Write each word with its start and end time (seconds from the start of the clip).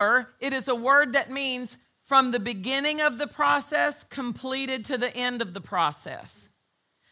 it 0.00 0.52
is 0.52 0.68
a 0.68 0.74
word 0.74 1.12
that 1.12 1.30
means 1.30 1.78
from 2.04 2.30
the 2.30 2.40
beginning 2.40 3.00
of 3.00 3.18
the 3.18 3.26
process 3.26 4.04
completed 4.04 4.84
to 4.86 4.96
the 4.96 5.14
end 5.14 5.42
of 5.42 5.54
the 5.54 5.60
process. 5.60 6.50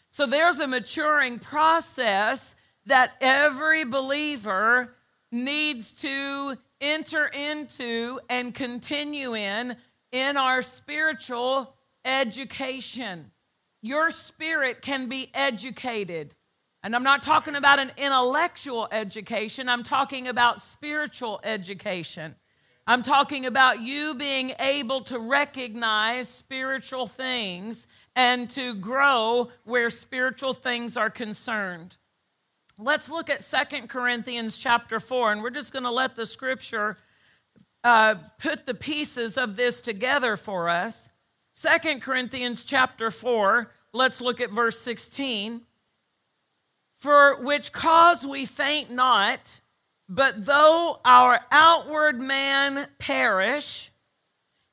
So 0.09 0.27
there's 0.27 0.59
a 0.59 0.67
maturing 0.67 1.39
process 1.39 2.55
that 2.87 3.15
every 3.21 3.85
believer 3.85 4.95
needs 5.31 5.93
to 5.93 6.57
enter 6.81 7.27
into 7.27 8.21
and 8.31 8.55
continue 8.55 9.35
in 9.35 9.77
in 10.13 10.37
our 10.37 10.63
spiritual 10.63 11.75
education. 12.05 13.33
Your 13.83 14.11
spirit 14.11 14.81
can 14.81 15.09
be 15.09 15.31
educated. 15.35 16.35
And 16.83 16.95
I'm 16.95 17.03
not 17.03 17.23
talking 17.23 17.57
about 17.57 17.79
an 17.79 17.91
intellectual 17.97 18.89
education, 18.93 19.69
I'm 19.69 19.83
talking 19.83 20.29
about 20.29 20.61
spiritual 20.61 21.41
education. 21.43 22.37
I'm 22.89 23.03
talking 23.03 23.47
about 23.47 23.81
you 23.81 24.15
being 24.15 24.53
able 24.61 25.01
to 25.03 25.19
recognize 25.19 26.29
spiritual 26.29 27.09
things 27.09 27.89
and 28.15 28.49
to 28.51 28.75
grow 28.77 29.51
where 29.65 29.91
spiritual 29.91 30.55
things 30.55 30.97
are 30.97 31.11
concerned. 31.11 31.97
Let's 32.79 33.11
look 33.11 33.29
at 33.29 33.43
Second 33.43 33.89
Corinthians 33.89 34.57
chapter 34.57 35.01
4, 35.01 35.33
and 35.33 35.43
we're 35.43 35.51
just 35.51 35.73
going 35.73 35.83
to 35.83 35.91
let 35.91 36.15
the 36.15 36.27
scripture 36.27 36.97
uh, 37.83 38.17
put 38.39 38.67
the 38.67 38.75
pieces 38.75 39.37
of 39.37 39.57
this 39.57 39.81
together 39.81 40.37
for 40.37 40.69
us. 40.69 41.11
Second 41.55 42.03
Corinthians 42.03 42.65
chapter 42.65 43.11
4, 43.11 43.73
let's 43.95 44.21
look 44.21 44.41
at 44.41 44.51
verse 44.51 44.79
16. 44.79 45.63
For 46.95 47.43
which 47.43 47.73
cause 47.73 48.25
we 48.25 48.45
faint 48.45 48.91
not, 48.93 49.61
but 50.09 50.47
though 50.47 51.01
our 51.05 51.41
outward 51.51 52.21
man 52.21 52.89
perish, 52.99 53.91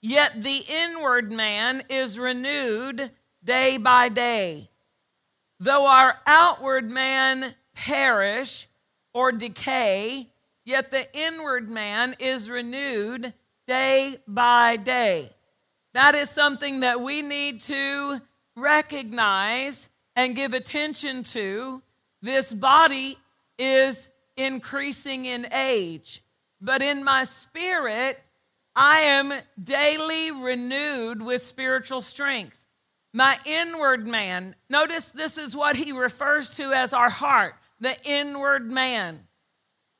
yet 0.01 0.43
the 0.43 0.63
inward 0.67 1.31
man 1.31 1.83
is 1.89 2.19
renewed 2.19 3.11
day 3.43 3.77
by 3.77 4.09
day. 4.09 4.69
Though 5.59 5.87
our 5.87 6.17
outward 6.27 6.89
man 6.89 7.55
perish 7.73 8.67
or 9.13 9.31
decay, 9.31 10.29
yet 10.65 10.91
the 10.91 11.07
inward 11.17 11.69
man 11.69 12.15
is 12.19 12.49
renewed 12.49 13.33
day 13.67 14.19
by 14.27 14.75
day. 14.77 15.31
That 15.93 16.15
is 16.15 16.29
something 16.29 16.81
that 16.81 17.01
we 17.01 17.21
need 17.21 17.61
to 17.61 18.21
recognize 18.55 19.89
and 20.15 20.35
give 20.35 20.53
attention 20.53 21.23
to. 21.23 21.81
This 22.21 22.53
body 22.53 23.17
is 23.57 24.09
increasing 24.37 25.25
in 25.25 25.47
age, 25.51 26.23
but 26.61 26.81
in 26.81 27.03
my 27.03 27.23
spirit, 27.23 28.19
I 28.75 29.01
am 29.01 29.33
daily 29.61 30.31
renewed 30.31 31.21
with 31.21 31.41
spiritual 31.43 32.01
strength. 32.01 32.65
My 33.13 33.37
inward 33.45 34.07
man, 34.07 34.55
notice 34.69 35.05
this 35.05 35.37
is 35.37 35.55
what 35.55 35.75
he 35.75 35.91
refers 35.91 36.49
to 36.51 36.71
as 36.73 36.93
our 36.93 37.09
heart 37.09 37.55
the 37.79 37.95
inward 38.05 38.71
man. 38.71 39.27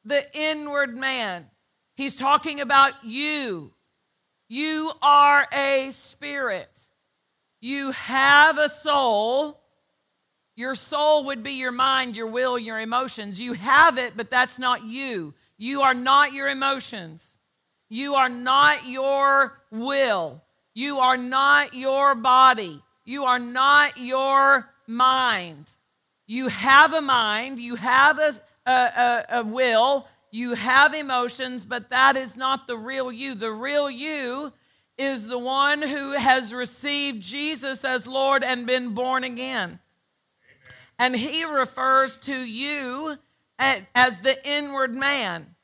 The 0.06 0.26
inward 0.36 0.96
man. 0.98 1.48
He's 1.96 2.18
talking 2.18 2.62
about 2.62 2.94
you. 3.04 3.74
You 4.48 4.92
are 5.02 5.48
a 5.54 5.92
spirit. 5.92 6.88
You 7.60 7.92
have 7.92 8.58
a 8.58 8.70
soul. 8.70 9.63
Your 10.56 10.76
soul 10.76 11.26
would 11.26 11.44
be 11.44 11.54
your 11.54 11.72
mind, 11.72 12.16
your 12.16 12.28
will, 12.28 12.60
your 12.60 12.80
emotions. 12.80 13.42
You 13.42 13.54
have 13.54 13.98
it, 13.98 14.16
but 14.16 14.30
that's 14.30 14.60
not 14.60 14.86
you. 14.86 15.34
You 15.58 15.82
are 15.82 15.94
not 15.94 16.34
your 16.34 16.48
emotions. 16.48 17.38
You 17.90 18.16
are 18.16 18.30
not 18.30 18.86
your 18.86 19.62
will. 19.72 20.44
You 20.74 21.00
are 21.00 21.18
not 21.18 21.74
your 21.74 22.16
body. 22.16 22.82
You 23.06 23.26
are 23.26 23.40
not 23.40 23.98
your 23.98 24.70
mind. 24.88 25.72
You 26.26 26.48
have 26.48 26.94
a 26.94 27.02
mind, 27.02 27.60
you 27.60 27.76
have 27.76 28.18
a, 28.18 28.34
a, 28.66 29.26
a, 29.30 29.44
will, 29.44 30.08
you 30.32 30.54
have 30.54 30.94
emotions, 30.94 31.66
but 31.66 31.90
that 31.90 32.16
is 32.16 32.38
not 32.38 32.66
the 32.66 32.78
real 32.78 33.12
you. 33.12 33.36
The 33.36 33.52
real 33.52 33.90
you 33.92 34.54
is 34.98 35.28
the 35.28 35.38
one 35.38 35.82
who 35.82 36.14
has 36.14 36.54
received 36.54 37.22
Jesus 37.22 37.84
as 37.84 38.08
Lord 38.08 38.44
and 38.44 38.66
been 38.66 38.94
born 38.94 39.24
again. 39.24 39.80
And 41.00 41.16
he 41.16 41.44
refers 41.44 42.18
to 42.18 42.36
you 42.36 43.18
as 43.60 44.20
the 44.22 44.38
inward 44.48 44.96
man. 44.96 45.56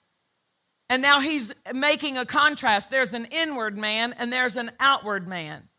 And 0.89 1.01
now 1.01 1.19
he's 1.19 1.53
making 1.73 2.17
a 2.17 2.25
contrast. 2.25 2.89
There's 2.89 3.13
an 3.13 3.25
inward 3.25 3.77
man 3.77 4.13
and 4.17 4.33
there's 4.33 4.57
an 4.57 4.71
outward 4.79 5.27
man. 5.27 5.69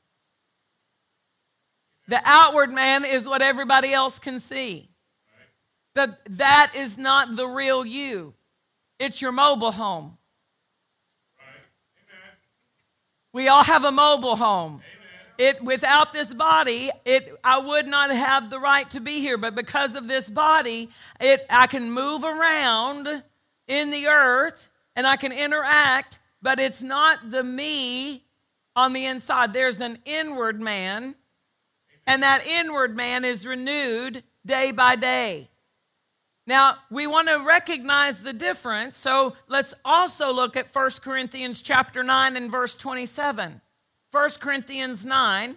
The 2.07 2.21
outward 2.25 2.73
man 2.73 3.05
is 3.05 3.29
what 3.29 3.43
everybody 3.43 3.93
else 3.93 4.19
can 4.19 4.41
see. 4.41 4.91
But 5.95 6.21
that 6.29 6.73
is 6.75 6.97
not 6.97 7.37
the 7.37 7.47
real 7.47 7.85
you. 7.85 8.35
It's 8.99 9.21
your 9.21 9.33
mobile 9.33 9.73
home. 9.73 10.19
We 13.33 13.49
all 13.49 13.65
have 13.65 13.85
a 13.85 13.93
mobile 13.93 14.37
home. 14.37 14.83
It 15.41 15.65
without 15.65 16.13
this 16.13 16.35
body, 16.35 16.91
it 17.07 17.35
I 17.43 17.57
would 17.57 17.87
not 17.87 18.11
have 18.11 18.51
the 18.51 18.59
right 18.59 18.89
to 18.91 19.01
be 19.01 19.21
here, 19.21 19.39
but 19.39 19.55
because 19.55 19.95
of 19.95 20.07
this 20.07 20.29
body, 20.29 20.91
it 21.19 21.47
I 21.49 21.67
can 21.67 21.91
move 21.91 22.25
around 22.25 23.23
in 23.67 23.91
the 23.91 24.09
earth 24.09 24.69
and 24.95 25.07
I 25.07 25.17
can 25.17 25.33
interact, 25.33 26.19
but 26.43 26.61
it's 26.61 26.83
not 26.83 27.31
the 27.31 27.43
me 27.43 28.27
on 28.77 28.93
the 28.93 29.07
inside. 29.07 29.55
There's 29.55 29.81
an 29.81 30.01
inward 30.05 30.61
man 30.61 31.15
and 32.07 32.23
that 32.23 32.47
inward 32.47 32.95
man 32.95 33.25
is 33.25 33.47
renewed 33.47 34.23
day 34.45 34.73
by 34.73 34.95
day. 34.95 35.49
Now, 36.47 36.77
we 36.91 37.07
want 37.07 37.29
to 37.29 37.43
recognize 37.47 38.23
the 38.23 38.35
difference, 38.35 38.99
so 38.99 39.37
let's 39.49 39.73
also 39.87 40.35
look 40.35 40.55
at 40.55 40.67
1 40.75 40.91
Corinthians 41.01 41.63
chapter 41.63 42.03
9 42.03 42.37
and 42.37 42.51
verse 42.51 42.75
27. 42.75 43.63
1 44.13 44.29
Corinthians 44.41 45.07
9, 45.07 45.57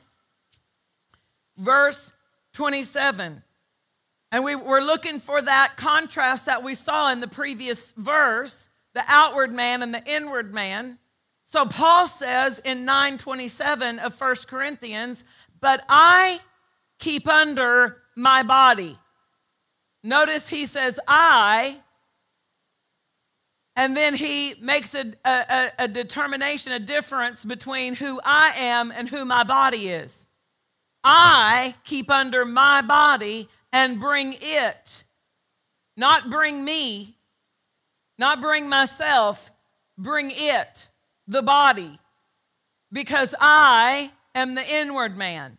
verse 1.57 2.11
27. 2.53 3.43
And 4.31 4.43
we, 4.43 4.55
we're 4.55 4.81
looking 4.81 5.19
for 5.19 5.41
that 5.41 5.77
contrast 5.77 6.45
that 6.45 6.63
we 6.63 6.75
saw 6.75 7.11
in 7.11 7.19
the 7.19 7.27
previous 7.27 7.91
verse 7.91 8.67
the 8.93 9.03
outward 9.07 9.53
man 9.53 9.81
and 9.81 9.93
the 9.93 10.03
inward 10.05 10.53
man. 10.53 10.97
So 11.45 11.65
Paul 11.65 12.07
says 12.07 12.59
in 12.59 12.85
927 12.85 13.99
of 13.99 14.19
1 14.19 14.35
Corinthians, 14.47 15.23
but 15.59 15.83
I 15.87 16.39
keep 16.99 17.27
under 17.27 17.97
my 18.15 18.43
body. 18.43 18.97
Notice 20.03 20.49
he 20.49 20.65
says, 20.65 20.99
I, 21.07 21.79
and 23.75 23.97
then 23.97 24.15
he 24.15 24.55
makes 24.61 24.93
a, 24.93 25.13
a, 25.25 25.71
a, 25.79 25.87
determination, 25.87 26.71
a 26.71 26.79
difference 26.79 27.43
between 27.43 27.95
who 27.95 28.19
I 28.23 28.53
am 28.55 28.91
and 28.91 29.09
who 29.09 29.25
my 29.25 29.43
body 29.43 29.89
is. 29.89 30.27
I 31.03 31.75
keep 31.83 32.11
under 32.11 32.45
my 32.45 32.81
body 32.81 33.49
and 33.71 33.99
bring 33.99 34.35
it, 34.39 35.03
not 35.97 36.29
bring 36.29 36.63
me, 36.63 37.17
not 38.19 38.41
bring 38.41 38.69
myself, 38.69 39.51
bring 39.97 40.31
it, 40.33 40.89
the 41.27 41.41
body, 41.41 41.99
because 42.91 43.33
I 43.39 44.11
am 44.35 44.53
the 44.53 44.67
inward 44.67 45.17
man. 45.17 45.57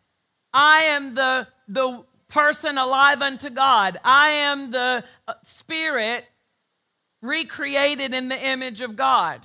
I 0.53 0.82
am 0.82 1.14
the, 1.14 1.48
the 1.66 2.04
person 2.28 2.78
alive 2.78 3.22
unto 3.22 3.50
God. 3.50 3.98
I 4.04 4.30
am 4.30 4.70
the 4.70 5.04
uh, 5.26 5.34
spirit 5.42 6.24
recreated 7.24 8.12
in 8.14 8.28
the 8.28 8.46
image 8.46 8.82
of 8.82 8.96
God. 8.96 9.40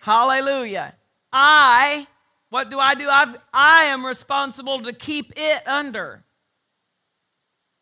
Hallelujah. 0.00 0.94
I, 1.32 2.06
what 2.48 2.70
do 2.70 2.78
I 2.78 2.94
do? 2.94 3.08
I've, 3.08 3.36
I 3.52 3.84
am 3.84 4.06
responsible 4.06 4.80
to 4.82 4.92
keep 4.92 5.32
it 5.36 5.66
under. 5.66 6.24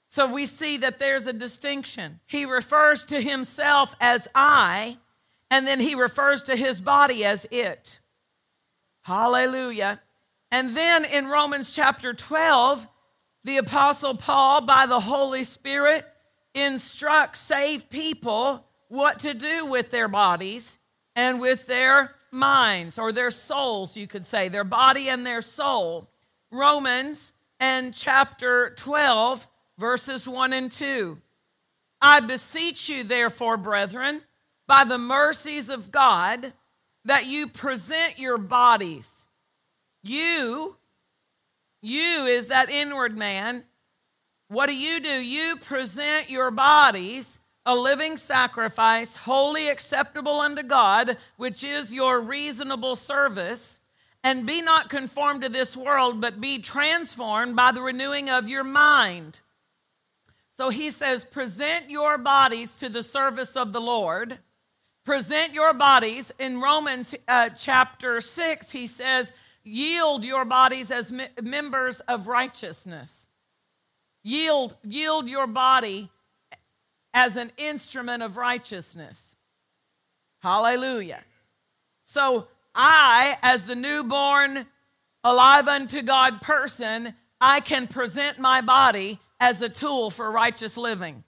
So 0.09 0.27
we 0.27 0.47
see 0.47 0.79
that 0.79 0.99
there's 0.99 1.27
a 1.27 1.33
distinction. 1.33 2.21
He 2.27 2.47
refers 2.47 3.05
to 3.05 3.21
himself 3.21 3.95
as 4.01 4.27
I, 4.35 4.97
and 5.51 5.67
then 5.67 5.81
he 5.81 5.95
refers 5.95 6.43
to 6.45 6.57
his 6.57 6.81
body 6.81 7.25
as 7.25 7.47
it. 7.51 8.01
Hallelujah. 9.03 10.01
And 10.51 10.71
then 10.71 11.05
in 11.05 11.29
Romans 11.29 11.75
chapter 11.75 12.15
12, 12.15 12.89
the 13.45 13.59
Apostle 13.59 14.15
Paul, 14.15 14.63
by 14.63 14.87
the 14.87 15.01
Holy 15.01 15.45
Spirit, 15.45 16.07
instructs 16.55 17.39
saved 17.39 17.91
people 17.91 18.65
what 18.89 19.21
to 19.21 19.35
do 19.35 19.67
with 19.67 19.91
their 19.91 20.09
bodies 20.09 20.79
and 21.15 21.41
with 21.41 21.67
their 21.67 22.15
minds 22.31 22.99
or 22.99 23.13
their 23.13 23.31
souls, 23.31 23.97
you 23.97 24.07
could 24.07 24.27
say, 24.27 24.49
their 24.49 24.65
body 24.65 25.09
and 25.09 25.25
their 25.25 25.43
soul. 25.43 26.09
Romans 26.51 27.33
and 27.61 27.95
chapter 27.95 28.71
12, 28.77 29.47
verses 29.79 30.27
1 30.27 30.53
and 30.53 30.73
2. 30.73 31.19
I 32.01 32.21
beseech 32.21 32.89
you, 32.89 33.05
therefore, 33.05 33.57
brethren, 33.57 34.23
by 34.67 34.85
the 34.85 34.99
mercies 34.99 35.69
of 35.69 35.91
God, 35.91 36.53
that 37.05 37.27
you 37.27 37.49
present 37.49 38.19
your 38.19 38.39
bodies. 38.39 39.27
You, 40.03 40.77
you 41.83 42.27
is 42.27 42.49
that 42.49 42.71
inward 42.71 43.17
man. 43.17 43.65
What 44.49 44.67
do 44.67 44.77
you 44.77 45.01
do? 45.01 45.09
You 45.09 45.57
present 45.57 46.31
your 46.31 46.51
bodies 46.51 47.41
a 47.69 47.77
living 47.77 48.17
sacrifice, 48.17 49.15
holy 49.15 49.69
acceptable 49.69 50.41
unto 50.41 50.63
God, 50.63 51.19
which 51.37 51.63
is 51.63 51.93
your 51.93 52.19
reasonable 52.19 52.97
service. 52.97 53.79
And 54.25 54.47
be 54.47 54.63
not 54.63 54.89
conformed 54.89 55.43
to 55.43 55.51
this 55.51 55.77
world, 55.77 56.19
but 56.19 56.41
be 56.41 56.61
transformed 56.61 57.57
by 57.57 57.73
the 57.73 57.83
renewing 57.83 58.31
of 58.31 58.49
your 58.49 58.65
mind. 58.65 59.41
So 60.57 60.71
he 60.71 60.91
says, 60.91 61.27
present 61.27 61.91
your 61.91 62.17
bodies 62.17 62.75
to 62.77 62.89
the 62.89 63.03
service 63.03 63.55
of 63.55 63.75
the 63.75 63.83
Lord. 63.83 64.39
Present 65.05 65.53
your 65.53 65.75
bodies. 65.75 66.33
In 66.39 66.63
Romans 66.63 67.15
uh, 67.29 67.51
chapter 67.51 68.23
6, 68.23 68.71
he 68.71 68.87
says, 68.87 69.35
yield 69.63 70.25
your 70.25 70.47
bodies 70.47 70.91
as 70.91 71.13
me- 71.13 71.29
members 71.43 72.01
of 72.01 72.29
righteousness. 72.29 73.29
Yield, 74.23 74.75
yield 74.83 75.29
your 75.29 75.47
body 75.47 76.11
as 77.15 77.37
an 77.37 77.53
instrument 77.57 78.23
of 78.23 78.37
righteousness. 78.37 79.37
Hallelujah. 80.41 81.23
So, 82.05 82.49
I, 82.75 83.37
as 83.43 83.67
the 83.67 83.75
newborn, 83.75 84.67
alive 85.25 85.69
unto 85.69 86.01
God 86.03 86.41
person, 86.41 87.15
I 87.41 87.61
can 87.61 87.87
present 87.87 88.39
my 88.39 88.61
body 88.61 89.19
as 89.41 89.63
a 89.63 89.69
tool 89.69 90.11
for 90.11 90.31
righteous 90.31 90.77
living. 90.77 91.25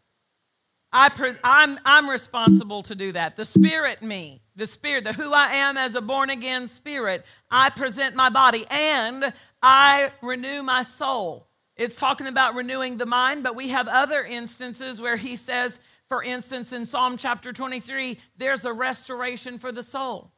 I 0.93 1.09
pre- 1.09 1.35
I'm, 1.45 1.79
I'm 1.85 2.11
responsible 2.11 2.83
to 2.83 2.95
do 2.95 3.13
that. 3.13 3.37
The 3.37 3.45
spirit, 3.45 4.03
me, 4.03 4.43
the 4.57 4.67
spirit, 4.67 5.05
the 5.05 5.13
who 5.13 5.33
I 5.33 5.53
am 5.55 5.77
as 5.77 5.95
a 5.95 6.01
born 6.01 6.31
again 6.31 6.67
spirit, 6.67 7.25
I 7.51 7.71
present 7.71 8.17
my 8.17 8.29
body 8.29 8.67
and 8.71 9.33
I 9.63 10.13
renew 10.21 10.63
my 10.63 10.83
soul. 10.83 11.47
It's 11.81 11.97
talking 11.97 12.27
about 12.27 12.55
renewing 12.55 12.99
the 12.99 13.07
mind, 13.07 13.43
but 13.43 13.57
we 13.57 13.71
have 13.71 13.89
other 13.89 14.23
instances 14.23 15.01
where 15.01 15.17
he 15.17 15.35
says, 15.35 15.79
for 16.11 16.23
instance, 16.23 16.75
in 16.75 16.85
Psalm 16.85 17.17
chapter 17.17 17.55
23, 17.55 18.19
there's 18.37 18.67
a 18.67 18.73
restoration 18.75 19.57
for 19.57 19.73
the 19.73 19.83
soul. 19.83 20.31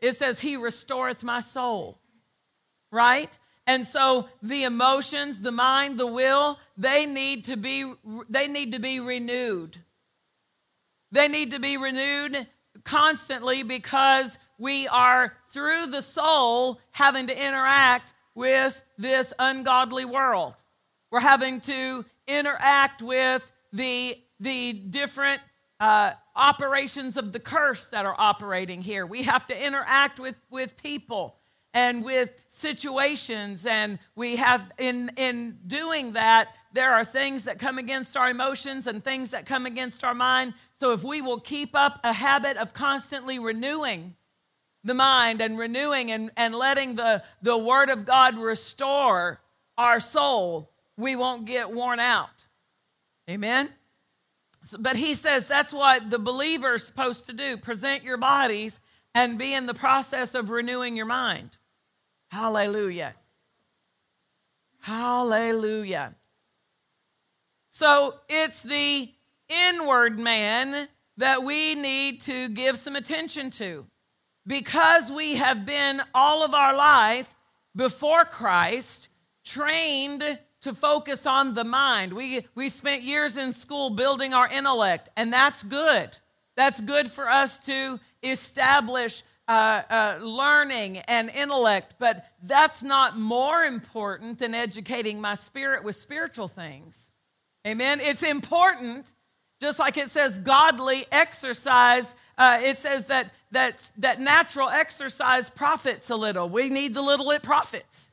It 0.00 0.16
says, 0.16 0.40
He 0.40 0.56
restoreth 0.56 1.22
my 1.22 1.40
soul, 1.40 2.00
right? 2.90 3.36
And 3.66 3.86
so 3.86 4.30
the 4.42 4.62
emotions, 4.62 5.42
the 5.42 5.52
mind, 5.52 5.98
the 5.98 6.06
will, 6.06 6.58
they 6.78 7.04
need 7.04 7.44
to 7.44 7.58
be 7.58 7.92
they 8.30 8.48
need 8.48 8.72
to 8.72 8.78
be 8.78 8.98
renewed. 8.98 9.76
They 11.12 11.28
need 11.28 11.50
to 11.50 11.60
be 11.60 11.76
renewed 11.76 12.46
constantly 12.84 13.62
because 13.62 14.38
we 14.56 14.88
are 14.88 15.34
through 15.50 15.88
the 15.88 16.00
soul 16.00 16.80
having 16.92 17.26
to 17.26 17.38
interact 17.38 18.14
with 18.34 18.82
this 18.96 19.34
ungodly 19.38 20.06
world. 20.06 20.62
We're 21.10 21.20
having 21.20 21.60
to 21.62 22.04
interact 22.26 23.02
with 23.02 23.50
the, 23.72 24.18
the 24.40 24.72
different 24.72 25.40
uh, 25.78 26.12
operations 26.34 27.16
of 27.16 27.32
the 27.32 27.40
curse 27.40 27.86
that 27.88 28.06
are 28.06 28.14
operating 28.18 28.82
here. 28.82 29.06
We 29.06 29.22
have 29.22 29.46
to 29.48 29.66
interact 29.66 30.18
with, 30.18 30.36
with 30.50 30.76
people 30.82 31.36
and 31.76 32.02
with 32.02 32.32
situations 32.48 33.66
and 33.66 33.98
we 34.14 34.36
have 34.36 34.72
in 34.78 35.10
in 35.18 35.58
doing 35.66 36.14
that 36.14 36.54
there 36.72 36.94
are 36.94 37.04
things 37.04 37.44
that 37.44 37.58
come 37.58 37.76
against 37.76 38.16
our 38.16 38.30
emotions 38.30 38.86
and 38.86 39.04
things 39.04 39.28
that 39.30 39.44
come 39.44 39.66
against 39.66 40.02
our 40.02 40.14
mind 40.14 40.54
so 40.80 40.92
if 40.92 41.04
we 41.04 41.20
will 41.20 41.38
keep 41.38 41.74
up 41.74 42.00
a 42.02 42.14
habit 42.14 42.56
of 42.56 42.72
constantly 42.72 43.38
renewing 43.38 44.14
the 44.84 44.94
mind 44.94 45.42
and 45.42 45.58
renewing 45.58 46.10
and, 46.10 46.30
and 46.34 46.54
letting 46.54 46.94
the, 46.94 47.22
the 47.42 47.58
word 47.58 47.90
of 47.90 48.06
god 48.06 48.38
restore 48.38 49.38
our 49.76 50.00
soul 50.00 50.70
we 50.96 51.16
won't 51.16 51.44
get 51.44 51.70
worn 51.70 52.00
out. 52.00 52.46
Amen? 53.28 53.68
But 54.78 54.96
he 54.96 55.14
says 55.14 55.46
that's 55.46 55.72
what 55.72 56.10
the 56.10 56.18
believer 56.18 56.74
is 56.74 56.86
supposed 56.86 57.26
to 57.26 57.32
do 57.32 57.56
present 57.56 58.02
your 58.02 58.16
bodies 58.16 58.80
and 59.14 59.38
be 59.38 59.54
in 59.54 59.66
the 59.66 59.74
process 59.74 60.34
of 60.34 60.50
renewing 60.50 60.96
your 60.96 61.06
mind. 61.06 61.58
Hallelujah. 62.28 63.14
Hallelujah. 64.80 66.14
So 67.70 68.14
it's 68.28 68.62
the 68.62 69.10
inward 69.48 70.18
man 70.18 70.88
that 71.16 71.42
we 71.42 71.74
need 71.74 72.20
to 72.22 72.48
give 72.48 72.76
some 72.76 72.96
attention 72.96 73.50
to. 73.50 73.86
Because 74.46 75.10
we 75.10 75.36
have 75.36 75.66
been 75.66 76.02
all 76.14 76.44
of 76.44 76.54
our 76.54 76.76
life 76.76 77.34
before 77.74 78.24
Christ 78.24 79.08
trained 79.44 80.38
to 80.66 80.74
focus 80.74 81.26
on 81.26 81.54
the 81.54 81.62
mind. 81.62 82.12
We, 82.12 82.44
we 82.56 82.68
spent 82.70 83.02
years 83.02 83.36
in 83.36 83.52
school 83.52 83.88
building 83.88 84.34
our 84.34 84.48
intellect, 84.48 85.08
and 85.16 85.32
that's 85.32 85.62
good. 85.62 86.18
That's 86.56 86.80
good 86.80 87.08
for 87.08 87.28
us 87.28 87.56
to 87.60 88.00
establish 88.20 89.22
uh, 89.46 89.82
uh, 89.88 90.18
learning 90.20 90.98
and 91.06 91.30
intellect, 91.30 91.94
but 92.00 92.26
that's 92.42 92.82
not 92.82 93.16
more 93.16 93.62
important 93.62 94.40
than 94.40 94.56
educating 94.56 95.20
my 95.20 95.36
spirit 95.36 95.84
with 95.84 95.94
spiritual 95.94 96.48
things. 96.48 97.10
Amen. 97.64 98.00
It's 98.00 98.24
important, 98.24 99.12
just 99.60 99.78
like 99.78 99.96
it 99.96 100.10
says 100.10 100.36
godly 100.36 101.06
exercise. 101.12 102.12
Uh, 102.36 102.58
it 102.60 102.80
says 102.80 103.06
that, 103.06 103.32
that, 103.52 103.88
that 103.98 104.18
natural 104.18 104.68
exercise 104.68 105.48
profits 105.48 106.10
a 106.10 106.16
little. 106.16 106.48
We 106.48 106.70
need 106.70 106.92
the 106.92 107.02
little 107.02 107.30
it 107.30 107.44
profits 107.44 108.10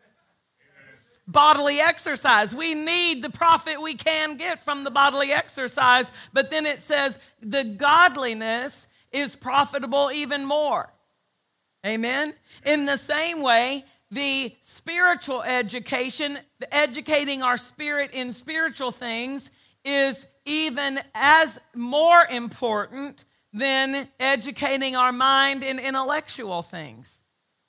bodily 1.28 1.80
exercise. 1.80 2.54
We 2.54 2.74
need 2.74 3.22
the 3.22 3.30
profit 3.30 3.82
we 3.82 3.96
can 3.96 4.38
get 4.38 4.64
from 4.64 4.84
the 4.84 4.92
bodily 4.92 5.32
exercise, 5.32 6.12
but 6.34 6.50
then 6.50 6.66
it 6.66 6.82
says 6.82 7.20
the 7.42 7.64
godliness 7.64 8.88
is 9.12 9.36
profitable 9.36 10.12
even 10.14 10.46
more. 10.46 10.92
Amen? 11.86 12.34
In 12.66 12.86
the 12.86 12.98
same 12.98 13.42
way, 13.42 13.86
the 14.12 14.56
spiritual 14.62 15.42
education, 15.44 16.40
the 16.60 16.74
educating 16.74 17.42
our 17.42 17.58
spirit 17.58 18.12
in 18.14 18.32
spiritual 18.32 18.92
things, 18.92 19.50
is 19.84 20.28
even 20.46 21.00
as 21.14 21.60
more 21.76 22.26
important 22.26 23.26
than 23.54 24.08
educating 24.20 24.96
our 24.96 25.12
mind 25.12 25.64
in 25.64 25.80
intellectual 25.80 26.62
things. 26.62 27.22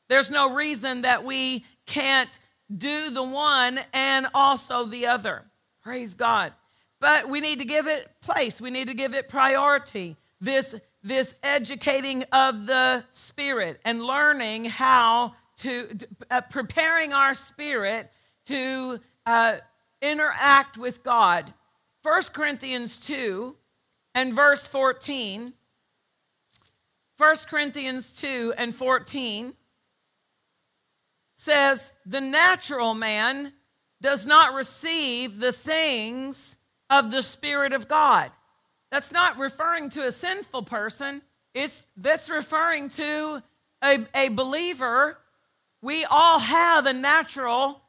There's 0.08 0.30
no 0.30 0.54
reason 0.54 1.02
that 1.02 1.24
we 1.24 1.64
can't 1.86 2.30
do 2.74 3.10
the 3.10 3.22
one 3.22 3.80
and 3.92 4.26
also 4.34 4.84
the 4.84 5.06
other. 5.06 5.44
Praise 5.82 6.14
God. 6.14 6.52
But 7.00 7.28
we 7.28 7.40
need 7.40 7.58
to 7.58 7.64
give 7.64 7.86
it 7.86 8.10
place, 8.22 8.60
we 8.60 8.70
need 8.70 8.88
to 8.88 8.94
give 8.94 9.14
it 9.14 9.28
priority. 9.28 10.16
This, 10.40 10.74
this 11.02 11.34
educating 11.42 12.24
of 12.32 12.66
the 12.66 13.04
spirit 13.10 13.80
and 13.84 14.02
learning 14.02 14.66
how 14.66 15.34
to, 15.58 15.98
uh, 16.30 16.40
preparing 16.42 17.12
our 17.12 17.34
spirit 17.34 18.10
to 18.46 19.00
uh, 19.26 19.56
interact 20.02 20.76
with 20.76 21.02
God. 21.02 21.52
1 22.02 22.22
Corinthians 22.32 22.98
2 23.06 23.56
and 24.14 24.34
verse 24.34 24.66
14. 24.66 25.54
1 27.16 27.36
Corinthians 27.48 28.12
2 28.12 28.54
and 28.56 28.74
14 28.74 29.54
says, 31.36 31.92
The 32.06 32.20
natural 32.20 32.94
man 32.94 33.52
does 34.00 34.26
not 34.26 34.54
receive 34.54 35.40
the 35.40 35.52
things 35.52 36.56
of 36.90 37.10
the 37.10 37.22
Spirit 37.22 37.72
of 37.72 37.88
God. 37.88 38.30
That's 38.90 39.10
not 39.10 39.38
referring 39.38 39.90
to 39.90 40.06
a 40.06 40.12
sinful 40.12 40.62
person, 40.64 41.22
it's, 41.54 41.82
that's 41.96 42.30
referring 42.30 42.90
to 42.90 43.42
a, 43.82 44.06
a 44.14 44.28
believer. 44.28 45.18
We 45.82 46.04
all 46.04 46.38
have 46.38 46.86
a 46.86 46.92
natural 46.92 47.82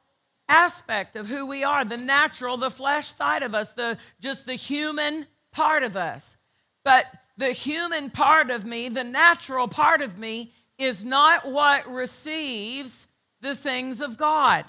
aspect 0.48 1.16
of 1.16 1.28
who 1.28 1.46
we 1.46 1.64
are 1.64 1.86
the 1.86 1.98
natural, 1.98 2.58
the 2.58 2.70
flesh 2.70 3.08
side 3.08 3.44
of 3.44 3.56
us, 3.56 3.72
the, 3.72 3.98
just 4.20 4.46
the 4.46 4.56
human 4.56 5.26
part 5.52 5.84
of 5.84 5.98
us. 5.98 6.38
But 6.84 7.06
the 7.38 7.52
human 7.52 8.10
part 8.10 8.52
of 8.52 8.66
me, 8.66 8.90
the 8.90 9.04
natural 9.04 9.68
part 9.68 10.02
of 10.02 10.18
me, 10.18 10.52
is 10.78 11.04
not 11.04 11.50
what 11.50 11.90
receives 11.90 13.08
the 13.46 13.56
things 13.56 14.02
of 14.02 14.18
God. 14.18 14.66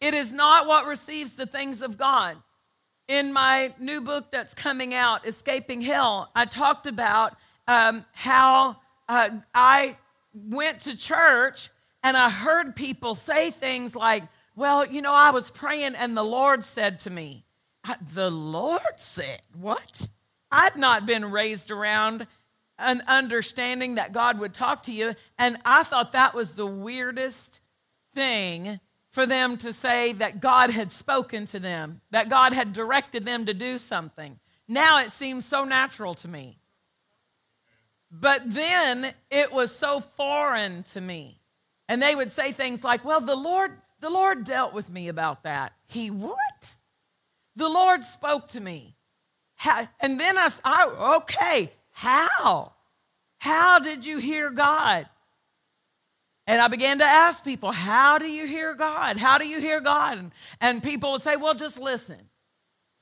It 0.00 0.14
is 0.14 0.32
not 0.32 0.66
what 0.66 0.84
receives 0.84 1.36
the 1.36 1.46
things 1.46 1.80
of 1.80 1.96
God. 1.96 2.36
In 3.06 3.32
my 3.32 3.72
new 3.78 4.00
book 4.00 4.32
that's 4.32 4.52
coming 4.52 4.94
out, 4.94 5.26
Escaping 5.26 5.80
Hell, 5.80 6.28
I 6.34 6.44
talked 6.44 6.88
about 6.88 7.36
um, 7.68 8.04
how 8.12 8.78
uh, 9.08 9.30
I 9.54 9.96
went 10.34 10.80
to 10.80 10.96
church 10.96 11.70
and 12.02 12.16
I 12.16 12.30
heard 12.30 12.74
people 12.74 13.14
say 13.14 13.52
things 13.52 13.94
like, 13.94 14.24
Well, 14.56 14.84
you 14.84 15.00
know, 15.00 15.14
I 15.14 15.30
was 15.30 15.48
praying 15.48 15.94
and 15.94 16.16
the 16.16 16.24
Lord 16.24 16.64
said 16.64 16.98
to 17.00 17.10
me, 17.10 17.44
The 18.12 18.30
Lord 18.30 18.98
said, 18.98 19.40
What? 19.54 20.08
I'd 20.50 20.76
not 20.76 21.06
been 21.06 21.30
raised 21.30 21.70
around 21.70 22.26
an 22.78 23.02
understanding 23.06 23.96
that 23.96 24.12
God 24.12 24.38
would 24.38 24.54
talk 24.54 24.82
to 24.84 24.92
you. 24.92 25.14
And 25.38 25.58
I 25.64 25.82
thought 25.82 26.12
that 26.12 26.34
was 26.34 26.54
the 26.54 26.66
weirdest 26.66 27.60
thing 28.14 28.80
for 29.10 29.26
them 29.26 29.56
to 29.58 29.72
say 29.72 30.12
that 30.14 30.40
God 30.40 30.70
had 30.70 30.90
spoken 30.90 31.44
to 31.46 31.60
them, 31.60 32.00
that 32.10 32.28
God 32.28 32.52
had 32.52 32.72
directed 32.72 33.24
them 33.24 33.46
to 33.46 33.54
do 33.54 33.78
something. 33.78 34.38
Now 34.66 34.98
it 35.00 35.12
seems 35.12 35.44
so 35.44 35.64
natural 35.64 36.14
to 36.14 36.28
me. 36.28 36.58
But 38.10 38.42
then 38.46 39.14
it 39.30 39.52
was 39.52 39.74
so 39.74 40.00
foreign 40.00 40.82
to 40.84 41.00
me. 41.00 41.40
And 41.88 42.02
they 42.02 42.14
would 42.14 42.32
say 42.32 42.52
things 42.52 42.84
like, 42.84 43.04
"Well, 43.04 43.20
the 43.20 43.36
Lord 43.36 43.80
the 44.00 44.10
Lord 44.10 44.44
dealt 44.44 44.72
with 44.72 44.90
me 44.90 45.08
about 45.08 45.42
that." 45.42 45.72
He 45.88 46.10
what? 46.10 46.76
The 47.54 47.68
Lord 47.68 48.04
spoke 48.04 48.48
to 48.48 48.60
me. 48.60 48.96
And 50.00 50.18
then 50.18 50.38
I, 50.38 50.50
I, 50.64 51.16
okay, 51.16 51.72
how? 51.92 52.72
How 53.38 53.78
did 53.78 54.04
you 54.04 54.18
hear 54.18 54.50
God? 54.50 55.06
And 56.46 56.60
I 56.60 56.68
began 56.68 56.98
to 56.98 57.04
ask 57.04 57.44
people, 57.44 57.72
How 57.72 58.18
do 58.18 58.26
you 58.26 58.46
hear 58.46 58.74
God? 58.74 59.16
How 59.16 59.38
do 59.38 59.46
you 59.46 59.60
hear 59.60 59.80
God? 59.80 60.18
And, 60.18 60.32
and 60.60 60.82
people 60.82 61.12
would 61.12 61.22
say, 61.22 61.36
Well, 61.36 61.54
just 61.54 61.78
listen. 61.78 62.18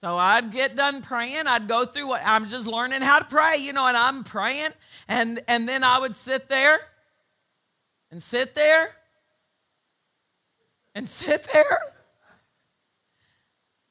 So 0.03 0.17
I'd 0.17 0.51
get 0.51 0.77
done 0.77 1.03
praying. 1.03 1.47
I'd 1.47 1.69
go 1.69 1.85
through 1.85 2.07
what 2.07 2.23
I'm 2.25 2.49
just 2.49 2.67
learning 2.67 3.03
how 3.03 3.19
to 3.19 3.25
pray, 3.27 3.59
you 3.59 3.73
know, 3.73 3.87
and 3.87 3.97
I'm 3.97 4.25
praying. 4.25 4.71
And, 5.09 5.41
and 5.47 5.69
then 5.69 5.85
I 5.85 5.99
would 5.99 6.17
sit 6.17 6.49
there 6.49 6.81
and 8.11 8.23
sit 8.23 8.55
there 8.55 8.97
and 10.95 11.09
sit 11.09 11.47
there. 11.53 11.81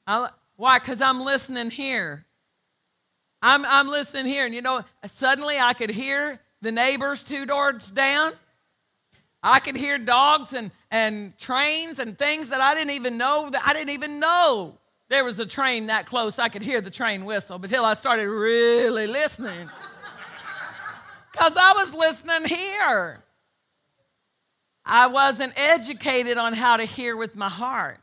I, 0.07 0.29
why? 0.55 0.79
Because 0.79 1.01
I'm 1.01 1.21
listening 1.21 1.69
here. 1.69 2.25
I'm, 3.41 3.65
I'm 3.65 3.87
listening 3.87 4.25
here. 4.25 4.45
And 4.45 4.53
you 4.53 4.61
know, 4.61 4.83
suddenly 5.05 5.59
I 5.59 5.73
could 5.73 5.89
hear 5.89 6.39
the 6.61 6.71
neighbors 6.71 7.23
two 7.23 7.45
doors 7.45 7.91
down. 7.91 8.33
I 9.41 9.59
could 9.59 9.77
hear 9.77 9.97
dogs 9.97 10.53
and, 10.53 10.71
and 10.91 11.37
trains 11.37 11.99
and 11.99 12.17
things 12.17 12.49
that 12.49 12.59
I 12.59 12.75
didn't 12.75 12.91
even 12.91 13.17
know 13.17 13.49
that 13.49 13.61
I 13.65 13.73
didn't 13.73 13.91
even 13.91 14.19
know 14.19 14.77
there 15.09 15.23
was 15.23 15.39
a 15.39 15.45
train 15.45 15.87
that 15.87 16.05
close. 16.05 16.37
I 16.37 16.49
could 16.49 16.61
hear 16.61 16.81
the 16.81 16.91
train 16.91 17.25
whistle 17.25 17.59
until 17.61 17.83
I 17.83 17.93
started 17.95 18.27
really 18.27 19.07
listening. 19.07 19.69
Because 21.31 21.55
I 21.55 21.73
was 21.73 21.93
listening 21.93 22.45
here. 22.45 23.23
I 24.83 25.07
wasn't 25.07 25.53
educated 25.55 26.37
on 26.37 26.53
how 26.53 26.75
to 26.75 26.83
hear 26.83 27.15
with 27.15 27.35
my 27.35 27.47
heart, 27.47 28.01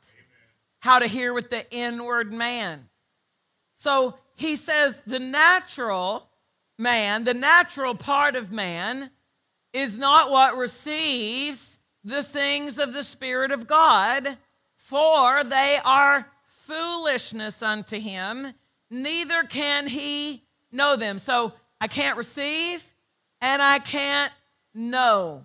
how 0.78 1.00
to 1.00 1.06
hear 1.06 1.34
with 1.34 1.50
the 1.50 1.70
inward 1.70 2.32
man. 2.32 2.88
So 3.74 4.16
he 4.36 4.54
says 4.56 5.02
the 5.06 5.18
natural 5.18 6.28
man, 6.78 7.24
the 7.24 7.34
natural 7.34 7.94
part 7.94 8.36
of 8.36 8.52
man, 8.52 9.10
is 9.72 9.98
not 9.98 10.30
what 10.30 10.56
receives 10.56 11.78
the 12.04 12.22
things 12.22 12.78
of 12.78 12.92
the 12.92 13.02
Spirit 13.02 13.50
of 13.50 13.66
God, 13.66 14.38
for 14.76 15.42
they 15.42 15.78
are 15.84 16.30
foolishness 16.66 17.62
unto 17.62 17.98
him, 17.98 18.52
neither 18.90 19.42
can 19.44 19.88
he 19.88 20.42
know 20.72 20.96
them. 20.96 21.18
So 21.18 21.52
I 21.80 21.86
can't 21.86 22.16
receive 22.16 22.94
and 23.40 23.62
I 23.62 23.78
can't 23.78 24.32
know. 24.74 25.44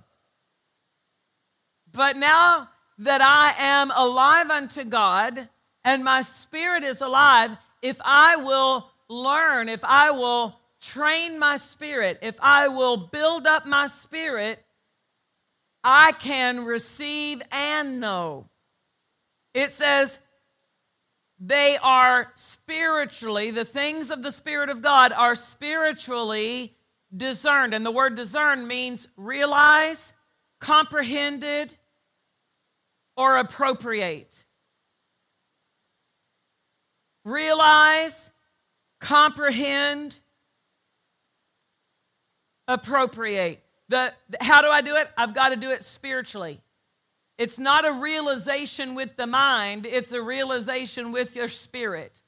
But 1.92 2.18
now 2.18 2.70
that 3.00 3.22
I 3.22 3.54
am 3.58 3.92
alive 3.96 4.50
unto 4.50 4.84
God 4.84 5.50
and 5.84 6.04
my 6.04 6.22
spirit 6.22 6.84
is 6.84 7.02
alive, 7.02 7.52
if 7.82 8.00
I 8.04 8.36
will 8.38 8.90
learn, 9.10 9.70
if 9.70 9.84
I 9.84 10.12
will 10.12 10.58
train 10.82 11.38
my 11.40 11.58
spirit, 11.58 12.20
if 12.22 12.38
I 12.42 12.68
will 12.68 12.98
build 12.98 13.46
up 13.48 13.66
my 13.66 13.88
spirit, 13.88 14.64
I 15.84 16.12
can 16.14 16.66
receive 16.66 17.42
and 17.52 18.00
know. 18.00 18.48
It 19.54 19.72
says, 19.72 20.20
they 21.40 21.78
are 21.82 22.32
spiritually, 22.36 23.50
the 23.50 23.66
things 23.66 24.12
of 24.12 24.22
the 24.22 24.32
Spirit 24.32 24.70
of 24.70 24.84
God 24.84 25.12
are 25.12 25.34
spiritually 25.34 26.76
discerned. 27.16 27.74
And 27.74 27.84
the 27.84 27.92
word 27.92 28.16
discern 28.16 28.68
means 28.68 29.08
realize, 29.18 30.14
comprehended, 30.60 31.74
or 33.18 33.38
appropriate 33.38 34.46
realize, 37.24 38.32
comprehend, 39.00 40.20
appropriate. 42.68 43.62
The, 43.90 44.14
how 44.40 44.62
do 44.62 44.70
I 44.70 44.82
do 44.82 44.96
it? 44.96 45.10
I've 45.18 45.34
got 45.34 45.50
to 45.50 45.56
do 45.56 45.72
it 45.72 45.84
spiritually. 45.84 46.62
It's 47.38 47.58
not 47.58 47.88
a 47.88 47.92
realization 47.92 48.94
with 48.96 49.16
the 49.16 49.28
mind, 49.28 49.86
it's 49.86 50.12
a 50.12 50.22
realization 50.22 51.12
with 51.12 51.36
your 51.36 51.50
spirit. 51.50 52.22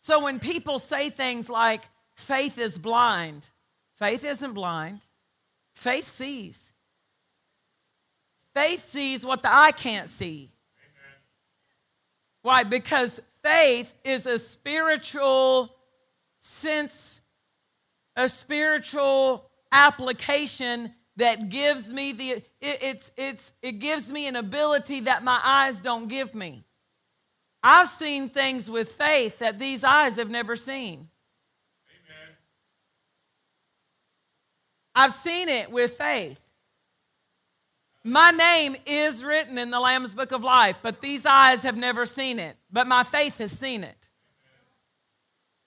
So 0.00 0.22
when 0.22 0.38
people 0.38 0.78
say 0.78 1.10
things 1.10 1.48
like, 1.48 1.82
faith 2.14 2.58
is 2.58 2.78
blind, 2.78 3.50
faith 3.96 4.24
isn't 4.24 4.54
blind, 4.54 5.06
faith 5.74 6.06
sees. 6.06 6.72
Faith 8.54 8.84
sees 8.88 9.24
what 9.24 9.42
the 9.42 9.54
eye 9.54 9.70
can't 9.70 10.08
see. 10.08 10.50
Amen. 10.82 11.14
Why? 12.42 12.64
Because 12.64 13.20
faith 13.42 13.94
is 14.04 14.26
a 14.26 14.38
spiritual 14.38 15.74
sense, 16.38 17.20
a 18.16 18.28
spiritual 18.28 19.50
application 19.72 20.94
that 21.16 21.48
gives 21.48 21.92
me 21.92 22.12
the 22.12 22.30
it, 22.30 22.44
it's 22.60 23.10
it's 23.16 23.52
it 23.60 23.80
gives 23.80 24.10
me 24.10 24.28
an 24.28 24.36
ability 24.36 25.00
that 25.00 25.24
my 25.24 25.40
eyes 25.42 25.80
don't 25.80 26.08
give 26.08 26.34
me. 26.34 26.64
I've 27.62 27.88
seen 27.88 28.28
things 28.28 28.70
with 28.70 28.92
faith 28.92 29.40
that 29.40 29.58
these 29.58 29.82
eyes 29.82 30.16
have 30.16 30.30
never 30.30 30.54
seen. 30.54 31.08
Amen. 31.90 32.36
I've 34.94 35.12
seen 35.12 35.48
it 35.48 35.72
with 35.72 35.92
faith. 35.92 36.47
My 38.04 38.30
name 38.30 38.76
is 38.86 39.24
written 39.24 39.58
in 39.58 39.70
the 39.70 39.80
Lamb's 39.80 40.14
Book 40.14 40.32
of 40.32 40.44
Life, 40.44 40.76
but 40.82 41.00
these 41.00 41.26
eyes 41.26 41.62
have 41.62 41.76
never 41.76 42.06
seen 42.06 42.38
it, 42.38 42.56
but 42.70 42.86
my 42.86 43.02
faith 43.02 43.38
has 43.38 43.52
seen 43.52 43.84
it. 43.84 44.08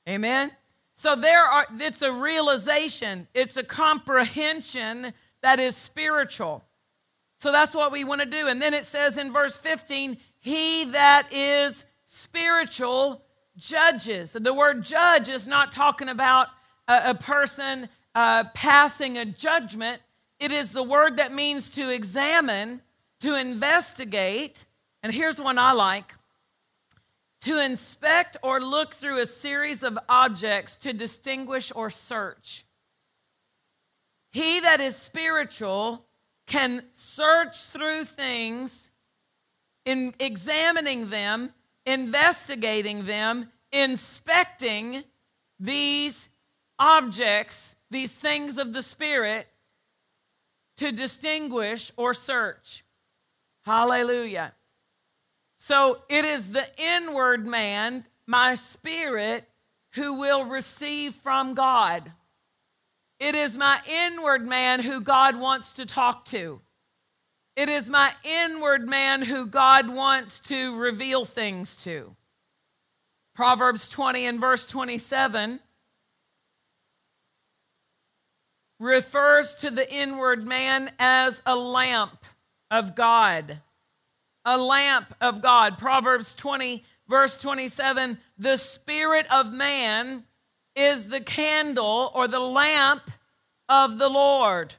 Amen. 0.07 0.51
So 0.93 1.15
there 1.15 1.43
are 1.43 1.67
it's 1.79 2.01
a 2.01 2.11
realization, 2.11 3.27
it's 3.33 3.57
a 3.57 3.63
comprehension 3.63 5.13
that 5.41 5.59
is 5.59 5.75
spiritual. 5.75 6.63
So 7.37 7.51
that's 7.51 7.75
what 7.75 7.91
we 7.91 8.03
want 8.03 8.21
to 8.21 8.27
do. 8.27 8.47
And 8.47 8.61
then 8.61 8.73
it 8.73 8.85
says 8.85 9.17
in 9.17 9.33
verse 9.33 9.57
15, 9.57 10.17
he 10.39 10.85
that 10.85 11.27
is 11.31 11.85
spiritual 12.05 13.23
judges. 13.57 14.33
The 14.33 14.53
word 14.53 14.83
judge 14.83 15.27
is 15.27 15.47
not 15.47 15.71
talking 15.71 16.07
about 16.07 16.49
a, 16.87 17.09
a 17.09 17.15
person 17.15 17.89
uh, 18.13 18.43
passing 18.53 19.17
a 19.17 19.25
judgment, 19.25 20.01
it 20.41 20.51
is 20.51 20.71
the 20.71 20.81
word 20.81 21.17
that 21.17 21.31
means 21.31 21.69
to 21.69 21.91
examine, 21.91 22.81
to 23.19 23.35
investigate, 23.35 24.65
and 25.03 25.13
here's 25.13 25.39
one 25.39 25.59
I 25.59 25.71
like 25.71 26.15
to 27.41 27.63
inspect 27.63 28.37
or 28.41 28.59
look 28.59 28.95
through 28.95 29.19
a 29.19 29.27
series 29.27 29.83
of 29.83 29.99
objects 30.09 30.77
to 30.77 30.93
distinguish 30.93 31.71
or 31.75 31.91
search. 31.91 32.65
He 34.31 34.59
that 34.59 34.79
is 34.79 34.95
spiritual 34.95 36.05
can 36.47 36.85
search 36.91 37.65
through 37.65 38.05
things 38.05 38.89
in 39.85 40.13
examining 40.19 41.11
them, 41.11 41.51
investigating 41.85 43.05
them, 43.05 43.51
inspecting 43.71 45.03
these 45.59 46.29
objects, 46.79 47.75
these 47.91 48.11
things 48.11 48.57
of 48.57 48.73
the 48.73 48.81
spirit 48.81 49.47
to 50.81 50.91
distinguish 50.91 51.91
or 51.95 52.11
search. 52.11 52.83
Hallelujah. 53.65 54.53
So 55.57 55.99
it 56.09 56.25
is 56.25 56.53
the 56.53 56.65
inward 56.95 57.45
man, 57.45 58.03
my 58.25 58.55
spirit, 58.55 59.47
who 59.93 60.15
will 60.15 60.43
receive 60.43 61.13
from 61.13 61.53
God. 61.53 62.11
It 63.19 63.35
is 63.35 63.59
my 63.59 63.79
inward 63.87 64.47
man 64.47 64.79
who 64.79 65.01
God 65.01 65.39
wants 65.39 65.73
to 65.73 65.85
talk 65.85 66.25
to. 66.25 66.61
It 67.55 67.69
is 67.69 67.87
my 67.87 68.13
inward 68.23 68.89
man 68.89 69.21
who 69.21 69.45
God 69.45 69.87
wants 69.87 70.39
to 70.39 70.75
reveal 70.75 71.25
things 71.25 71.75
to. 71.83 72.15
Proverbs 73.35 73.87
20 73.87 74.25
and 74.25 74.39
verse 74.39 74.65
27 74.65 75.59
refers 78.81 79.53
to 79.53 79.69
the 79.69 79.93
inward 79.93 80.43
man 80.43 80.91
as 80.97 81.41
a 81.45 81.55
lamp 81.55 82.25
of 82.71 82.95
God. 82.95 83.59
A 84.43 84.57
lamp 84.57 85.13
of 85.21 85.39
God. 85.39 85.77
Proverbs 85.77 86.33
20, 86.33 86.83
verse 87.07 87.37
27 87.37 88.17
the 88.39 88.57
spirit 88.57 89.31
of 89.31 89.53
man 89.53 90.23
is 90.75 91.09
the 91.09 91.19
candle 91.21 92.11
or 92.15 92.27
the 92.27 92.39
lamp 92.39 93.03
of 93.69 93.99
the 93.99 94.09
Lord. 94.09 94.73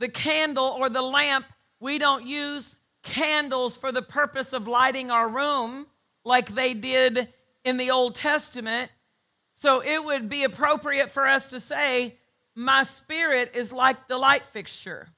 The 0.00 0.08
candle 0.08 0.76
or 0.76 0.88
the 0.88 1.02
lamp, 1.02 1.46
we 1.78 1.98
don't 1.98 2.26
use 2.26 2.78
candles 3.04 3.76
for 3.76 3.92
the 3.92 4.02
purpose 4.02 4.52
of 4.52 4.66
lighting 4.66 5.12
our 5.12 5.28
room 5.28 5.86
like 6.24 6.52
they 6.52 6.74
did 6.74 7.28
in 7.62 7.76
the 7.76 7.92
Old 7.92 8.16
Testament. 8.16 8.90
So 9.54 9.84
it 9.84 10.04
would 10.04 10.28
be 10.28 10.42
appropriate 10.42 11.12
for 11.12 11.28
us 11.28 11.46
to 11.48 11.60
say, 11.60 12.16
My 12.54 12.84
spirit 12.84 13.52
is 13.54 13.72
like 13.72 14.08
the 14.08 14.18
light 14.18 14.44
fixture. 14.44 15.08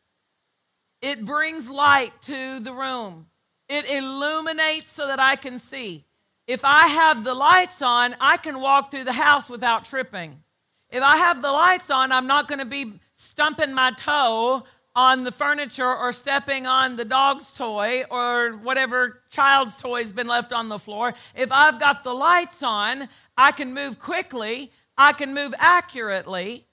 It 1.02 1.24
brings 1.24 1.70
light 1.70 2.20
to 2.22 2.60
the 2.60 2.72
room, 2.72 3.26
it 3.68 3.90
illuminates 3.90 4.90
so 4.90 5.06
that 5.06 5.20
I 5.20 5.36
can 5.36 5.58
see. 5.58 6.04
If 6.46 6.64
I 6.64 6.86
have 6.86 7.24
the 7.24 7.34
lights 7.34 7.82
on, 7.82 8.14
I 8.20 8.36
can 8.36 8.60
walk 8.60 8.90
through 8.90 9.04
the 9.04 9.12
house 9.12 9.50
without 9.50 9.84
tripping. 9.84 10.42
If 10.90 11.02
I 11.02 11.16
have 11.16 11.42
the 11.42 11.50
lights 11.50 11.90
on, 11.90 12.12
I'm 12.12 12.28
not 12.28 12.46
going 12.46 12.60
to 12.60 12.64
be 12.64 13.00
stumping 13.14 13.74
my 13.74 13.90
toe 13.90 14.62
on 14.94 15.24
the 15.24 15.32
furniture 15.32 15.94
or 15.94 16.12
stepping 16.12 16.66
on 16.66 16.96
the 16.96 17.04
dog's 17.04 17.52
toy 17.52 18.04
or 18.10 18.52
whatever 18.52 19.20
child's 19.28 19.76
toy 19.76 20.00
has 20.00 20.12
been 20.12 20.28
left 20.28 20.52
on 20.52 20.68
the 20.68 20.78
floor. 20.78 21.12
If 21.34 21.50
I've 21.50 21.80
got 21.80 22.04
the 22.04 22.14
lights 22.14 22.62
on, 22.62 23.08
I 23.36 23.52
can 23.52 23.74
move 23.74 23.98
quickly, 23.98 24.70
I 24.96 25.12
can 25.12 25.34
move 25.34 25.52
accurately, 25.58 26.66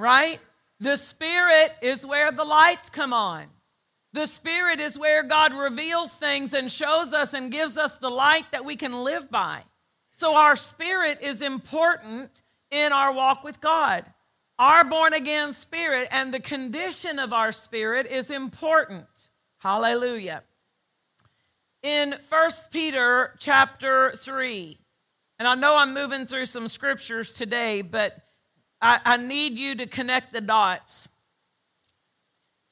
right? 0.00 0.40
The 0.80 0.96
Spirit 0.96 1.74
is 1.82 2.06
where 2.06 2.32
the 2.32 2.44
lights 2.44 2.90
come 2.90 3.12
on. 3.12 3.46
The 4.12 4.26
Spirit 4.26 4.80
is 4.80 4.98
where 4.98 5.22
God 5.22 5.54
reveals 5.54 6.14
things 6.14 6.52
and 6.54 6.72
shows 6.72 7.12
us 7.12 7.34
and 7.34 7.52
gives 7.52 7.76
us 7.76 7.92
the 7.94 8.10
light 8.10 8.50
that 8.52 8.64
we 8.64 8.76
can 8.76 9.04
live 9.04 9.30
by. 9.30 9.62
So, 10.20 10.34
our 10.34 10.56
spirit 10.56 11.20
is 11.22 11.40
important 11.40 12.42
in 12.70 12.92
our 12.92 13.12
walk 13.12 13.42
with 13.42 13.60
God. 13.60 14.04
Our 14.58 14.84
born 14.84 15.14
again 15.14 15.54
spirit 15.54 16.08
and 16.10 16.34
the 16.34 16.40
condition 16.40 17.18
of 17.18 17.32
our 17.32 17.52
spirit 17.52 18.06
is 18.06 18.30
important. 18.30 19.06
Hallelujah. 19.58 20.42
In 21.82 22.16
1 22.28 22.50
Peter 22.70 23.34
chapter 23.38 24.12
3, 24.12 24.78
and 25.38 25.48
I 25.48 25.54
know 25.54 25.78
I'm 25.78 25.94
moving 25.94 26.26
through 26.26 26.44
some 26.44 26.68
scriptures 26.68 27.32
today, 27.32 27.80
but 27.80 28.18
I, 28.82 29.00
I 29.04 29.16
need 29.16 29.58
you 29.58 29.74
to 29.76 29.86
connect 29.86 30.32
the 30.32 30.40
dots. 30.40 31.08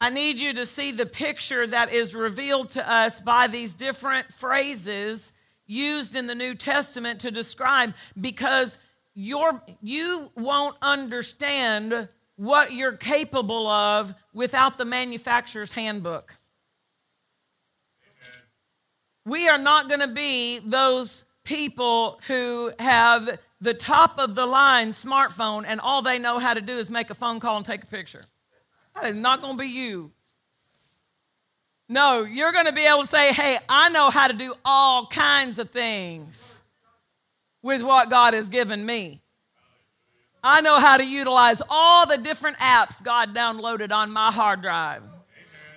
I 0.01 0.11
need 0.11 0.37
you 0.37 0.53
to 0.55 0.65
see 0.65 0.93
the 0.93 1.07
picture 1.07 1.67
that 1.67 1.93
is 1.93 2.15
revealed 2.15 2.71
to 2.71 2.91
us 2.91 3.21
by 3.21 3.49
these 3.49 3.75
different 3.75 4.33
phrases 4.33 5.33
used 5.67 6.15
in 6.15 6.27
the 6.27 6.35
New 6.35 6.55
Testament 6.55 7.21
to 7.21 7.31
describe 7.31 7.95
because 8.19 8.79
your, 9.15 9.61
you 9.83 10.31
won't 10.37 10.77
understand 10.81 12.09
what 12.37 12.73
you're 12.73 12.93
capable 12.93 13.67
of 13.67 14.15
without 14.33 14.79
the 14.79 14.85
manufacturer's 14.85 15.73
handbook. 15.73 16.37
Amen. 18.05 18.43
We 19.25 19.49
are 19.49 19.59
not 19.59 19.89
going 19.89 20.01
to 20.01 20.15
be 20.15 20.61
those 20.61 21.25
people 21.43 22.21
who 22.29 22.73
have 22.79 23.41
the 23.61 23.75
top 23.75 24.19
of 24.19 24.35
the 24.35 24.47
line 24.47 24.93
smartphone 24.93 25.65
and 25.67 25.81
all 25.81 26.03
they 26.03 26.19
know 26.19 26.39
how 26.39 26.55
to 26.55 26.61
do 26.61 26.79
is 26.79 26.91
make 26.91 27.11
a 27.11 27.15
phone 27.15 27.41
call 27.41 27.57
and 27.57 27.67
take 27.67 27.83
a 27.83 27.87
picture. 27.87 28.25
That 28.95 29.07
is 29.07 29.17
not 29.17 29.43
going 29.43 29.57
to 29.57 29.63
be 29.63 29.69
you. 29.69 30.13
No, 31.89 32.23
you're 32.23 32.53
going 32.53 32.67
to 32.67 32.73
be 32.73 32.85
able 32.85 33.03
to 33.03 33.09
say, 33.09 33.33
hey, 33.33 33.59
I 33.69 33.89
know 33.89 34.11
how 34.11 34.29
to 34.29 34.35
do 34.35 34.55
all 34.65 35.07
kinds 35.07 35.59
of 35.59 35.71
things 35.71 36.63
with 37.63 37.83
what 37.83 38.11
God 38.11 38.35
has 38.35 38.49
given 38.49 38.85
me. 38.85 39.23
I 40.43 40.61
know 40.61 40.79
how 40.79 40.97
to 40.97 41.05
utilize 41.05 41.63
all 41.69 42.07
the 42.07 42.19
different 42.19 42.59
apps 42.59 43.03
God 43.03 43.35
downloaded 43.35 43.91
on 43.91 44.13
my 44.13 44.31
hard 44.31 44.63
drive. 44.63 45.03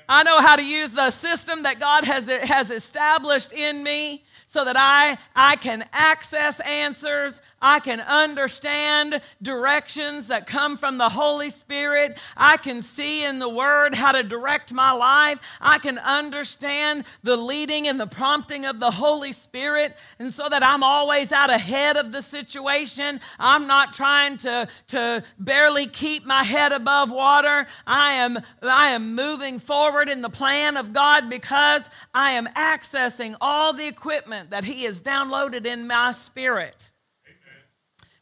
I 0.07 0.23
know 0.23 0.41
how 0.41 0.57
to 0.57 0.63
use 0.63 0.91
the 0.91 1.09
system 1.09 1.63
that 1.63 1.79
God 1.79 2.03
has, 2.03 2.27
has 2.27 2.69
established 2.69 3.53
in 3.53 3.81
me 3.81 4.25
so 4.45 4.65
that 4.65 4.75
I, 4.77 5.17
I 5.33 5.55
can 5.55 5.85
access 5.93 6.59
answers. 6.59 7.39
I 7.61 7.79
can 7.79 7.99
understand 7.99 9.21
directions 9.41 10.27
that 10.27 10.47
come 10.47 10.77
from 10.77 10.97
the 10.97 11.09
Holy 11.09 11.49
Spirit. 11.49 12.17
I 12.35 12.57
can 12.57 12.81
see 12.81 13.23
in 13.23 13.39
the 13.39 13.49
Word 13.49 13.93
how 13.93 14.11
to 14.11 14.23
direct 14.23 14.73
my 14.73 14.91
life. 14.91 15.39
I 15.59 15.77
can 15.77 15.97
understand 15.99 17.05
the 17.23 17.37
leading 17.37 17.87
and 17.87 17.99
the 17.99 18.07
prompting 18.07 18.65
of 18.65 18.79
the 18.79 18.91
Holy 18.91 19.31
Spirit. 19.31 19.97
And 20.19 20.33
so 20.33 20.49
that 20.49 20.63
I'm 20.63 20.83
always 20.83 21.31
out 21.31 21.49
ahead 21.49 21.97
of 21.97 22.11
the 22.11 22.21
situation. 22.21 23.19
I'm 23.39 23.67
not 23.67 23.93
trying 23.93 24.37
to, 24.37 24.67
to 24.87 25.23
barely 25.37 25.87
keep 25.87 26.25
my 26.25 26.43
head 26.43 26.71
above 26.71 27.11
water. 27.11 27.67
I 27.85 28.13
am, 28.13 28.39
I 28.61 28.89
am 28.89 29.15
moving 29.15 29.59
forward 29.59 30.09
in 30.09 30.21
the 30.21 30.29
plan 30.29 30.77
of 30.77 30.93
God 30.93 31.29
because 31.29 31.89
I 32.13 32.31
am 32.31 32.47
accessing 32.47 33.35
all 33.41 33.73
the 33.73 33.87
equipment 33.87 34.49
that 34.49 34.63
He 34.63 34.83
has 34.83 35.01
downloaded 35.01 35.65
in 35.65 35.87
my 35.87 36.11
spirit. 36.11 36.90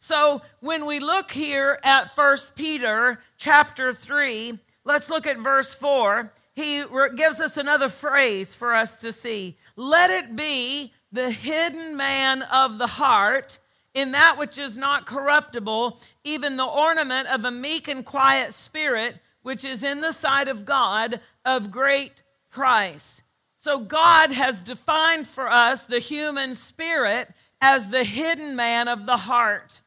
So 0.10 0.42
when 0.60 0.88
we 0.88 0.98
look 1.00 1.30
here 1.30 1.80
at 1.84 2.16
First 2.16 2.56
Peter 2.56 3.22
chapter 3.38 3.94
3, 3.94 4.58
let's 4.84 5.08
look 5.08 5.28
at 5.28 5.38
verse 5.38 5.76
4. 5.76 6.34
He 6.56 6.84
gives 7.16 7.40
us 7.40 7.58
another 7.58 7.90
phrase 7.90 8.56
for 8.56 8.74
us 8.74 9.02
to 9.02 9.12
see. 9.12 9.56
Let 9.76 10.10
it 10.10 10.36
be 10.36 10.94
the 11.12 11.30
hidden 11.30 11.96
man 11.96 12.42
of 12.42 12.80
the 12.80 12.88
heart 12.88 13.60
in 13.94 14.14
that 14.14 14.40
which 14.40 14.58
is 14.58 14.80
not 14.80 15.06
corruptible, 15.06 16.00
even 16.24 16.58
the 16.58 16.66
ornament 16.66 17.28
of 17.28 17.46
a 17.46 17.52
meek 17.52 17.88
and 17.88 18.04
quiet 18.04 18.56
spirit, 18.56 19.18
which 19.44 19.64
is 19.64 19.84
in 19.84 20.02
the 20.02 20.12
sight 20.12 20.48
of 20.48 20.66
God 20.66 21.22
of 21.46 21.70
great 21.70 22.24
price. 22.50 23.22
So 23.58 23.80
God 23.80 24.32
has 24.32 24.60
defined 24.60 25.28
for 25.28 25.52
us 25.52 25.84
the 25.84 26.00
human 26.00 26.56
spirit 26.56 27.32
as 27.62 27.92
the 27.92 28.04
hidden 28.04 28.56
man 28.56 28.88
of 28.88 29.06
the 29.06 29.18
heart. 29.18 29.82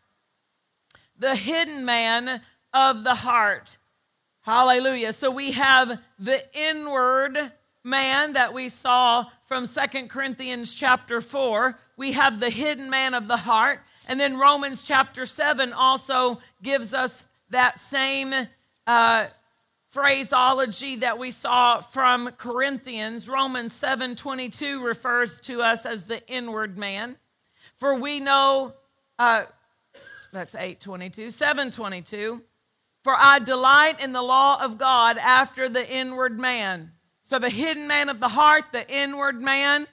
The 1.22 1.36
hidden 1.36 1.84
man 1.84 2.40
of 2.74 3.04
the 3.04 3.14
heart. 3.14 3.76
Hallelujah. 4.40 5.12
So 5.12 5.30
we 5.30 5.52
have 5.52 6.00
the 6.18 6.42
inward 6.52 7.52
man 7.84 8.32
that 8.32 8.52
we 8.52 8.68
saw 8.68 9.26
from 9.46 9.66
Second 9.66 10.10
Corinthians 10.10 10.74
chapter 10.74 11.20
4. 11.20 11.78
We 11.96 12.10
have 12.10 12.40
the 12.40 12.50
hidden 12.50 12.90
man 12.90 13.14
of 13.14 13.28
the 13.28 13.36
heart. 13.36 13.82
And 14.08 14.18
then 14.18 14.36
Romans 14.36 14.82
chapter 14.82 15.24
7 15.24 15.72
also 15.72 16.40
gives 16.60 16.92
us 16.92 17.28
that 17.50 17.78
same 17.78 18.34
uh, 18.88 19.26
phraseology 19.90 20.96
that 20.96 21.18
we 21.18 21.30
saw 21.30 21.78
from 21.78 22.32
Corinthians, 22.32 23.28
Romans 23.28 23.72
7:22 23.74 24.84
refers 24.84 25.40
to 25.42 25.62
us 25.62 25.86
as 25.86 26.06
the 26.06 26.26
inward 26.26 26.76
man. 26.76 27.16
For 27.76 27.94
we 27.94 28.18
know 28.18 28.74
uh, 29.20 29.44
that's 30.32 30.54
822, 30.54 31.30
722. 31.30 32.42
For 33.04 33.14
I 33.16 33.38
delight 33.38 34.02
in 34.02 34.12
the 34.12 34.22
law 34.22 34.62
of 34.62 34.78
God 34.78 35.18
after 35.18 35.68
the 35.68 35.88
inward 35.88 36.38
man. 36.38 36.92
So 37.22 37.38
the 37.38 37.50
hidden 37.50 37.86
man 37.86 38.08
of 38.08 38.20
the 38.20 38.28
heart, 38.28 38.66
the 38.72 38.88
inward 38.88 39.40
man, 39.40 39.86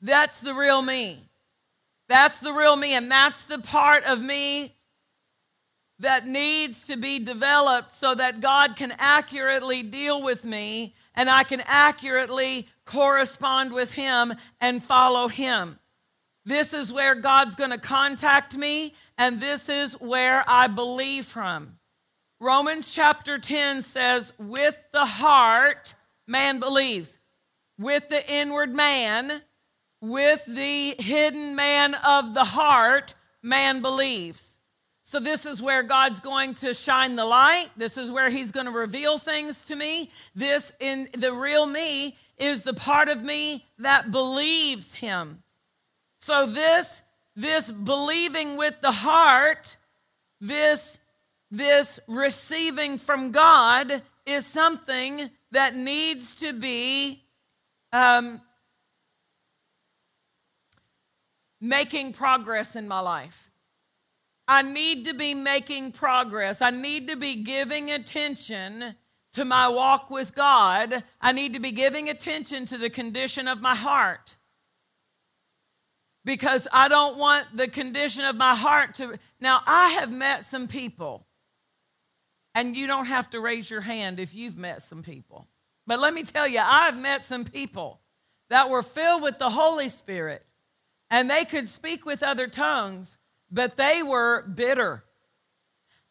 that's 0.00 0.40
the 0.40 0.54
real 0.54 0.82
me. 0.82 1.28
That's 2.08 2.40
the 2.40 2.52
real 2.52 2.76
me, 2.76 2.94
and 2.94 3.10
that's 3.10 3.44
the 3.44 3.58
part 3.58 4.04
of 4.04 4.20
me 4.20 4.76
that 5.98 6.26
needs 6.26 6.82
to 6.84 6.96
be 6.96 7.18
developed 7.18 7.90
so 7.90 8.14
that 8.14 8.40
God 8.40 8.76
can 8.76 8.94
accurately 8.98 9.82
deal 9.82 10.22
with 10.22 10.44
me 10.44 10.94
and 11.14 11.30
I 11.30 11.42
can 11.42 11.62
accurately 11.64 12.68
correspond 12.84 13.72
with 13.72 13.94
Him 13.94 14.34
and 14.60 14.82
follow 14.82 15.28
Him. 15.28 15.78
This 16.46 16.72
is 16.72 16.92
where 16.92 17.16
God's 17.16 17.56
going 17.56 17.72
to 17.72 17.78
contact 17.78 18.56
me, 18.56 18.94
and 19.18 19.40
this 19.40 19.68
is 19.68 20.00
where 20.00 20.44
I 20.46 20.68
believe 20.68 21.26
from. 21.26 21.78
Romans 22.38 22.92
chapter 22.92 23.36
10 23.36 23.82
says, 23.82 24.32
With 24.38 24.76
the 24.92 25.04
heart, 25.04 25.94
man 26.24 26.60
believes. 26.60 27.18
With 27.80 28.08
the 28.08 28.32
inward 28.32 28.72
man, 28.72 29.42
with 30.00 30.44
the 30.46 30.94
hidden 31.00 31.56
man 31.56 31.94
of 31.94 32.32
the 32.32 32.44
heart, 32.44 33.14
man 33.42 33.82
believes. 33.82 34.60
So, 35.02 35.18
this 35.18 35.46
is 35.46 35.60
where 35.60 35.82
God's 35.82 36.20
going 36.20 36.54
to 36.54 36.74
shine 36.74 37.16
the 37.16 37.24
light. 37.24 37.70
This 37.76 37.96
is 37.98 38.10
where 38.10 38.28
He's 38.28 38.52
going 38.52 38.66
to 38.66 38.72
reveal 38.72 39.18
things 39.18 39.62
to 39.62 39.76
me. 39.76 40.10
This, 40.34 40.72
in 40.78 41.08
the 41.12 41.32
real 41.32 41.66
me, 41.66 42.16
is 42.38 42.62
the 42.62 42.74
part 42.74 43.08
of 43.08 43.22
me 43.22 43.64
that 43.78 44.10
believes 44.10 44.96
Him. 44.96 45.42
So, 46.26 46.44
this, 46.44 47.02
this 47.36 47.70
believing 47.70 48.56
with 48.56 48.80
the 48.80 48.90
heart, 48.90 49.76
this, 50.40 50.98
this 51.52 52.00
receiving 52.08 52.98
from 52.98 53.30
God, 53.30 54.02
is 54.26 54.44
something 54.44 55.30
that 55.52 55.76
needs 55.76 56.34
to 56.40 56.52
be 56.52 57.22
um, 57.92 58.40
making 61.60 62.12
progress 62.12 62.74
in 62.74 62.88
my 62.88 62.98
life. 62.98 63.48
I 64.48 64.62
need 64.62 65.04
to 65.04 65.14
be 65.14 65.32
making 65.32 65.92
progress. 65.92 66.60
I 66.60 66.70
need 66.70 67.06
to 67.06 67.14
be 67.14 67.36
giving 67.36 67.92
attention 67.92 68.96
to 69.34 69.44
my 69.44 69.68
walk 69.68 70.10
with 70.10 70.34
God. 70.34 71.04
I 71.20 71.30
need 71.30 71.52
to 71.52 71.60
be 71.60 71.70
giving 71.70 72.08
attention 72.08 72.66
to 72.66 72.76
the 72.76 72.90
condition 72.90 73.46
of 73.46 73.60
my 73.60 73.76
heart. 73.76 74.34
Because 76.26 76.68
I 76.70 76.88
don't 76.88 77.16
want 77.16 77.46
the 77.56 77.68
condition 77.68 78.26
of 78.26 78.36
my 78.36 78.54
heart 78.54 78.96
to. 78.96 79.18
Now, 79.40 79.62
I 79.66 79.90
have 79.90 80.12
met 80.12 80.44
some 80.44 80.68
people, 80.68 81.26
and 82.54 82.76
you 82.76 82.86
don't 82.86 83.06
have 83.06 83.30
to 83.30 83.40
raise 83.40 83.70
your 83.70 83.80
hand 83.80 84.20
if 84.20 84.34
you've 84.34 84.58
met 84.58 84.82
some 84.82 85.02
people. 85.02 85.46
But 85.86 86.00
let 86.00 86.12
me 86.12 86.24
tell 86.24 86.46
you, 86.46 86.60
I've 86.62 86.98
met 86.98 87.24
some 87.24 87.44
people 87.44 88.00
that 88.50 88.68
were 88.68 88.82
filled 88.82 89.22
with 89.22 89.38
the 89.38 89.50
Holy 89.50 89.88
Spirit, 89.88 90.44
and 91.10 91.30
they 91.30 91.46
could 91.46 91.70
speak 91.70 92.04
with 92.04 92.22
other 92.22 92.46
tongues 92.46 93.16
but 93.50 93.76
they 93.76 94.02
were 94.02 94.42
bitter 94.42 95.04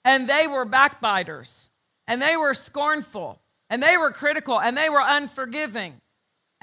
and 0.03 0.29
they 0.29 0.47
were 0.47 0.65
backbiters 0.65 1.69
and 2.07 2.21
they 2.21 2.37
were 2.37 2.53
scornful 2.53 3.41
and 3.69 3.81
they 3.81 3.97
were 3.97 4.11
critical 4.11 4.59
and 4.59 4.77
they 4.77 4.89
were 4.89 5.03
unforgiving. 5.03 6.01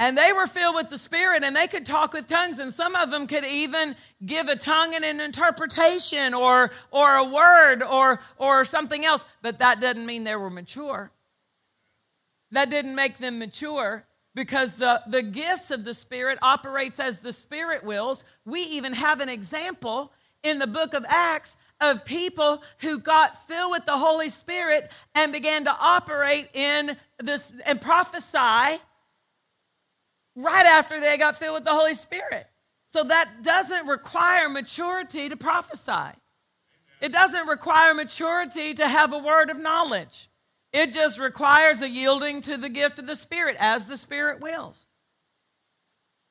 And 0.03 0.19
they 0.19 0.33
were 0.33 0.49
filled 0.49 0.75
with 0.75 0.91
the 0.91 0.99
Spirit 0.99 1.45
and 1.45 1.55
they 1.55 1.69
could 1.69 1.87
talk 1.87 2.13
with 2.13 2.27
tongues, 2.27 2.59
and 2.59 2.75
some 2.75 2.97
of 2.97 3.13
them 3.13 3.29
could 3.29 3.45
even 3.45 3.95
give 4.27 4.49
a 4.49 4.57
tongue 4.57 4.97
and 4.97 5.05
an 5.05 5.21
interpretation 5.21 6.35
or, 6.35 6.73
or 6.91 7.15
a 7.15 7.25
word 7.25 7.85
or, 7.85 8.19
or 8.37 8.65
something 8.65 9.05
else. 9.05 9.25
But 9.43 9.61
that 9.61 9.81
doesn't 9.81 10.05
mean 10.05 10.25
they 10.25 10.35
were 10.35 10.51
mature. 10.51 11.13
That 12.51 12.69
didn't 12.69 12.97
make 12.97 13.19
them 13.19 13.39
mature 13.39 14.05
because 14.35 14.73
the, 14.73 15.03
the 15.07 15.23
gifts 15.23 15.71
of 15.71 15.85
the 15.85 15.95
Spirit 15.95 16.41
operates 16.43 16.99
as 16.99 17.21
the 17.21 17.33
Spirit 17.33 17.85
wills. 17.85 18.25
We 18.45 18.63
even 18.63 18.95
have 18.95 19.21
an 19.21 19.29
example 19.29 20.13
in 20.43 20.59
the 20.59 20.67
book 20.67 20.95
of 20.95 21.05
Acts 21.07 21.57
of 21.81 22.05
people 22.05 22.65
who 22.81 22.99
got 22.99 23.47
filled 23.47 23.71
with 23.71 23.87
the 23.87 23.99
Holy 23.99 24.31
Spirit 24.31 24.91
and 25.15 25.33
began 25.33 25.65
to 25.67 25.77
operate 25.79 26.49
in 26.55 26.97
this 27.21 27.53
and 27.65 27.81
prophesy 27.81 28.81
right 30.35 30.67
after 30.67 31.01
they 31.01 31.19
got 31.19 31.37
filled 31.37 31.55
with 31.55 31.65
the 31.65 31.73
Holy 31.73 31.95
Spirit. 31.95 32.47
So 32.93 33.05
that 33.05 33.43
doesn't 33.43 33.87
require 33.87 34.49
maturity 34.49 35.29
to 35.29 35.37
prophesy. 35.37 36.17
It 37.01 37.13
doesn't 37.13 37.47
require 37.47 37.95
maturity 37.95 38.75
to 38.75 38.87
have 38.87 39.13
a 39.13 39.19
word 39.19 39.51
of 39.51 39.59
knowledge. 39.59 40.29
It 40.73 40.93
just 40.93 41.19
requires 41.19 41.83
a 41.83 41.89
yielding 41.89 42.41
to 42.43 42.57
the 42.57 42.69
gift 42.69 42.99
of 42.99 43.07
the 43.07 43.17
Spirit 43.17 43.57
as 43.59 43.87
the 43.87 43.97
Spirit 43.97 44.41
wills. 44.41 44.87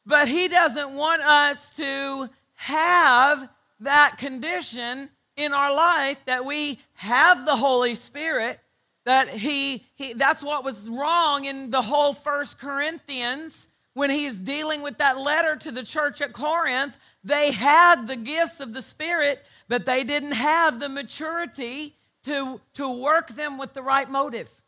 But 0.06 0.28
He 0.28 0.48
doesn't 0.48 0.94
want 0.94 1.22
us 1.22 1.70
to 1.72 2.30
have 2.56 3.50
that 3.80 4.18
condition 4.18 5.10
in 5.36 5.54
our 5.54 5.74
life 5.74 6.20
that 6.26 6.46
we 6.46 6.80
have 6.94 7.46
the 7.46 7.56
Holy 7.56 7.96
Spirit, 7.96 8.60
that 9.06 9.30
he, 9.30 9.86
he 9.96 10.14
that's 10.14 10.44
what 10.44 10.64
was 10.64 10.88
wrong 10.88 11.46
in 11.46 11.72
the 11.72 11.82
whole 11.82 12.14
First 12.14 12.60
Corinthians 12.60 13.70
when 13.94 14.10
he's 14.10 14.38
dealing 14.38 14.82
with 14.82 14.98
that 14.98 15.20
letter 15.20 15.56
to 15.58 15.72
the 15.72 15.84
church 15.84 16.22
at 16.22 16.34
Corinth. 16.34 16.98
They 17.24 17.52
had 17.52 18.08
the 18.08 18.16
gifts 18.16 18.60
of 18.60 18.74
the 18.74 18.82
Spirit, 18.82 19.46
but 19.68 19.86
they 19.86 20.04
didn't 20.04 20.34
have 20.34 20.80
the 20.80 20.90
maturity 20.90 21.96
to, 22.24 22.62
to 22.74 22.90
work 22.90 23.30
them 23.30 23.58
with 23.58 23.74
the 23.74 23.82
right 23.82 24.10
motive. 24.10 24.62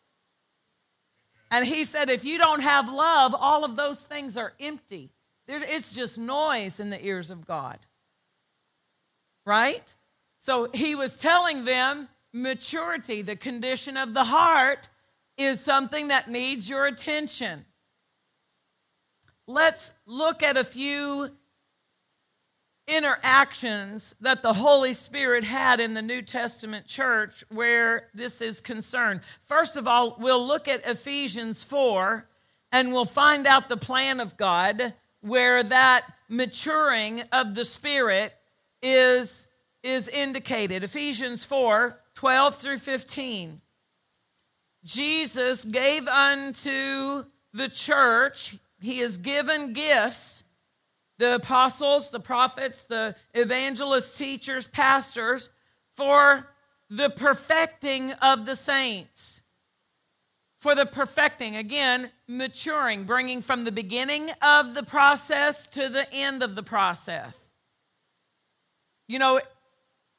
And 1.51 1.65
he 1.65 1.83
said, 1.83 2.09
if 2.09 2.25
you 2.25 2.37
don't 2.37 2.61
have 2.61 2.91
love, 2.91 3.35
all 3.37 3.63
of 3.63 3.75
those 3.75 4.01
things 4.01 4.37
are 4.37 4.53
empty. 4.59 5.11
It's 5.47 5.91
just 5.91 6.17
noise 6.17 6.79
in 6.79 6.89
the 6.89 7.05
ears 7.05 7.29
of 7.29 7.45
God 7.45 7.79
right? 9.45 9.93
So 10.37 10.69
he 10.73 10.95
was 10.95 11.15
telling 11.15 11.65
them 11.65 12.09
maturity, 12.31 13.21
the 13.21 13.35
condition 13.35 13.97
of 13.97 14.13
the 14.13 14.25
heart, 14.25 14.89
is 15.37 15.59
something 15.59 16.09
that 16.09 16.29
needs 16.29 16.69
your 16.69 16.85
attention. 16.85 17.65
Let's 19.47 19.91
look 20.05 20.41
at 20.41 20.55
a 20.55 20.63
few 20.63 21.29
interactions 22.87 24.15
that 24.21 24.41
the 24.41 24.53
Holy 24.53 24.93
Spirit 24.93 25.43
had 25.43 25.79
in 25.79 25.93
the 25.93 26.01
New 26.01 26.21
Testament 26.21 26.87
church 26.87 27.43
where 27.49 28.09
this 28.13 28.41
is 28.41 28.61
concerned. 28.61 29.21
First 29.41 29.77
of 29.77 29.87
all, 29.87 30.15
we'll 30.19 30.45
look 30.45 30.67
at 30.67 30.87
Ephesians 30.87 31.63
4 31.63 32.27
and 32.71 32.91
we'll 32.91 33.05
find 33.05 33.47
out 33.47 33.69
the 33.69 33.77
plan 33.77 34.19
of 34.19 34.37
God 34.37 34.93
where 35.21 35.63
that 35.63 36.05
maturing 36.27 37.21
of 37.31 37.55
the 37.55 37.63
Spirit 37.65 38.33
is, 38.81 39.47
is 39.81 40.07
indicated. 40.09 40.83
Ephesians 40.83 41.43
4 41.45 41.99
12 42.15 42.55
through 42.55 42.77
15. 42.77 43.59
Jesus 44.83 45.65
gave 45.65 46.07
unto 46.07 47.23
the 47.53 47.69
church, 47.69 48.57
he 48.83 48.99
has 48.99 49.17
given 49.17 49.71
gifts 49.71 50.43
the 51.17 51.35
apostles, 51.35 52.11
the 52.11 52.19
prophets, 52.19 52.83
the 52.83 53.15
evangelists, 53.33 54.17
teachers, 54.17 54.67
pastors 54.67 55.49
for 55.95 56.49
the 56.89 57.09
perfecting 57.09 58.11
of 58.13 58.45
the 58.45 58.57
saints. 58.57 59.41
For 60.59 60.75
the 60.75 60.85
perfecting, 60.85 61.55
again, 61.55 62.11
maturing, 62.27 63.05
bringing 63.05 63.41
from 63.41 63.63
the 63.63 63.71
beginning 63.71 64.29
of 64.41 64.73
the 64.73 64.83
process 64.83 65.65
to 65.67 65.87
the 65.87 66.11
end 66.13 66.43
of 66.43 66.55
the 66.55 66.63
process. 66.63 67.53
You 69.07 69.19
know, 69.19 69.39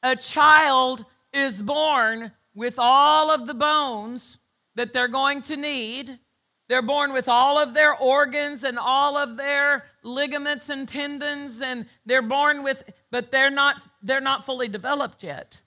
a 0.01 0.15
child 0.15 1.05
is 1.31 1.61
born 1.61 2.31
with 2.55 2.75
all 2.79 3.29
of 3.29 3.45
the 3.45 3.53
bones 3.53 4.39
that 4.73 4.91
they're 4.91 5.07
going 5.07 5.43
to 5.43 5.55
need. 5.55 6.19
They're 6.67 6.81
born 6.81 7.13
with 7.13 7.27
all 7.27 7.57
of 7.59 7.73
their 7.73 7.95
organs 7.95 8.63
and 8.63 8.79
all 8.79 9.17
of 9.17 9.37
their 9.37 9.85
ligaments 10.03 10.69
and 10.69 10.87
tendons 10.87 11.61
and 11.61 11.85
they're 12.05 12.21
born 12.21 12.63
with 12.63 12.83
but 13.11 13.31
they're 13.31 13.51
not 13.51 13.79
they're 14.01 14.21
not 14.21 14.45
fully 14.45 14.67
developed 14.67 15.23
yet. 15.23 15.61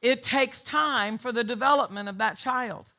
It 0.00 0.22
takes 0.22 0.62
time 0.62 1.18
for 1.18 1.32
the 1.32 1.44
development 1.44 2.08
of 2.08 2.18
that 2.18 2.36
child. 2.36 2.92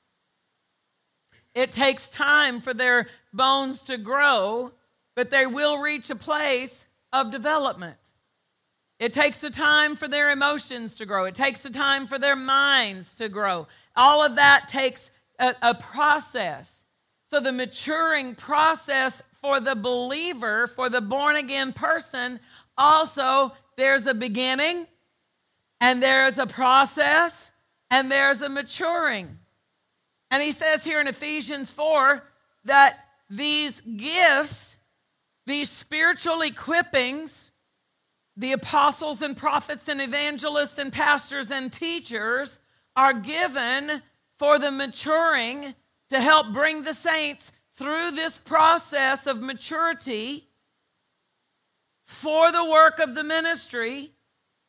It 1.53 1.71
takes 1.71 2.09
time 2.09 2.59
for 2.59 2.73
their 2.73 3.07
bones 3.31 3.81
to 3.83 3.97
grow, 3.97 4.73
but 5.15 5.29
they 5.29 5.45
will 5.45 5.77
reach 5.77 6.09
a 6.09 6.15
place 6.15 6.85
of 7.13 7.31
development. 7.31 7.97
It 8.99 9.13
takes 9.13 9.39
the 9.39 9.49
time 9.49 9.95
for 9.95 10.07
their 10.07 10.29
emotions 10.31 10.97
to 10.97 11.05
grow. 11.05 11.25
It 11.25 11.35
takes 11.35 11.63
the 11.63 11.69
time 11.69 12.05
for 12.05 12.17
their 12.17 12.35
minds 12.35 13.13
to 13.15 13.27
grow. 13.29 13.67
All 13.95 14.23
of 14.23 14.35
that 14.35 14.67
takes 14.67 15.11
a, 15.37 15.53
a, 15.61 15.75
process. 15.75 16.84
So, 17.31 17.39
the 17.39 17.51
maturing 17.51 18.35
process 18.35 19.21
for 19.41 19.59
the 19.59 19.75
believer, 19.75 20.67
for 20.67 20.89
the 20.89 21.01
born 21.01 21.35
again 21.35 21.73
person, 21.73 22.39
also 22.77 23.53
there's 23.77 24.07
a 24.07 24.13
beginning, 24.13 24.87
and 25.81 26.01
there's 26.01 26.37
a 26.37 26.47
process, 26.47 27.51
and 27.89 28.11
there's 28.11 28.41
a 28.41 28.49
maturing. 28.49 29.39
And 30.31 30.41
he 30.41 30.51
says 30.51 30.83
here 30.83 30.99
in 30.99 31.07
Ephesians 31.07 31.71
4 31.71 32.23
that 32.65 32.99
these 33.29 33.81
gifts, 33.81 34.77
these 35.45 35.69
spiritual 35.69 36.39
equippings, 36.39 37.51
the 38.37 38.51
apostles 38.51 39.21
and 39.21 39.37
prophets 39.37 39.87
and 39.87 40.01
evangelists 40.01 40.77
and 40.77 40.91
pastors 40.91 41.51
and 41.51 41.71
teachers 41.71 42.59
are 42.95 43.13
given 43.13 44.01
for 44.37 44.59
the 44.59 44.71
maturing 44.71 45.75
to 46.09 46.19
help 46.19 46.53
bring 46.53 46.83
the 46.83 46.93
saints 46.93 47.51
through 47.75 48.11
this 48.11 48.37
process 48.37 49.27
of 49.27 49.41
maturity 49.41 50.47
for 52.03 52.51
the 52.51 52.63
work 52.63 52.99
of 52.99 53.15
the 53.15 53.23
ministry. 53.23 54.11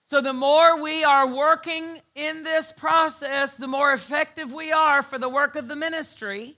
So, 0.06 0.20
the 0.20 0.32
more 0.32 0.80
we 0.80 1.04
are 1.04 1.26
working 1.26 2.00
in 2.14 2.44
this 2.44 2.72
process, 2.72 3.56
the 3.56 3.68
more 3.68 3.92
effective 3.92 4.52
we 4.52 4.72
are 4.72 5.02
for 5.02 5.18
the 5.18 5.28
work 5.28 5.56
of 5.56 5.68
the 5.68 5.76
ministry. 5.76 6.56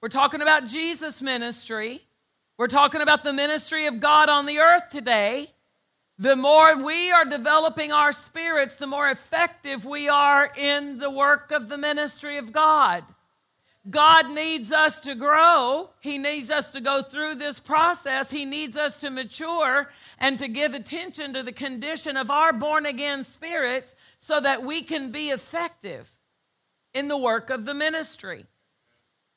We're 0.00 0.08
talking 0.08 0.40
about 0.40 0.66
Jesus' 0.66 1.20
ministry. 1.20 2.00
We're 2.58 2.68
talking 2.68 3.00
about 3.00 3.24
the 3.24 3.32
ministry 3.32 3.86
of 3.86 4.00
God 4.00 4.30
on 4.30 4.46
the 4.46 4.58
earth 4.58 4.88
today. 4.88 5.48
The 6.18 6.36
more 6.36 6.76
we 6.76 7.10
are 7.10 7.24
developing 7.24 7.92
our 7.92 8.12
spirits, 8.12 8.76
the 8.76 8.86
more 8.86 9.10
effective 9.10 9.84
we 9.84 10.08
are 10.08 10.50
in 10.56 10.98
the 10.98 11.10
work 11.10 11.50
of 11.50 11.68
the 11.68 11.76
ministry 11.76 12.38
of 12.38 12.52
God. 12.52 13.04
God 13.88 14.30
needs 14.32 14.72
us 14.72 14.98
to 15.00 15.14
grow. 15.14 15.90
He 16.00 16.18
needs 16.18 16.50
us 16.50 16.70
to 16.72 16.80
go 16.80 17.02
through 17.02 17.36
this 17.36 17.60
process. 17.60 18.30
He 18.30 18.44
needs 18.44 18.76
us 18.76 18.96
to 18.96 19.10
mature 19.10 19.90
and 20.18 20.38
to 20.38 20.48
give 20.48 20.74
attention 20.74 21.32
to 21.34 21.42
the 21.42 21.52
condition 21.52 22.16
of 22.16 22.30
our 22.30 22.52
born 22.52 22.84
again 22.84 23.22
spirits 23.22 23.94
so 24.18 24.40
that 24.40 24.64
we 24.64 24.82
can 24.82 25.12
be 25.12 25.30
effective 25.30 26.10
in 26.94 27.08
the 27.08 27.16
work 27.16 27.48
of 27.48 27.64
the 27.64 27.74
ministry. 27.74 28.46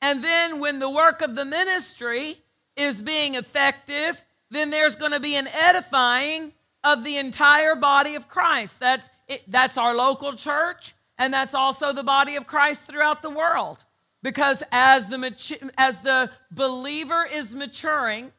And 0.01 0.23
then, 0.23 0.59
when 0.59 0.79
the 0.79 0.89
work 0.89 1.21
of 1.21 1.35
the 1.35 1.45
ministry 1.45 2.37
is 2.75 3.01
being 3.01 3.35
effective, 3.35 4.23
then 4.49 4.69
there's 4.69 4.95
going 4.95 5.11
to 5.11 5.19
be 5.19 5.35
an 5.35 5.47
edifying 5.47 6.53
of 6.83 7.03
the 7.03 7.17
entire 7.17 7.75
body 7.75 8.15
of 8.15 8.29
Christ. 8.29 8.79
That 8.79 9.03
that's 9.47 9.77
our 9.77 9.93
local 9.93 10.33
church, 10.33 10.95
and 11.17 11.33
that's 11.33 11.53
also 11.53 11.91
the 11.91 12.03
body 12.03 12.35
of 12.35 12.47
Christ 12.47 12.85
throughout 12.85 13.21
the 13.21 13.29
world. 13.29 13.83
Because 14.21 14.63
as 14.71 15.07
the, 15.07 15.69
as 15.77 16.01
the 16.01 16.29
believer 16.51 17.25
is 17.31 17.55
maturing, 17.55 18.31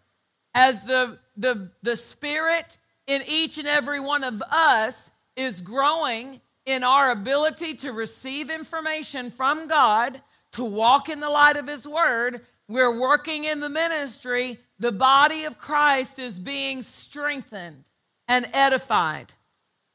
as 0.55 0.85
the, 0.85 1.19
the, 1.37 1.71
the 1.83 1.97
Spirit 1.97 2.77
in 3.07 3.23
each 3.27 3.59
and 3.59 3.66
every 3.66 4.01
one 4.01 4.25
of 4.25 4.43
us 4.43 5.11
is 5.37 5.61
growing 5.61 6.40
in 6.66 6.85
our 6.85 7.11
ability 7.11 7.75
to 7.75 7.93
receive 7.93 8.51
information 8.51 9.31
from 9.31 9.69
God, 9.69 10.21
to 10.53 10.64
walk 10.64 11.09
in 11.09 11.21
the 11.21 11.31
light 11.31 11.57
of 11.57 11.66
His 11.66 11.87
Word, 11.87 12.43
we're 12.71 12.97
working 12.97 13.45
in 13.45 13.59
the 13.59 13.69
ministry. 13.69 14.61
The 14.79 14.93
body 14.93 15.43
of 15.43 15.59
Christ 15.59 16.21
is 16.21 16.38
being 16.38 16.83
strengthened 16.83 17.83
and 18.29 18.49
edified. 18.53 19.33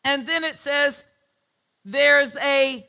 And 0.03 0.27
then 0.27 0.43
it 0.43 0.57
says 0.57 1.05
there's 1.85 2.35
a 2.35 2.85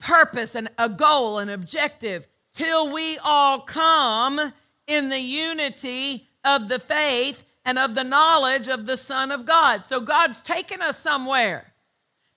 purpose 0.00 0.56
and 0.56 0.68
a 0.76 0.88
goal, 0.88 1.38
an 1.38 1.48
objective, 1.48 2.26
till 2.52 2.92
we 2.92 3.18
all 3.18 3.60
come 3.60 4.52
in 4.86 5.08
the 5.08 5.20
unity 5.20 6.26
of 6.44 6.68
the 6.68 6.80
faith 6.80 7.44
and 7.64 7.78
of 7.78 7.94
the 7.94 8.02
knowledge 8.02 8.68
of 8.68 8.86
the 8.86 8.96
Son 8.96 9.30
of 9.30 9.46
God. 9.46 9.86
So 9.86 10.00
God's 10.00 10.40
taken 10.40 10.82
us 10.82 10.98
somewhere. 10.98 11.72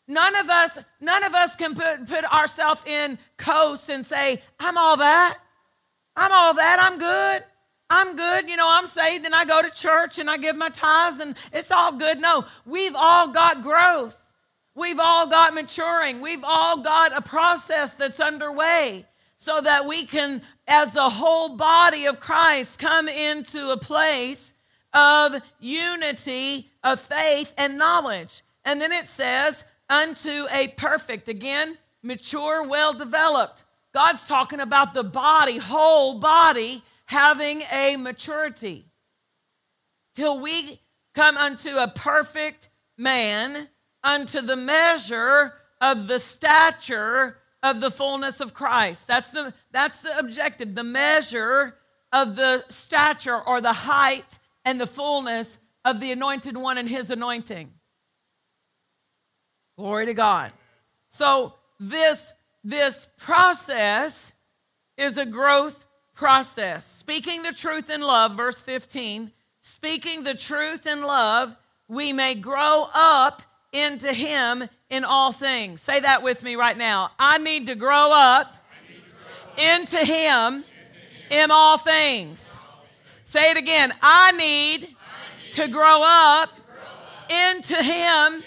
None 0.07 0.35
of 0.35 0.49
us, 0.49 0.77
none 0.99 1.23
of 1.23 1.33
us 1.33 1.55
can 1.55 1.73
put, 1.73 2.05
put 2.07 2.25
ourselves 2.25 2.83
in 2.85 3.17
coast 3.37 3.89
and 3.89 4.05
say, 4.05 4.41
I'm 4.59 4.77
all 4.77 4.97
that. 4.97 5.37
I'm 6.15 6.31
all 6.31 6.53
that. 6.53 6.77
I'm 6.79 6.99
good. 6.99 7.43
I'm 7.89 8.15
good. 8.15 8.49
You 8.49 8.57
know, 8.57 8.67
I'm 8.69 8.85
saved 8.85 9.25
and 9.25 9.33
I 9.33 9.45
go 9.45 9.61
to 9.61 9.69
church 9.69 10.19
and 10.19 10.29
I 10.29 10.37
give 10.37 10.55
my 10.55 10.69
tithes 10.69 11.19
and 11.19 11.35
it's 11.53 11.71
all 11.71 11.93
good. 11.93 12.19
No, 12.19 12.45
we've 12.65 12.95
all 12.95 13.29
got 13.29 13.63
growth. 13.63 14.32
We've 14.75 14.99
all 14.99 15.27
got 15.27 15.53
maturing. 15.53 16.21
We've 16.21 16.43
all 16.43 16.77
got 16.77 17.15
a 17.15 17.21
process 17.21 17.93
that's 17.93 18.19
underway 18.19 19.05
so 19.37 19.61
that 19.61 19.85
we 19.85 20.05
can, 20.05 20.41
as 20.67 20.93
the 20.93 21.09
whole 21.09 21.49
body 21.49 22.05
of 22.05 22.19
Christ, 22.19 22.79
come 22.79 23.07
into 23.07 23.71
a 23.71 23.77
place 23.77 24.53
of 24.93 25.41
unity 25.59 26.71
of 26.83 26.99
faith 26.99 27.53
and 27.57 27.77
knowledge. 27.77 28.43
And 28.65 28.79
then 28.79 28.91
it 28.91 29.05
says, 29.05 29.65
unto 29.89 30.47
a 30.51 30.69
perfect, 30.69 31.27
again, 31.29 31.77
mature, 32.01 32.65
well 32.65 32.93
developed. 32.93 33.63
God's 33.93 34.23
talking 34.23 34.59
about 34.59 34.93
the 34.93 35.03
body, 35.03 35.57
whole 35.57 36.19
body, 36.19 36.83
having 37.05 37.63
a 37.71 37.97
maturity. 37.97 38.85
Till 40.15 40.39
we 40.39 40.79
come 41.13 41.37
unto 41.37 41.75
a 41.77 41.87
perfect 41.87 42.69
man, 42.97 43.67
unto 44.03 44.41
the 44.41 44.55
measure 44.55 45.53
of 45.79 46.07
the 46.07 46.19
stature 46.19 47.37
of 47.61 47.79
the 47.79 47.89
fullness 47.91 48.41
of 48.41 48.53
Christ. 48.53 49.07
That's 49.07 49.29
the, 49.29 49.53
that's 49.71 49.99
the 49.99 50.17
objective, 50.17 50.75
the 50.75 50.83
measure 50.83 51.75
of 52.11 52.35
the 52.35 52.65
stature 52.69 53.39
or 53.39 53.61
the 53.61 53.73
height 53.73 54.25
and 54.65 54.79
the 54.79 54.87
fullness 54.87 55.57
of 55.85 55.99
the 55.99 56.11
anointed 56.11 56.57
one 56.57 56.77
and 56.77 56.89
his 56.89 57.09
anointing. 57.09 57.71
Glory 59.77 60.05
to 60.05 60.13
God. 60.13 60.51
So 61.07 61.53
this, 61.79 62.33
this 62.63 63.07
process 63.17 64.33
is 64.97 65.17
a 65.17 65.25
growth 65.25 65.85
process. 66.13 66.85
Speaking 66.85 67.43
the 67.43 67.51
truth 67.51 67.89
in 67.89 68.01
love, 68.01 68.37
verse 68.37 68.61
15, 68.61 69.31
speaking 69.59 70.23
the 70.23 70.35
truth 70.35 70.85
in 70.85 71.03
love, 71.03 71.55
we 71.87 72.13
may 72.13 72.35
grow 72.35 72.87
up 72.93 73.41
into 73.73 74.13
him 74.13 74.69
in 74.89 75.03
all 75.03 75.31
things. 75.31 75.81
Say 75.81 75.99
that 75.99 76.23
with 76.23 76.43
me 76.43 76.55
right 76.55 76.77
now. 76.77 77.11
I 77.19 77.39
need 77.39 77.67
to 77.67 77.75
grow 77.75 78.11
up, 78.11 78.55
into 79.57 79.97
him 79.97 80.63
in 81.29 81.51
all 81.51 81.77
things. 81.77 82.57
Say 83.25 83.51
it 83.51 83.57
again. 83.57 83.91
I 84.01 84.31
need, 84.33 84.95
to 85.53 85.67
grow 85.67 86.03
up, 86.03 86.51
into 87.51 87.75
him 87.75 88.43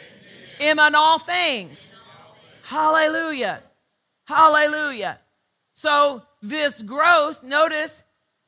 in 0.60 0.78
all 0.78 1.18
things. 1.18 1.94
Hallelujah. 2.62 3.62
Hallelujah. 4.24 5.20
So 5.72 6.22
this 6.42 6.82
growth, 6.82 7.42
notice 7.42 8.02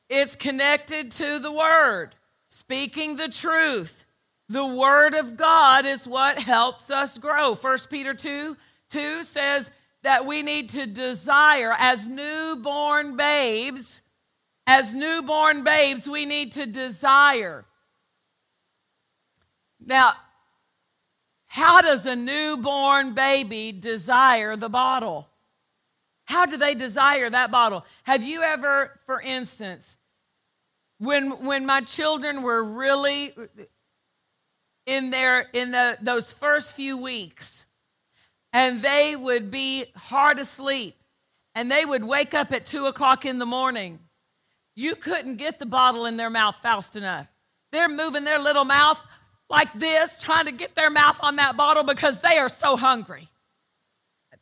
it's 0.09 0.35
connected 0.35 1.11
to 1.11 1.39
the 1.39 1.51
word, 1.51 2.15
speaking 2.47 3.15
the 3.15 3.29
truth 3.29 4.05
the 4.49 4.65
Word 4.65 5.13
of 5.13 5.37
God 5.37 5.85
is 5.85 6.07
what 6.07 6.39
helps 6.39 6.89
us 6.89 7.17
grow. 7.17 7.55
1 7.55 7.77
Peter 7.89 8.13
2 8.13 8.57
2 8.89 9.23
says 9.23 9.69
that 10.01 10.25
we 10.25 10.41
need 10.41 10.69
to 10.69 10.87
desire, 10.87 11.75
as 11.77 12.07
newborn 12.07 13.15
babes, 13.15 14.01
as 14.65 14.93
newborn 14.93 15.63
babes, 15.63 16.09
we 16.09 16.25
need 16.25 16.51
to 16.53 16.65
desire. 16.65 17.65
Now, 19.85 20.13
how 21.45 21.81
does 21.81 22.05
a 22.05 22.15
newborn 22.15 23.13
baby 23.13 23.71
desire 23.71 24.55
the 24.55 24.69
bottle? 24.69 25.29
How 26.25 26.45
do 26.45 26.57
they 26.57 26.75
desire 26.75 27.29
that 27.29 27.51
bottle? 27.51 27.85
Have 28.03 28.23
you 28.23 28.41
ever, 28.43 28.99
for 29.05 29.21
instance, 29.21 29.97
when 30.99 31.43
when 31.43 31.65
my 31.65 31.81
children 31.81 32.43
were 32.43 32.63
really 32.63 33.33
in 34.89 35.11
their 35.11 35.41
in 35.53 35.71
the, 35.71 35.97
those 36.01 36.33
first 36.33 36.75
few 36.75 36.97
weeks 36.97 37.65
and 38.51 38.81
they 38.81 39.15
would 39.15 39.51
be 39.51 39.85
hard 39.95 40.39
asleep 40.39 40.95
and 41.53 41.69
they 41.69 41.85
would 41.85 42.03
wake 42.03 42.33
up 42.33 42.51
at 42.51 42.65
two 42.65 42.87
o'clock 42.87 43.23
in 43.23 43.37
the 43.37 43.45
morning. 43.45 43.99
You 44.75 44.95
couldn't 44.95 45.35
get 45.35 45.59
the 45.59 45.67
bottle 45.67 46.05
in 46.05 46.17
their 46.17 46.31
mouth 46.31 46.55
fast 46.55 46.95
enough. 46.95 47.27
They're 47.71 47.89
moving 47.89 48.23
their 48.23 48.39
little 48.39 48.65
mouth 48.65 49.01
like 49.47 49.71
this 49.77 50.17
trying 50.17 50.45
to 50.45 50.51
get 50.51 50.73
their 50.73 50.89
mouth 50.89 51.19
on 51.21 51.35
that 51.35 51.55
bottle 51.55 51.83
because 51.83 52.21
they 52.21 52.39
are 52.39 52.49
so 52.49 52.75
hungry. 52.75 53.27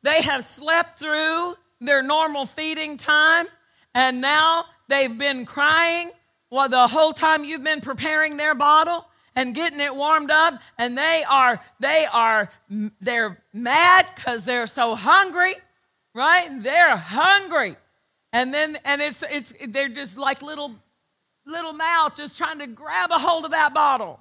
They 0.01 0.21
have 0.21 0.45
slept 0.45 0.97
through 0.97 1.55
their 1.81 2.01
normal 2.01 2.45
feeding 2.45 2.95
time 2.95 3.47
and 3.93 4.21
now 4.21 4.65
they've 4.87 5.17
been 5.17 5.45
crying 5.45 6.11
while 6.47 6.69
the 6.69 6.87
whole 6.87 7.11
time 7.11 7.43
you've 7.43 7.65
been 7.65 7.81
preparing 7.81 8.37
their 8.37 8.55
bottle 8.55 9.05
and 9.37 9.53
getting 9.53 9.79
it 9.79 9.95
warmed 9.95 10.31
up 10.31 10.59
and 10.79 10.97
they 10.97 11.23
are 11.29 11.61
they 11.79 12.07
are 12.11 12.49
they're 12.99 13.41
mad 13.53 14.07
cuz 14.15 14.43
they're 14.43 14.67
so 14.67 14.95
hungry, 14.95 15.53
right? 16.13 16.49
They're 16.61 16.97
hungry. 16.97 17.77
And 18.33 18.51
then 18.51 18.79
and 18.83 18.99
it's 18.99 19.23
it's 19.29 19.53
they're 19.67 19.89
just 19.89 20.17
like 20.17 20.41
little 20.41 20.75
little 21.45 21.71
mouth 21.71 22.15
just 22.17 22.35
trying 22.35 22.57
to 22.59 22.67
grab 22.67 23.11
a 23.11 23.19
hold 23.19 23.45
of 23.45 23.51
that 23.51 23.75
bottle. 23.75 24.19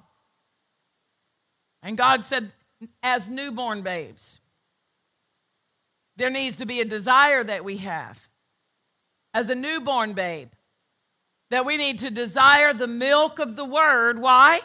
And 1.81 1.97
God 1.97 2.23
said 2.23 2.51
as 3.01 3.27
newborn 3.27 3.81
babes 3.81 4.39
there 6.15 6.29
needs 6.29 6.57
to 6.57 6.65
be 6.65 6.79
a 6.79 6.85
desire 6.85 7.43
that 7.43 7.63
we 7.63 7.77
have 7.77 8.29
as 9.33 9.49
a 9.49 9.55
newborn 9.55 10.13
babe 10.13 10.49
that 11.49 11.65
we 11.65 11.75
need 11.77 11.97
to 11.99 12.11
desire 12.11 12.73
the 12.73 12.87
milk 12.87 13.39
of 13.39 13.55
the 13.55 13.65
word. 13.65 14.19
Why? 14.19 14.61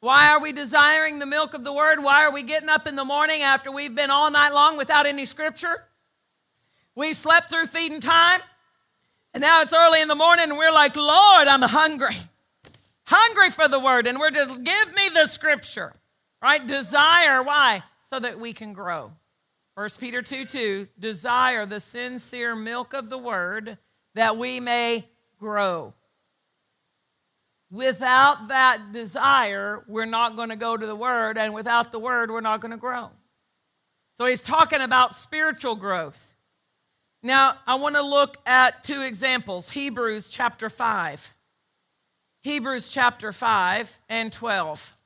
Why 0.00 0.28
are 0.28 0.40
we 0.40 0.52
desiring 0.52 1.18
the 1.18 1.26
milk 1.26 1.54
of 1.54 1.64
the 1.64 1.72
word? 1.72 2.02
Why 2.02 2.24
are 2.24 2.30
we 2.30 2.42
getting 2.42 2.68
up 2.68 2.86
in 2.86 2.96
the 2.96 3.04
morning 3.04 3.42
after 3.42 3.70
we've 3.72 3.94
been 3.94 4.10
all 4.10 4.30
night 4.30 4.52
long 4.52 4.76
without 4.76 5.06
any 5.06 5.24
scripture? 5.24 5.84
We 6.94 7.14
slept 7.14 7.50
through 7.50 7.66
feeding 7.66 8.00
time, 8.00 8.40
and 9.34 9.40
now 9.40 9.62
it's 9.62 9.72
early 9.72 10.00
in 10.00 10.08
the 10.08 10.14
morning, 10.14 10.50
and 10.50 10.58
we're 10.58 10.72
like, 10.72 10.96
Lord, 10.96 11.48
I'm 11.48 11.62
hungry. 11.62 12.16
Hungry 13.06 13.50
for 13.50 13.68
the 13.68 13.78
word, 13.78 14.06
and 14.06 14.18
we're 14.18 14.30
just, 14.30 14.64
give 14.64 14.94
me 14.94 15.08
the 15.12 15.26
scripture, 15.26 15.92
right? 16.42 16.66
Desire, 16.66 17.42
why? 17.42 17.82
So 18.10 18.18
that 18.18 18.38
we 18.38 18.52
can 18.52 18.72
grow. 18.72 19.12
1 19.74 19.88
Peter 19.98 20.22
2 20.22 20.44
2, 20.44 20.88
desire 20.98 21.66
the 21.66 21.80
sincere 21.80 22.56
milk 22.56 22.94
of 22.94 23.10
the 23.10 23.18
word 23.18 23.78
that 24.14 24.36
we 24.36 24.58
may 24.58 25.06
grow. 25.38 25.92
Without 27.76 28.48
that 28.48 28.90
desire, 28.92 29.84
we're 29.86 30.06
not 30.06 30.34
going 30.34 30.48
to 30.48 30.56
go 30.56 30.78
to 30.78 30.86
the 30.86 30.96
Word, 30.96 31.36
and 31.36 31.52
without 31.52 31.92
the 31.92 31.98
Word, 31.98 32.30
we're 32.30 32.40
not 32.40 32.62
going 32.62 32.70
to 32.70 32.78
grow. 32.78 33.10
So 34.16 34.24
he's 34.24 34.42
talking 34.42 34.80
about 34.80 35.14
spiritual 35.14 35.76
growth. 35.76 36.32
Now, 37.22 37.58
I 37.66 37.74
want 37.74 37.96
to 37.96 38.00
look 38.00 38.38
at 38.46 38.82
two 38.82 39.02
examples 39.02 39.68
Hebrews 39.68 40.30
chapter 40.30 40.70
5. 40.70 41.34
Hebrews 42.44 42.88
chapter 42.90 43.30
5 43.30 44.00
and 44.08 44.32
12. 44.32 44.96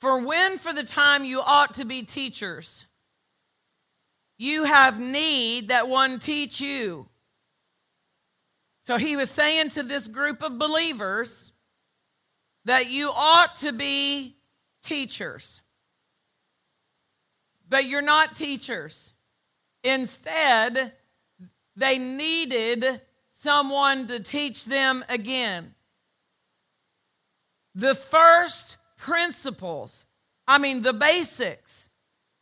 For 0.00 0.18
when 0.18 0.58
for 0.58 0.72
the 0.72 0.82
time 0.82 1.24
you 1.24 1.40
ought 1.40 1.74
to 1.74 1.84
be 1.84 2.02
teachers, 2.02 2.86
you 4.42 4.64
have 4.64 4.98
need 4.98 5.68
that 5.68 5.88
one 5.88 6.18
teach 6.18 6.60
you. 6.60 7.06
So 8.80 8.96
he 8.96 9.14
was 9.14 9.30
saying 9.30 9.70
to 9.70 9.84
this 9.84 10.08
group 10.08 10.42
of 10.42 10.58
believers 10.58 11.52
that 12.64 12.90
you 12.90 13.12
ought 13.14 13.54
to 13.56 13.72
be 13.72 14.36
teachers. 14.82 15.60
But 17.68 17.86
you're 17.86 18.02
not 18.02 18.34
teachers. 18.34 19.12
Instead, 19.84 20.92
they 21.76 21.98
needed 21.98 23.00
someone 23.30 24.08
to 24.08 24.18
teach 24.18 24.64
them 24.64 25.04
again. 25.08 25.74
The 27.76 27.94
first 27.94 28.76
principles, 28.96 30.06
I 30.48 30.58
mean, 30.58 30.82
the 30.82 30.92
basics 30.92 31.90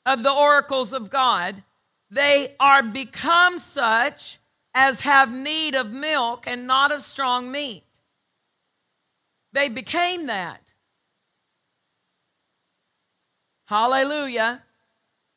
of 0.06 0.22
the 0.22 0.32
oracles 0.32 0.94
of 0.94 1.10
God, 1.10 1.62
they 2.10 2.54
are 2.58 2.82
become 2.82 3.58
such 3.58 4.38
as 4.74 5.00
have 5.00 5.32
need 5.32 5.74
of 5.74 5.90
milk 5.90 6.44
and 6.46 6.66
not 6.66 6.92
of 6.92 7.02
strong 7.02 7.50
meat. 7.50 7.84
They 9.52 9.68
became 9.68 10.26
that. 10.26 10.60
Hallelujah. 13.66 14.62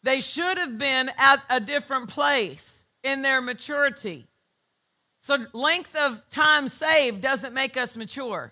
They 0.02 0.20
should 0.22 0.58
have 0.58 0.78
been 0.78 1.12
at 1.18 1.44
a 1.50 1.60
different 1.60 2.10
place 2.10 2.86
in 3.04 3.22
their 3.22 3.42
maturity. 3.42 4.28
So, 5.20 5.46
length 5.54 5.96
of 5.96 6.28
time 6.30 6.68
saved 6.68 7.22
doesn't 7.22 7.54
make 7.54 7.78
us 7.78 7.96
mature. 7.96 8.52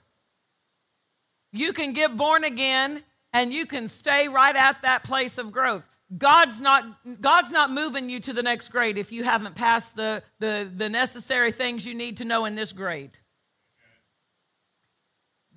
You 1.52 1.74
can 1.74 1.94
get 1.94 2.16
born 2.16 2.44
again 2.44 3.04
and 3.34 3.52
you 3.52 3.66
can 3.66 3.88
stay 3.88 4.28
right 4.28 4.56
at 4.56 4.82
that 4.84 5.04
place 5.04 5.38
of 5.38 5.52
growth. 5.52 5.91
God's 6.18 6.60
not, 6.60 6.86
God's 7.22 7.52
not 7.52 7.72
moving 7.72 8.10
you 8.10 8.20
to 8.22 8.34
the 8.34 8.44
next 8.44 8.70
grade 8.70 8.98
if 8.98 9.12
you 9.12 9.24
haven't 9.24 9.56
passed 9.56 9.96
the, 9.96 10.24
the, 10.40 10.70
the 10.76 10.90
necessary 10.90 11.52
things 11.52 11.86
you 11.86 11.94
need 11.94 12.18
to 12.18 12.26
know 12.26 12.46
in 12.46 12.56
this 12.56 12.74
grade. 12.74 13.18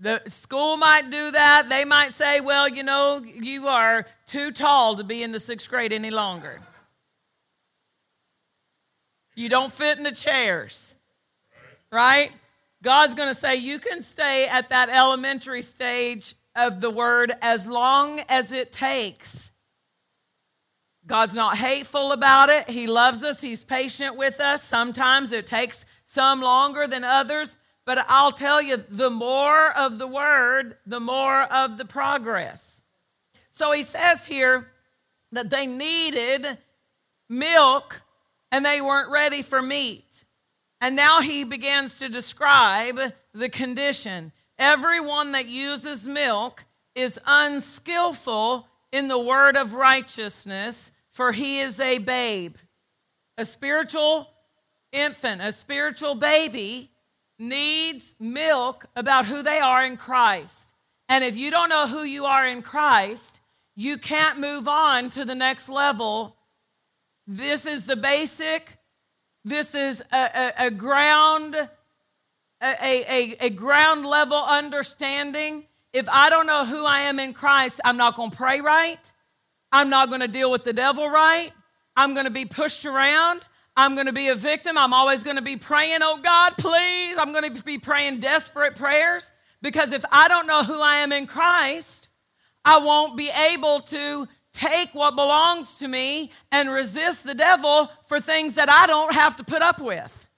The 0.00 0.22
school 0.26 0.76
might 0.76 1.10
do 1.10 1.30
that. 1.32 1.68
They 1.68 1.84
might 1.84 2.14
say, 2.14 2.40
well, 2.40 2.68
you 2.68 2.82
know, 2.82 3.22
you 3.24 3.66
are 3.68 4.06
too 4.26 4.52
tall 4.52 4.96
to 4.96 5.04
be 5.04 5.22
in 5.22 5.32
the 5.32 5.40
sixth 5.40 5.68
grade 5.68 5.92
any 5.92 6.10
longer. 6.10 6.60
You 9.34 9.48
don't 9.48 9.72
fit 9.72 9.98
in 9.98 10.04
the 10.04 10.12
chairs, 10.12 10.94
right? 11.90 12.30
God's 12.82 13.14
going 13.14 13.32
to 13.32 13.38
say, 13.38 13.56
you 13.56 13.80
can 13.80 14.02
stay 14.02 14.46
at 14.46 14.68
that 14.68 14.88
elementary 14.88 15.62
stage 15.62 16.34
of 16.54 16.80
the 16.80 16.90
word 16.90 17.32
as 17.42 17.66
long 17.66 18.20
as 18.28 18.52
it 18.52 18.70
takes 18.70 19.50
God's 21.06 21.34
not 21.34 21.58
hateful 21.58 22.12
about 22.12 22.48
it. 22.48 22.70
He 22.70 22.86
loves 22.86 23.22
us. 23.22 23.40
He's 23.40 23.62
patient 23.62 24.16
with 24.16 24.40
us. 24.40 24.62
Sometimes 24.62 25.32
it 25.32 25.46
takes 25.46 25.84
some 26.06 26.40
longer 26.40 26.86
than 26.86 27.04
others. 27.04 27.58
But 27.84 28.06
I'll 28.08 28.32
tell 28.32 28.62
you, 28.62 28.82
the 28.88 29.10
more 29.10 29.70
of 29.70 29.98
the 29.98 30.06
word, 30.06 30.76
the 30.86 31.00
more 31.00 31.42
of 31.42 31.76
the 31.76 31.84
progress. 31.84 32.80
So 33.50 33.72
he 33.72 33.82
says 33.82 34.26
here 34.26 34.68
that 35.32 35.50
they 35.50 35.66
needed 35.66 36.58
milk 37.28 38.02
and 38.50 38.64
they 38.64 38.80
weren't 38.80 39.10
ready 39.10 39.42
for 39.42 39.60
meat. 39.60 40.24
And 40.80 40.96
now 40.96 41.20
he 41.20 41.44
begins 41.44 41.98
to 41.98 42.08
describe 42.08 42.98
the 43.32 43.48
condition. 43.50 44.32
Everyone 44.58 45.32
that 45.32 45.46
uses 45.46 46.06
milk 46.06 46.64
is 46.94 47.20
unskillful 47.26 48.68
in 48.92 49.08
the 49.08 49.18
word 49.18 49.56
of 49.56 49.74
righteousness 49.74 50.92
for 51.14 51.30
he 51.30 51.60
is 51.60 51.78
a 51.78 51.98
babe. 51.98 52.56
A 53.38 53.44
spiritual 53.44 54.28
infant, 54.92 55.40
a 55.40 55.52
spiritual 55.52 56.16
baby 56.16 56.90
needs 57.38 58.16
milk 58.18 58.86
about 58.96 59.26
who 59.26 59.42
they 59.42 59.60
are 59.60 59.84
in 59.84 59.96
Christ. 59.96 60.74
And 61.08 61.22
if 61.22 61.36
you 61.36 61.52
don't 61.52 61.68
know 61.68 61.86
who 61.86 62.02
you 62.02 62.24
are 62.24 62.44
in 62.44 62.62
Christ, 62.62 63.38
you 63.76 63.96
can't 63.96 64.40
move 64.40 64.66
on 64.66 65.08
to 65.10 65.24
the 65.24 65.36
next 65.36 65.68
level. 65.68 66.36
This 67.28 67.64
is 67.64 67.86
the 67.86 67.96
basic, 67.96 68.78
this 69.44 69.76
is 69.76 70.02
a, 70.12 70.52
a, 70.58 70.66
a 70.66 70.70
ground, 70.72 71.54
a, 72.60 73.04
a, 73.08 73.36
a 73.38 73.50
ground 73.50 74.04
level 74.04 74.42
understanding. 74.42 75.66
If 75.92 76.08
I 76.08 76.28
don't 76.28 76.48
know 76.48 76.64
who 76.64 76.84
I 76.84 77.02
am 77.02 77.20
in 77.20 77.34
Christ, 77.34 77.80
I'm 77.84 77.96
not 77.96 78.16
going 78.16 78.32
to 78.32 78.36
pray 78.36 78.60
right. 78.60 79.12
I'm 79.74 79.90
not 79.90 80.08
going 80.08 80.20
to 80.20 80.28
deal 80.28 80.52
with 80.52 80.62
the 80.62 80.72
devil 80.72 81.10
right. 81.10 81.52
I'm 81.96 82.14
going 82.14 82.26
to 82.26 82.30
be 82.30 82.44
pushed 82.44 82.86
around. 82.86 83.40
I'm 83.76 83.94
going 83.94 84.06
to 84.06 84.12
be 84.12 84.28
a 84.28 84.36
victim. 84.36 84.78
I'm 84.78 84.92
always 84.92 85.24
going 85.24 85.34
to 85.34 85.42
be 85.42 85.56
praying, 85.56 85.98
oh 86.00 86.20
God, 86.22 86.54
please. 86.56 87.18
I'm 87.18 87.32
going 87.32 87.52
to 87.52 87.62
be 87.64 87.78
praying 87.78 88.20
desperate 88.20 88.76
prayers 88.76 89.32
because 89.62 89.90
if 89.90 90.04
I 90.12 90.28
don't 90.28 90.46
know 90.46 90.62
who 90.62 90.80
I 90.80 90.98
am 90.98 91.10
in 91.10 91.26
Christ, 91.26 92.06
I 92.64 92.78
won't 92.78 93.16
be 93.16 93.30
able 93.30 93.80
to 93.80 94.28
take 94.52 94.94
what 94.94 95.16
belongs 95.16 95.74
to 95.78 95.88
me 95.88 96.30
and 96.52 96.70
resist 96.70 97.24
the 97.24 97.34
devil 97.34 97.90
for 98.06 98.20
things 98.20 98.54
that 98.54 98.70
I 98.70 98.86
don't 98.86 99.12
have 99.12 99.34
to 99.36 99.44
put 99.44 99.60
up 99.60 99.80
with. 99.80 100.28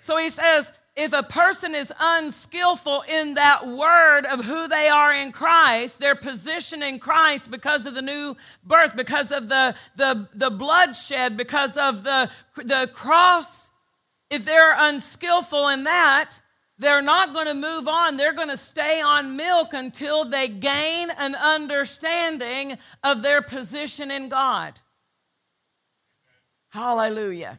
So 0.00 0.16
he 0.16 0.30
says, 0.30 0.72
if 0.96 1.12
a 1.12 1.22
person 1.22 1.74
is 1.74 1.92
unskillful 2.00 3.04
in 3.06 3.34
that 3.34 3.68
word 3.68 4.24
of 4.24 4.46
who 4.46 4.66
they 4.66 4.88
are 4.88 5.12
in 5.12 5.30
Christ, 5.30 6.00
their 6.00 6.14
position 6.14 6.82
in 6.82 6.98
Christ 6.98 7.50
because 7.50 7.84
of 7.84 7.94
the 7.94 8.00
new 8.00 8.34
birth, 8.64 8.96
because 8.96 9.30
of 9.30 9.50
the, 9.50 9.74
the, 9.96 10.26
the 10.32 10.50
bloodshed, 10.50 11.36
because 11.36 11.76
of 11.76 12.02
the, 12.02 12.30
the 12.56 12.90
cross, 12.94 13.68
if 14.30 14.46
they're 14.46 14.74
unskillful 14.76 15.68
in 15.68 15.84
that, 15.84 16.40
they're 16.78 17.02
not 17.02 17.34
going 17.34 17.46
to 17.46 17.54
move 17.54 17.88
on. 17.88 18.16
They're 18.16 18.32
going 18.32 18.48
to 18.48 18.56
stay 18.56 19.00
on 19.02 19.36
milk 19.36 19.74
until 19.74 20.24
they 20.24 20.48
gain 20.48 21.10
an 21.10 21.34
understanding 21.34 22.78
of 23.02 23.22
their 23.22 23.42
position 23.42 24.10
in 24.10 24.30
God. 24.30 24.80
Hallelujah. 26.70 27.58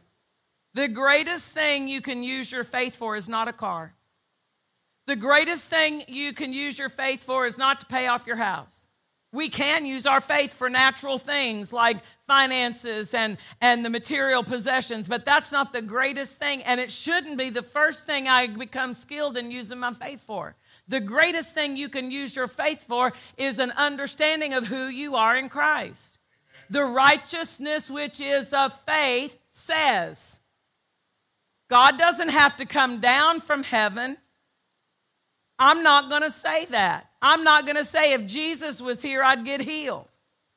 The 0.78 0.86
greatest 0.86 1.46
thing 1.46 1.88
you 1.88 2.00
can 2.00 2.22
use 2.22 2.52
your 2.52 2.62
faith 2.62 2.94
for 2.94 3.16
is 3.16 3.28
not 3.28 3.48
a 3.48 3.52
car. 3.52 3.94
The 5.08 5.16
greatest 5.16 5.64
thing 5.64 6.04
you 6.06 6.32
can 6.32 6.52
use 6.52 6.78
your 6.78 6.88
faith 6.88 7.24
for 7.24 7.46
is 7.46 7.58
not 7.58 7.80
to 7.80 7.86
pay 7.86 8.06
off 8.06 8.28
your 8.28 8.36
house. 8.36 8.86
We 9.32 9.48
can 9.48 9.84
use 9.84 10.06
our 10.06 10.20
faith 10.20 10.54
for 10.54 10.70
natural 10.70 11.18
things 11.18 11.72
like 11.72 11.96
finances 12.28 13.12
and, 13.12 13.38
and 13.60 13.84
the 13.84 13.90
material 13.90 14.44
possessions, 14.44 15.08
but 15.08 15.24
that's 15.24 15.50
not 15.50 15.72
the 15.72 15.82
greatest 15.82 16.38
thing, 16.38 16.62
and 16.62 16.78
it 16.78 16.92
shouldn't 16.92 17.38
be 17.38 17.50
the 17.50 17.60
first 17.60 18.06
thing 18.06 18.28
I 18.28 18.46
become 18.46 18.94
skilled 18.94 19.36
in 19.36 19.50
using 19.50 19.80
my 19.80 19.92
faith 19.94 20.20
for. 20.20 20.54
The 20.86 21.00
greatest 21.00 21.54
thing 21.54 21.76
you 21.76 21.88
can 21.88 22.12
use 22.12 22.36
your 22.36 22.46
faith 22.46 22.84
for 22.84 23.12
is 23.36 23.58
an 23.58 23.72
understanding 23.72 24.54
of 24.54 24.68
who 24.68 24.86
you 24.86 25.16
are 25.16 25.36
in 25.36 25.48
Christ. 25.48 26.18
The 26.70 26.84
righteousness 26.84 27.90
which 27.90 28.20
is 28.20 28.52
of 28.52 28.72
faith 28.82 29.36
says, 29.50 30.38
God 31.68 31.98
doesn't 31.98 32.30
have 32.30 32.56
to 32.56 32.66
come 32.66 32.98
down 32.98 33.40
from 33.40 33.62
heaven. 33.62 34.16
I'm 35.58 35.82
not 35.82 36.08
going 36.08 36.22
to 36.22 36.30
say 36.30 36.66
that. 36.66 37.10
I'm 37.20 37.44
not 37.44 37.66
going 37.66 37.76
to 37.76 37.84
say 37.84 38.12
if 38.12 38.26
Jesus 38.26 38.80
was 38.80 39.02
here, 39.02 39.22
I'd 39.22 39.44
get 39.44 39.60
healed. 39.60 40.08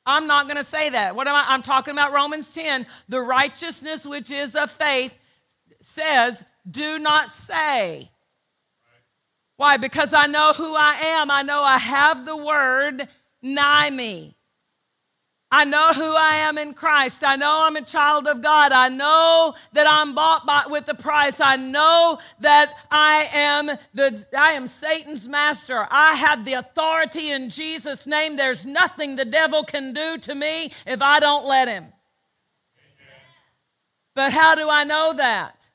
I'm 0.06 0.26
not 0.26 0.46
going 0.46 0.56
to 0.56 0.64
say 0.64 0.90
that. 0.90 1.14
What 1.14 1.28
am 1.28 1.34
I? 1.34 1.44
I'm 1.48 1.62
talking 1.62 1.92
about 1.92 2.12
Romans 2.12 2.50
10. 2.50 2.86
The 3.08 3.20
righteousness 3.20 4.06
which 4.06 4.30
is 4.30 4.56
of 4.56 4.70
faith 4.70 5.16
says, 5.80 6.42
do 6.68 6.98
not 6.98 7.30
say. 7.30 8.10
Why? 9.56 9.76
Because 9.76 10.12
I 10.12 10.26
know 10.26 10.52
who 10.54 10.74
I 10.74 10.94
am. 10.94 11.30
I 11.30 11.42
know 11.42 11.62
I 11.62 11.78
have 11.78 12.24
the 12.24 12.36
word 12.36 13.08
nigh 13.42 13.90
me. 13.90 14.36
I 15.54 15.64
know 15.66 15.92
who 15.92 16.16
I 16.16 16.36
am 16.36 16.56
in 16.56 16.72
Christ. 16.72 17.22
I 17.22 17.36
know 17.36 17.64
I'm 17.66 17.76
a 17.76 17.82
child 17.82 18.26
of 18.26 18.40
God. 18.40 18.72
I 18.72 18.88
know 18.88 19.54
that 19.74 19.86
I'm 19.86 20.14
bought 20.14 20.46
by, 20.46 20.62
with 20.66 20.86
the 20.86 20.94
price. 20.94 21.40
I 21.40 21.56
know 21.56 22.18
that 22.40 22.72
I 22.90 23.28
am 23.34 23.66
the 23.92 24.26
I 24.36 24.52
am 24.52 24.66
Satan's 24.66 25.28
master. 25.28 25.86
I 25.90 26.14
have 26.14 26.46
the 26.46 26.54
authority 26.54 27.30
in 27.30 27.50
Jesus 27.50 28.06
name. 28.06 28.36
There's 28.36 28.64
nothing 28.64 29.16
the 29.16 29.26
devil 29.26 29.62
can 29.62 29.92
do 29.92 30.16
to 30.16 30.34
me 30.34 30.72
if 30.86 31.02
I 31.02 31.20
don't 31.20 31.44
let 31.44 31.68
him. 31.68 31.92
But 34.14 34.32
how 34.32 34.54
do 34.54 34.70
I 34.70 34.84
know 34.84 35.12
that? 35.12 35.68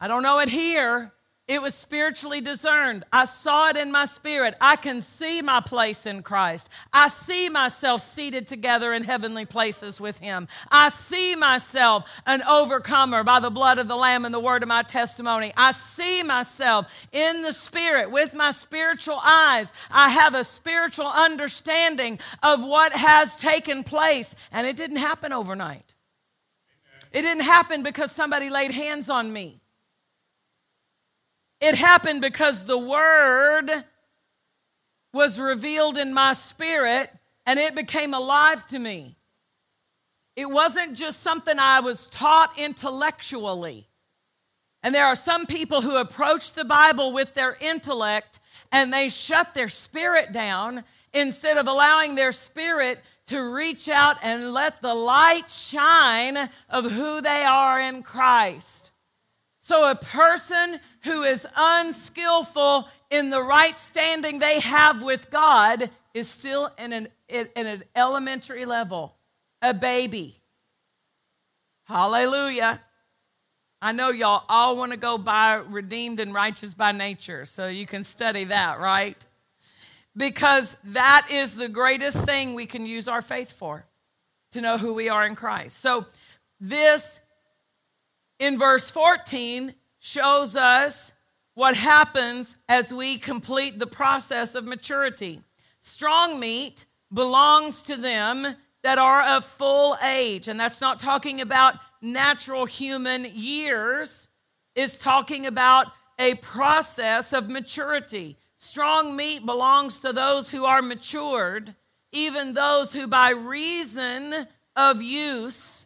I 0.00 0.08
don't 0.08 0.22
know 0.22 0.38
it 0.38 0.48
here. 0.48 1.12
It 1.48 1.62
was 1.62 1.74
spiritually 1.74 2.42
discerned. 2.42 3.04
I 3.10 3.24
saw 3.24 3.70
it 3.70 3.76
in 3.78 3.90
my 3.90 4.04
spirit. 4.04 4.54
I 4.60 4.76
can 4.76 5.00
see 5.00 5.40
my 5.40 5.60
place 5.60 6.04
in 6.04 6.22
Christ. 6.22 6.68
I 6.92 7.08
see 7.08 7.48
myself 7.48 8.02
seated 8.02 8.46
together 8.46 8.92
in 8.92 9.04
heavenly 9.04 9.46
places 9.46 9.98
with 9.98 10.18
Him. 10.18 10.46
I 10.70 10.90
see 10.90 11.34
myself 11.36 12.20
an 12.26 12.42
overcomer 12.42 13.24
by 13.24 13.40
the 13.40 13.48
blood 13.48 13.78
of 13.78 13.88
the 13.88 13.96
Lamb 13.96 14.26
and 14.26 14.34
the 14.34 14.38
word 14.38 14.62
of 14.62 14.68
my 14.68 14.82
testimony. 14.82 15.54
I 15.56 15.72
see 15.72 16.22
myself 16.22 17.08
in 17.12 17.40
the 17.40 17.54
Spirit 17.54 18.10
with 18.10 18.34
my 18.34 18.50
spiritual 18.50 19.18
eyes. 19.24 19.72
I 19.90 20.10
have 20.10 20.34
a 20.34 20.44
spiritual 20.44 21.06
understanding 21.06 22.18
of 22.42 22.62
what 22.62 22.92
has 22.92 23.34
taken 23.34 23.84
place, 23.84 24.34
and 24.52 24.66
it 24.66 24.76
didn't 24.76 24.98
happen 24.98 25.32
overnight. 25.32 25.94
It 27.10 27.22
didn't 27.22 27.44
happen 27.44 27.82
because 27.82 28.12
somebody 28.12 28.50
laid 28.50 28.72
hands 28.72 29.08
on 29.08 29.32
me. 29.32 29.62
It 31.60 31.74
happened 31.74 32.20
because 32.20 32.64
the 32.64 32.78
word 32.78 33.84
was 35.12 35.40
revealed 35.40 35.98
in 35.98 36.14
my 36.14 36.32
spirit 36.32 37.10
and 37.46 37.58
it 37.58 37.74
became 37.74 38.14
alive 38.14 38.66
to 38.68 38.78
me. 38.78 39.16
It 40.36 40.48
wasn't 40.48 40.96
just 40.96 41.20
something 41.20 41.58
I 41.58 41.80
was 41.80 42.06
taught 42.06 42.56
intellectually. 42.58 43.88
And 44.82 44.94
there 44.94 45.06
are 45.06 45.16
some 45.16 45.46
people 45.46 45.82
who 45.82 45.96
approach 45.96 46.52
the 46.52 46.64
Bible 46.64 47.12
with 47.12 47.34
their 47.34 47.56
intellect 47.60 48.38
and 48.70 48.92
they 48.92 49.08
shut 49.08 49.54
their 49.54 49.68
spirit 49.68 50.32
down 50.32 50.84
instead 51.12 51.56
of 51.56 51.66
allowing 51.66 52.14
their 52.14 52.32
spirit 52.32 53.00
to 53.26 53.40
reach 53.40 53.88
out 53.88 54.16
and 54.22 54.52
let 54.52 54.80
the 54.80 54.94
light 54.94 55.50
shine 55.50 56.48
of 56.68 56.92
who 56.92 57.20
they 57.20 57.44
are 57.44 57.80
in 57.80 58.02
Christ. 58.02 58.90
So, 59.58 59.90
a 59.90 59.94
person 59.94 60.80
who 61.04 61.22
is 61.22 61.46
unskillful 61.56 62.88
in 63.10 63.30
the 63.30 63.42
right 63.42 63.78
standing 63.78 64.38
they 64.38 64.60
have 64.60 65.02
with 65.02 65.30
God 65.30 65.90
is 66.14 66.28
still 66.28 66.70
in 66.78 66.92
an, 66.92 67.08
in 67.28 67.48
an 67.54 67.84
elementary 67.94 68.64
level, 68.64 69.14
a 69.62 69.72
baby. 69.72 70.36
Hallelujah. 71.84 72.82
I 73.80 73.92
know 73.92 74.10
y'all 74.10 74.44
all 74.48 74.76
want 74.76 74.92
to 74.92 74.98
go 74.98 75.18
by 75.18 75.54
redeemed 75.54 76.18
and 76.18 76.34
righteous 76.34 76.74
by 76.74 76.92
nature, 76.92 77.44
so 77.44 77.68
you 77.68 77.86
can 77.86 78.02
study 78.02 78.44
that, 78.44 78.80
right? 78.80 79.16
Because 80.16 80.76
that 80.82 81.28
is 81.30 81.54
the 81.54 81.68
greatest 81.68 82.18
thing 82.24 82.54
we 82.54 82.66
can 82.66 82.86
use 82.86 83.06
our 83.06 83.22
faith 83.22 83.52
for, 83.52 83.86
to 84.50 84.60
know 84.60 84.78
who 84.78 84.92
we 84.92 85.08
are 85.08 85.24
in 85.24 85.36
Christ. 85.36 85.78
So, 85.78 86.06
this 86.60 87.20
in 88.40 88.58
verse 88.58 88.90
14 88.90 89.74
shows 89.98 90.56
us 90.56 91.12
what 91.54 91.76
happens 91.76 92.56
as 92.68 92.94
we 92.94 93.16
complete 93.18 93.78
the 93.78 93.86
process 93.86 94.54
of 94.54 94.64
maturity. 94.64 95.40
Strong 95.80 96.38
meat 96.38 96.84
belongs 97.12 97.82
to 97.82 97.96
them 97.96 98.54
that 98.82 98.98
are 98.98 99.22
of 99.22 99.44
full 99.44 99.96
age, 100.04 100.48
and 100.48 100.58
that's 100.58 100.80
not 100.80 101.00
talking 101.00 101.40
about 101.40 101.74
natural 102.00 102.64
human 102.64 103.24
years 103.24 104.28
is 104.74 104.96
talking 104.96 105.46
about 105.46 105.88
a 106.18 106.34
process 106.36 107.32
of 107.32 107.48
maturity. 107.48 108.36
Strong 108.56 109.16
meat 109.16 109.44
belongs 109.44 110.00
to 110.00 110.12
those 110.12 110.50
who 110.50 110.64
are 110.64 110.82
matured, 110.82 111.74
even 112.12 112.52
those 112.52 112.92
who, 112.92 113.06
by 113.06 113.30
reason 113.30 114.46
of 114.76 115.02
use, 115.02 115.77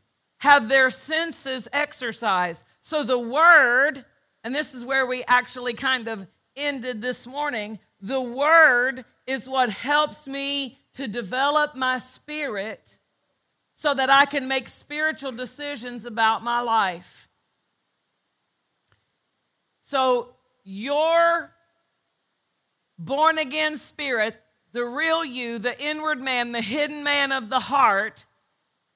have 0.43 0.69
their 0.69 0.91
senses 0.91 1.69
exercised. 1.73 2.65
So 2.81 3.05
the 3.05 3.17
word, 3.17 4.05
and 4.43 4.53
this 4.53 4.75
is 4.75 4.85
where 4.85 5.07
we 5.07 5.23
actually 5.29 5.73
kind 5.73 6.09
of 6.09 6.27
ended 6.57 7.01
this 7.01 7.29
morning, 7.29 7.79
the 8.01 8.21
word 8.21 9.05
is 9.25 9.49
what 9.49 9.69
helps 9.69 10.27
me 10.27 10.81
to 10.95 11.07
develop 11.07 11.77
my 11.77 11.99
spirit 11.99 12.99
so 13.73 13.95
that 13.95 14.11
I 14.11 14.25
can 14.25 14.49
make 14.49 14.69
spiritual 14.69 15.31
decisions 15.31 16.05
about 16.05 16.43
my 16.43 16.61
life. 16.61 17.29
So, 19.79 20.31
your 20.65 21.53
born 22.99 23.39
again 23.39 23.79
spirit, 23.79 24.35
the 24.73 24.85
real 24.85 25.25
you, 25.25 25.61
the 25.61 25.81
inward 25.81 26.21
man, 26.21 26.51
the 26.51 26.63
hidden 26.63 27.05
man 27.05 27.31
of 27.31 27.49
the 27.49 27.61
heart, 27.61 28.25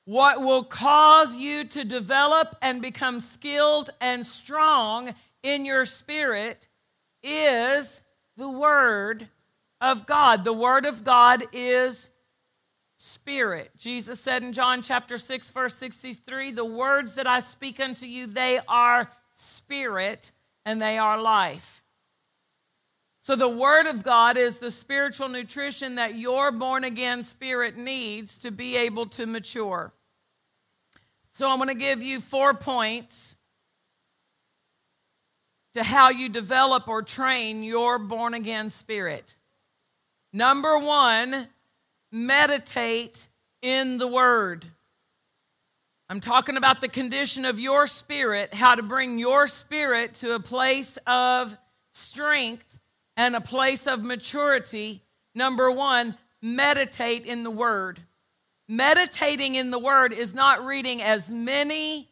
what 0.07 0.41
will 0.41 0.63
cause 0.63 1.37
you 1.37 1.65
to 1.65 1.85
develop 1.85 2.57
and 2.63 2.81
become 2.81 3.19
skilled 3.19 3.91
and 4.01 4.25
strong 4.25 5.15
in 5.43 5.65
your 5.65 5.85
spirit 5.85 6.69
is 7.25 8.03
the 8.37 8.49
Word 8.49 9.29
of 9.81 10.07
God. 10.07 10.45
The 10.45 10.53
Word 10.53 10.87
of 10.87 11.03
God 11.03 11.45
is 11.53 12.09
spirit. 12.95 13.73
Jesus 13.77 14.21
said 14.21 14.45
in 14.45 14.53
John 14.53 14.81
chapter 14.81 15.19
6 15.19 15.51
verse 15.51 15.75
63, 15.75 16.53
"The 16.53 16.65
words 16.65 17.17
that 17.17 17.27
I 17.27 17.41
speak 17.41 17.81
unto 17.81 18.07
you, 18.07 18.29
they 18.29 18.61
are 18.69 19.11
spirit 19.35 20.31
and 20.65 20.81
they 20.81 20.99
are 20.99 21.21
life." 21.21 21.83
So 23.19 23.35
the 23.35 23.49
word 23.49 23.87
of 23.87 24.05
God 24.05 24.37
is 24.37 24.61
the 24.61 24.71
spiritual 24.71 25.29
nutrition 25.29 25.97
that 25.97 26.15
your 26.15 26.53
born 26.53 26.85
again 26.85 27.25
spirit 27.25 27.77
needs 27.77 28.39
to 28.39 28.53
be 28.53 28.77
able 28.77 29.07
to 29.07 29.27
mature. 29.27 29.93
So 31.37 31.51
I'm 31.51 31.59
going 31.59 31.69
to 31.69 31.75
give 31.75 32.03
you 32.03 32.19
four 32.19 32.55
points 32.55 33.37
to 35.75 35.83
how 35.83 36.09
you 36.09 36.31
develop 36.31 36.89
or 36.89 37.03
train 37.03 37.63
your 37.63 37.99
born 37.99 38.33
again 38.33 38.71
spirit. 38.71 39.37
Number 40.33 40.79
1, 40.79 41.47
meditate 42.11 43.29
in 43.61 43.99
the 43.99 44.07
Word. 44.07 44.65
I'm 46.09 46.21
talking 46.21 46.57
about 46.57 46.81
the 46.81 46.89
condition 46.89 47.45
of 47.45 47.61
your 47.61 47.87
spirit, 47.87 48.55
how 48.55 48.75
to 48.75 48.83
bring 48.83 49.19
your 49.19 49.47
spirit 49.47 50.15
to 50.15 50.37
a 50.37 50.41
place 50.41 50.97
of 51.07 51.55
strength 51.93 52.79
and 53.15 53.37
a 53.37 53.43
place 53.43 53.87
of 53.87 54.03
maturity. 54.03 55.03
Number 55.35 55.71
one, 55.71 56.17
meditate 56.41 57.27
in 57.27 57.43
the 57.43 57.51
Word. 57.51 58.01
Meditating 58.69 59.55
in 59.55 59.71
the 59.71 59.79
Word 59.79 60.13
is 60.13 60.35
not 60.35 60.65
reading 60.65 61.03
as 61.03 61.31
many 61.31 62.11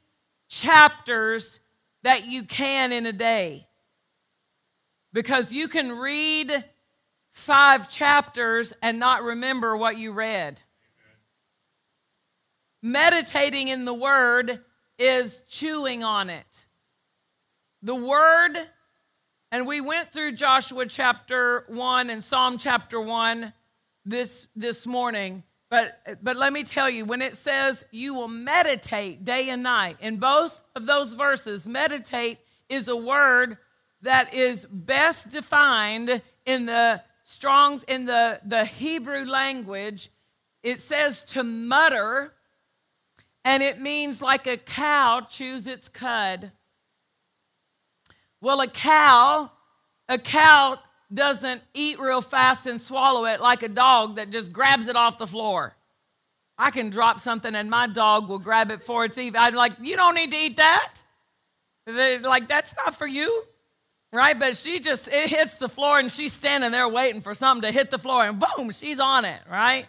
chapters 0.48 1.58
that 2.02 2.26
you 2.26 2.44
can 2.44 2.92
in 2.92 3.06
a 3.06 3.12
day. 3.12 3.66
Because 5.12 5.52
you 5.52 5.68
can 5.68 5.98
read 5.98 6.64
five 7.32 7.90
chapters 7.90 8.72
and 8.82 8.98
not 8.98 9.22
remember 9.22 9.76
what 9.76 9.98
you 9.98 10.12
read. 10.12 10.60
Meditating 12.80 13.68
in 13.68 13.84
the 13.84 13.94
Word 13.94 14.60
is 14.98 15.42
chewing 15.48 16.04
on 16.04 16.30
it. 16.30 16.66
The 17.82 17.94
Word, 17.94 18.56
and 19.50 19.66
we 19.66 19.80
went 19.80 20.12
through 20.12 20.32
Joshua 20.32 20.86
chapter 20.86 21.64
1 21.68 22.10
and 22.10 22.22
Psalm 22.22 22.58
chapter 22.58 23.00
1 23.00 23.52
this, 24.04 24.46
this 24.54 24.86
morning. 24.86 25.42
But, 25.74 26.22
but 26.22 26.36
let 26.36 26.52
me 26.52 26.62
tell 26.62 26.88
you, 26.88 27.04
when 27.04 27.20
it 27.20 27.34
says 27.34 27.84
you 27.90 28.14
will 28.14 28.28
meditate 28.28 29.24
day 29.24 29.48
and 29.48 29.64
night, 29.64 29.96
in 30.00 30.18
both 30.18 30.62
of 30.76 30.86
those 30.86 31.14
verses, 31.14 31.66
meditate 31.66 32.38
is 32.68 32.86
a 32.86 32.94
word 32.94 33.58
that 34.02 34.32
is 34.32 34.68
best 34.70 35.32
defined 35.32 36.22
in 36.46 36.66
the 36.66 37.02
Strong's 37.24 37.82
in 37.88 38.06
the, 38.06 38.38
the 38.46 38.64
Hebrew 38.64 39.24
language, 39.24 40.10
it 40.62 40.78
says 40.78 41.22
to 41.22 41.42
mutter, 41.42 42.34
and 43.44 43.60
it 43.60 43.80
means 43.80 44.22
like 44.22 44.46
a 44.46 44.56
cow 44.56 45.22
chews 45.28 45.66
its 45.66 45.88
cud. 45.88 46.52
Well, 48.40 48.60
a 48.60 48.68
cow, 48.68 49.50
a 50.08 50.18
cow 50.18 50.78
doesn't 51.12 51.62
eat 51.74 51.98
real 51.98 52.20
fast 52.20 52.66
and 52.66 52.80
swallow 52.80 53.24
it 53.26 53.40
like 53.40 53.62
a 53.62 53.68
dog 53.68 54.16
that 54.16 54.30
just 54.30 54.52
grabs 54.52 54.88
it 54.88 54.96
off 54.96 55.18
the 55.18 55.26
floor. 55.26 55.74
I 56.56 56.70
can 56.70 56.90
drop 56.90 57.20
something 57.20 57.54
and 57.54 57.68
my 57.68 57.86
dog 57.86 58.28
will 58.28 58.38
grab 58.38 58.70
it 58.70 58.82
for 58.82 59.04
its 59.04 59.18
even. 59.18 59.40
I'm 59.40 59.54
like, 59.54 59.72
you 59.80 59.96
don't 59.96 60.14
need 60.14 60.30
to 60.30 60.36
eat 60.36 60.56
that. 60.56 60.94
They're 61.86 62.20
like, 62.20 62.48
that's 62.48 62.74
not 62.76 62.94
for 62.94 63.06
you 63.06 63.44
right? 64.14 64.38
But 64.38 64.56
she 64.56 64.78
just, 64.78 65.08
it 65.08 65.28
hits 65.28 65.58
the 65.58 65.68
floor 65.68 65.98
and 65.98 66.10
she's 66.10 66.32
standing 66.32 66.70
there 66.70 66.88
waiting 66.88 67.20
for 67.20 67.34
something 67.34 67.70
to 67.70 67.76
hit 67.76 67.90
the 67.90 67.98
floor 67.98 68.24
and 68.24 68.40
boom, 68.40 68.70
she's 68.70 69.00
on 69.00 69.24
it, 69.24 69.40
right? 69.50 69.86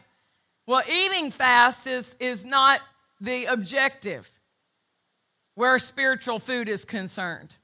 Well, 0.68 0.84
eating 0.92 1.32
fast 1.32 1.86
is, 1.86 2.16
is 2.20 2.44
not 2.44 2.82
the 3.22 3.46
objective 3.46 4.30
where 5.54 5.78
spiritual 5.80 6.40
food 6.40 6.68
is 6.68 6.84
concerned. 6.84 7.56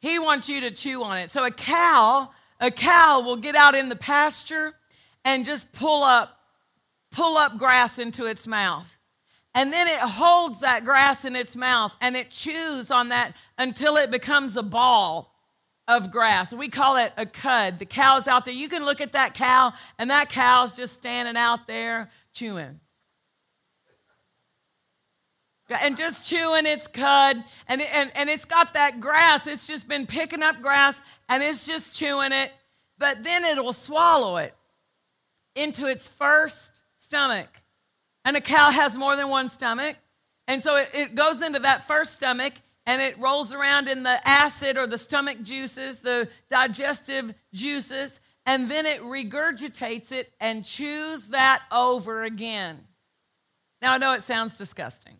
He 0.00 0.18
wants 0.18 0.48
you 0.48 0.60
to 0.60 0.70
chew 0.70 1.02
on 1.02 1.18
it. 1.18 1.30
So 1.30 1.44
a 1.44 1.50
cow, 1.50 2.30
a 2.60 2.70
cow 2.70 3.20
will 3.20 3.36
get 3.36 3.54
out 3.54 3.74
in 3.74 3.88
the 3.88 3.96
pasture 3.96 4.74
and 5.24 5.44
just 5.44 5.72
pull 5.72 6.02
up 6.02 6.34
pull 7.10 7.36
up 7.38 7.56
grass 7.58 7.98
into 7.98 8.26
its 8.26 8.46
mouth. 8.46 8.98
And 9.54 9.72
then 9.72 9.88
it 9.88 9.98
holds 9.98 10.60
that 10.60 10.84
grass 10.84 11.24
in 11.24 11.34
its 11.34 11.56
mouth 11.56 11.96
and 12.00 12.16
it 12.16 12.30
chews 12.30 12.90
on 12.90 13.08
that 13.08 13.34
until 13.56 13.96
it 13.96 14.10
becomes 14.10 14.56
a 14.56 14.62
ball 14.62 15.34
of 15.88 16.10
grass. 16.12 16.52
We 16.52 16.68
call 16.68 16.96
it 16.96 17.12
a 17.16 17.24
cud. 17.24 17.78
The 17.78 17.86
cow's 17.86 18.28
out 18.28 18.44
there. 18.44 18.54
You 18.54 18.68
can 18.68 18.84
look 18.84 19.00
at 19.00 19.12
that 19.12 19.32
cow, 19.32 19.72
and 19.98 20.10
that 20.10 20.28
cow's 20.28 20.76
just 20.76 20.92
standing 20.92 21.36
out 21.36 21.66
there 21.66 22.10
chewing. 22.34 22.78
And 25.68 25.96
just 25.96 26.26
chewing 26.26 26.66
its 26.66 26.86
cud. 26.86 27.42
And, 27.66 27.82
and, 27.82 28.10
and 28.14 28.30
it's 28.30 28.44
got 28.44 28.74
that 28.74 29.00
grass. 29.00 29.46
It's 29.46 29.66
just 29.66 29.88
been 29.88 30.06
picking 30.06 30.42
up 30.42 30.62
grass, 30.62 31.00
and 31.28 31.42
it's 31.42 31.66
just 31.66 31.96
chewing 31.96 32.32
it. 32.32 32.52
But 32.98 33.22
then 33.22 33.44
it'll 33.44 33.72
swallow 33.72 34.38
it 34.38 34.54
into 35.54 35.86
its 35.86 36.08
first 36.08 36.82
stomach. 36.98 37.48
And 38.24 38.36
a 38.36 38.40
cow 38.40 38.70
has 38.70 38.96
more 38.96 39.16
than 39.16 39.28
one 39.28 39.48
stomach. 39.48 39.96
And 40.46 40.62
so 40.62 40.76
it, 40.76 40.90
it 40.94 41.14
goes 41.14 41.42
into 41.42 41.58
that 41.60 41.86
first 41.86 42.14
stomach 42.14 42.54
and 42.86 43.02
it 43.02 43.18
rolls 43.18 43.52
around 43.52 43.86
in 43.86 44.02
the 44.02 44.26
acid 44.26 44.78
or 44.78 44.86
the 44.86 44.96
stomach 44.96 45.42
juices, 45.42 46.00
the 46.00 46.26
digestive 46.50 47.34
juices, 47.52 48.18
and 48.46 48.70
then 48.70 48.86
it 48.86 49.02
regurgitates 49.02 50.10
it 50.10 50.32
and 50.40 50.64
chews 50.64 51.28
that 51.28 51.62
over 51.70 52.22
again. 52.22 52.80
Now, 53.82 53.92
I 53.92 53.98
know 53.98 54.14
it 54.14 54.22
sounds 54.22 54.56
disgusting. 54.56 55.17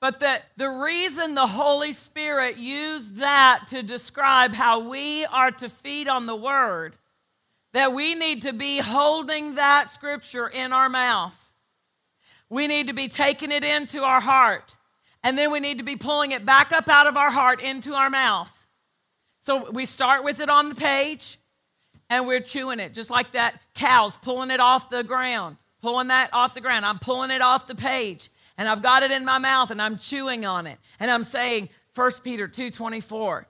But 0.00 0.20
the, 0.20 0.40
the 0.56 0.68
reason 0.68 1.34
the 1.34 1.46
Holy 1.46 1.92
Spirit 1.92 2.58
used 2.58 3.16
that 3.16 3.64
to 3.68 3.82
describe 3.82 4.52
how 4.52 4.80
we 4.80 5.24
are 5.26 5.50
to 5.52 5.68
feed 5.68 6.06
on 6.06 6.26
the 6.26 6.36
Word, 6.36 6.96
that 7.72 7.92
we 7.92 8.14
need 8.14 8.42
to 8.42 8.52
be 8.52 8.78
holding 8.78 9.54
that 9.54 9.90
scripture 9.90 10.48
in 10.48 10.72
our 10.72 10.88
mouth. 10.88 11.52
We 12.50 12.66
need 12.66 12.88
to 12.88 12.92
be 12.92 13.08
taking 13.08 13.50
it 13.50 13.64
into 13.64 14.02
our 14.02 14.20
heart. 14.20 14.76
And 15.22 15.36
then 15.36 15.50
we 15.50 15.60
need 15.60 15.78
to 15.78 15.84
be 15.84 15.96
pulling 15.96 16.32
it 16.32 16.44
back 16.46 16.72
up 16.72 16.88
out 16.88 17.06
of 17.06 17.16
our 17.16 17.30
heart 17.30 17.60
into 17.60 17.94
our 17.94 18.10
mouth. 18.10 18.66
So 19.40 19.70
we 19.70 19.86
start 19.86 20.24
with 20.24 20.40
it 20.40 20.50
on 20.50 20.68
the 20.68 20.74
page 20.74 21.38
and 22.08 22.26
we're 22.26 22.40
chewing 22.40 22.80
it, 22.80 22.94
just 22.94 23.10
like 23.10 23.32
that 23.32 23.60
cow's 23.74 24.16
pulling 24.16 24.50
it 24.50 24.60
off 24.60 24.90
the 24.90 25.02
ground, 25.02 25.56
pulling 25.82 26.08
that 26.08 26.30
off 26.32 26.54
the 26.54 26.60
ground. 26.60 26.84
I'm 26.84 26.98
pulling 26.98 27.30
it 27.30 27.42
off 27.42 27.66
the 27.66 27.74
page 27.74 28.28
and 28.58 28.68
I've 28.68 28.82
got 28.82 29.02
it 29.02 29.10
in 29.10 29.24
my 29.24 29.38
mouth 29.38 29.70
and 29.70 29.80
I'm 29.80 29.98
chewing 29.98 30.44
on 30.44 30.66
it. 30.66 30.78
And 30.98 31.10
I'm 31.10 31.24
saying 31.24 31.68
1 31.94 32.10
Peter 32.22 32.48
2:24. 32.48 33.46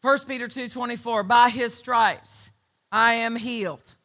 1 0.00 0.18
Peter 0.26 0.46
2:24, 0.48 1.22
by 1.26 1.48
his 1.48 1.74
stripes 1.74 2.52
I 2.92 3.14
am 3.14 3.36
healed. 3.36 3.96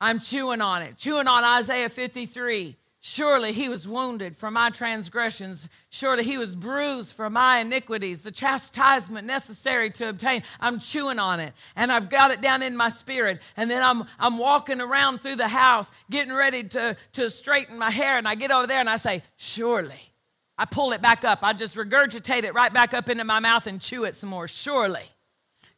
I'm 0.00 0.20
chewing 0.20 0.60
on 0.60 0.82
it. 0.82 0.98
Chewing 0.98 1.26
on 1.26 1.44
Isaiah 1.44 1.88
53. 1.88 2.76
Surely 3.08 3.52
he 3.52 3.68
was 3.68 3.86
wounded 3.86 4.34
for 4.34 4.50
my 4.50 4.68
transgressions. 4.68 5.68
Surely 5.90 6.24
he 6.24 6.38
was 6.38 6.56
bruised 6.56 7.14
for 7.14 7.30
my 7.30 7.58
iniquities. 7.58 8.22
The 8.22 8.32
chastisement 8.32 9.28
necessary 9.28 9.90
to 9.92 10.08
obtain. 10.08 10.42
I'm 10.58 10.80
chewing 10.80 11.20
on 11.20 11.38
it 11.38 11.52
and 11.76 11.92
I've 11.92 12.10
got 12.10 12.32
it 12.32 12.40
down 12.40 12.64
in 12.64 12.76
my 12.76 12.88
spirit. 12.88 13.40
And 13.56 13.70
then 13.70 13.84
I'm, 13.84 14.06
I'm 14.18 14.38
walking 14.38 14.80
around 14.80 15.20
through 15.20 15.36
the 15.36 15.46
house 15.46 15.92
getting 16.10 16.34
ready 16.34 16.64
to, 16.64 16.96
to 17.12 17.30
straighten 17.30 17.78
my 17.78 17.92
hair. 17.92 18.18
And 18.18 18.26
I 18.26 18.34
get 18.34 18.50
over 18.50 18.66
there 18.66 18.80
and 18.80 18.90
I 18.90 18.96
say, 18.96 19.22
Surely. 19.36 20.12
I 20.58 20.64
pull 20.64 20.90
it 20.90 21.00
back 21.00 21.24
up. 21.24 21.44
I 21.44 21.52
just 21.52 21.76
regurgitate 21.76 22.42
it 22.42 22.54
right 22.54 22.74
back 22.74 22.92
up 22.92 23.08
into 23.08 23.22
my 23.22 23.38
mouth 23.38 23.68
and 23.68 23.80
chew 23.80 24.02
it 24.02 24.16
some 24.16 24.30
more. 24.30 24.48
Surely. 24.48 25.08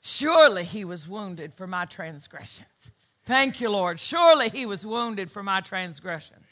Surely 0.00 0.64
he 0.64 0.82
was 0.82 1.06
wounded 1.06 1.52
for 1.52 1.66
my 1.66 1.84
transgressions. 1.84 2.92
Thank 3.24 3.60
you, 3.60 3.68
Lord. 3.68 4.00
Surely 4.00 4.48
he 4.48 4.64
was 4.64 4.86
wounded 4.86 5.30
for 5.30 5.42
my 5.42 5.60
transgressions. 5.60 6.47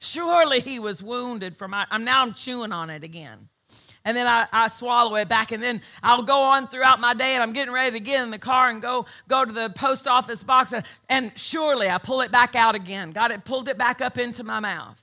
Surely 0.00 0.60
he 0.60 0.78
was 0.78 1.02
wounded 1.02 1.56
for 1.56 1.68
my. 1.68 1.86
I'm 1.90 2.04
now 2.04 2.22
I'm 2.22 2.32
chewing 2.32 2.72
on 2.72 2.90
it 2.90 3.04
again. 3.04 3.48
And 4.02 4.16
then 4.16 4.26
I, 4.26 4.46
I 4.50 4.68
swallow 4.68 5.14
it 5.16 5.28
back, 5.28 5.52
and 5.52 5.62
then 5.62 5.82
I'll 6.02 6.22
go 6.22 6.40
on 6.40 6.68
throughout 6.68 7.00
my 7.00 7.12
day, 7.12 7.34
and 7.34 7.42
I'm 7.42 7.52
getting 7.52 7.74
ready 7.74 7.98
to 7.98 8.00
get 8.00 8.22
in 8.22 8.30
the 8.30 8.38
car 8.38 8.70
and 8.70 8.80
go 8.80 9.04
go 9.28 9.44
to 9.44 9.52
the 9.52 9.68
post 9.68 10.08
office 10.08 10.42
box, 10.42 10.72
and, 10.72 10.84
and 11.10 11.32
surely 11.36 11.90
I 11.90 11.98
pull 11.98 12.22
it 12.22 12.32
back 12.32 12.56
out 12.56 12.74
again. 12.74 13.12
Got 13.12 13.30
it, 13.30 13.44
pulled 13.44 13.68
it 13.68 13.76
back 13.76 14.00
up 14.00 14.16
into 14.16 14.42
my 14.42 14.58
mouth. 14.58 15.02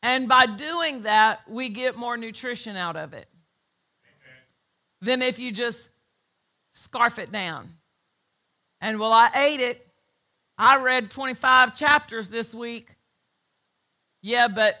And 0.00 0.28
by 0.28 0.46
doing 0.46 1.02
that, 1.02 1.40
we 1.48 1.68
get 1.70 1.96
more 1.96 2.16
nutrition 2.16 2.76
out 2.76 2.96
of 2.96 3.14
it 3.14 3.26
Amen. 4.04 4.36
than 5.00 5.22
if 5.22 5.40
you 5.40 5.50
just 5.50 5.90
scarf 6.70 7.18
it 7.18 7.32
down. 7.32 7.70
And 8.80 9.00
well, 9.00 9.12
I 9.12 9.30
ate 9.34 9.60
it. 9.60 9.84
I 10.56 10.76
read 10.76 11.10
25 11.10 11.76
chapters 11.76 12.28
this 12.28 12.54
week. 12.54 12.90
Yeah, 14.22 14.48
but 14.48 14.76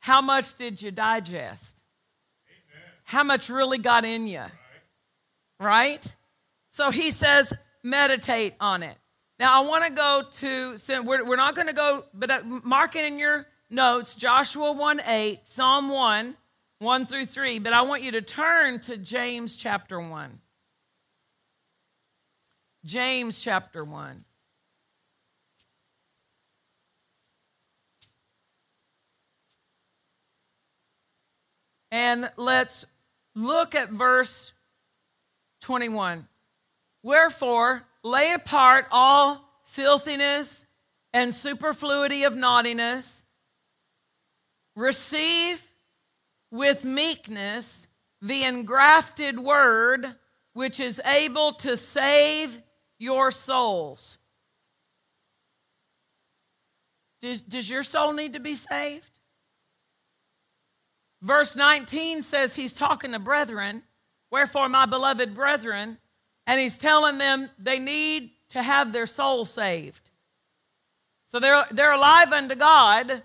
how 0.00 0.20
much 0.20 0.54
did 0.54 0.82
you 0.82 0.90
digest? 0.90 1.82
Amen. 2.48 2.82
How 3.04 3.24
much 3.24 3.48
really 3.48 3.78
got 3.78 4.04
in 4.04 4.26
you? 4.26 4.38
Right. 4.38 4.50
right? 5.60 6.16
So 6.70 6.90
he 6.90 7.10
says, 7.10 7.52
meditate 7.82 8.54
on 8.60 8.82
it. 8.82 8.96
Now, 9.38 9.62
I 9.62 9.66
want 9.66 9.84
to 9.86 9.92
go 9.92 10.22
to, 10.30 10.78
so 10.78 11.02
we're, 11.02 11.24
we're 11.24 11.36
not 11.36 11.54
going 11.54 11.66
to 11.66 11.74
go, 11.74 12.04
but 12.14 12.30
uh, 12.30 12.40
mark 12.44 12.96
it 12.96 13.04
in 13.04 13.18
your 13.18 13.46
notes 13.70 14.14
Joshua 14.14 14.72
1 14.72 15.00
8, 15.06 15.40
Psalm 15.46 15.88
1, 15.88 16.36
1 16.78 17.06
through 17.06 17.26
3. 17.26 17.58
But 17.58 17.72
I 17.72 17.82
want 17.82 18.02
you 18.02 18.12
to 18.12 18.22
turn 18.22 18.80
to 18.80 18.96
James 18.96 19.56
chapter 19.56 20.00
1. 20.00 20.38
James 22.84 23.42
chapter 23.42 23.84
1. 23.84 24.24
And 31.92 32.30
let's 32.38 32.86
look 33.34 33.74
at 33.74 33.90
verse 33.90 34.52
21. 35.60 36.26
Wherefore, 37.02 37.82
lay 38.02 38.32
apart 38.32 38.86
all 38.90 39.44
filthiness 39.64 40.64
and 41.12 41.34
superfluity 41.34 42.24
of 42.24 42.34
naughtiness, 42.34 43.22
receive 44.74 45.62
with 46.50 46.86
meekness 46.86 47.86
the 48.22 48.44
engrafted 48.44 49.38
word, 49.38 50.14
which 50.54 50.80
is 50.80 50.98
able 51.04 51.52
to 51.52 51.76
save 51.76 52.58
your 52.98 53.30
souls. 53.30 54.16
Does, 57.20 57.42
does 57.42 57.68
your 57.68 57.82
soul 57.82 58.14
need 58.14 58.32
to 58.32 58.40
be 58.40 58.54
saved? 58.54 59.11
Verse 61.22 61.54
19 61.54 62.24
says 62.24 62.56
he's 62.56 62.72
talking 62.72 63.12
to 63.12 63.20
brethren, 63.20 63.84
wherefore, 64.30 64.68
my 64.68 64.86
beloved 64.86 65.34
brethren, 65.34 65.98
and 66.48 66.60
he's 66.60 66.76
telling 66.76 67.18
them 67.18 67.48
they 67.58 67.78
need 67.78 68.30
to 68.48 68.60
have 68.60 68.92
their 68.92 69.06
soul 69.06 69.44
saved. 69.44 70.10
So 71.26 71.38
they're, 71.38 71.64
they're 71.70 71.92
alive 71.92 72.32
unto 72.32 72.56
God, 72.56 73.22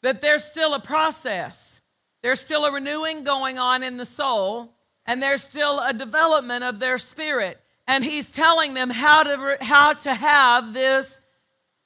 but 0.00 0.22
there's 0.22 0.42
still 0.42 0.72
a 0.72 0.80
process. 0.80 1.82
There's 2.22 2.40
still 2.40 2.64
a 2.64 2.72
renewing 2.72 3.24
going 3.24 3.58
on 3.58 3.82
in 3.82 3.98
the 3.98 4.06
soul, 4.06 4.72
and 5.04 5.22
there's 5.22 5.42
still 5.42 5.80
a 5.80 5.92
development 5.92 6.64
of 6.64 6.78
their 6.78 6.96
spirit. 6.96 7.60
And 7.86 8.02
he's 8.02 8.30
telling 8.30 8.72
them 8.72 8.88
how 8.88 9.22
to, 9.22 9.58
how 9.60 9.92
to 9.92 10.14
have 10.14 10.72
this, 10.72 11.20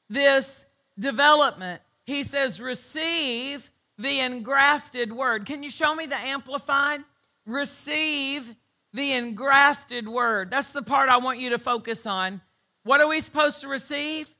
this 0.09 0.67
development. 0.99 1.83
He 2.05 2.23
says, 2.23 2.61
Receive 2.61 3.72
the 3.99 4.21
engrafted 4.21 5.13
word. 5.13 5.47
Can 5.47 5.63
you 5.63 5.71
show 5.71 5.95
me 5.95 6.07
the 6.07 6.17
amplified? 6.17 7.01
Receive 7.47 8.55
the 8.93 9.13
engrafted 9.13 10.09
word. 10.09 10.51
That's 10.51 10.73
the 10.73 10.83
part 10.83 11.09
I 11.09 11.19
want 11.19 11.39
you 11.39 11.51
to 11.51 11.59
focus 11.59 12.07
on. 12.07 12.41
What 12.85 13.01
are 13.01 13.09
we 13.09 13.21
supposed 13.21 13.61
to 13.63 13.69
receive? 13.69 14.35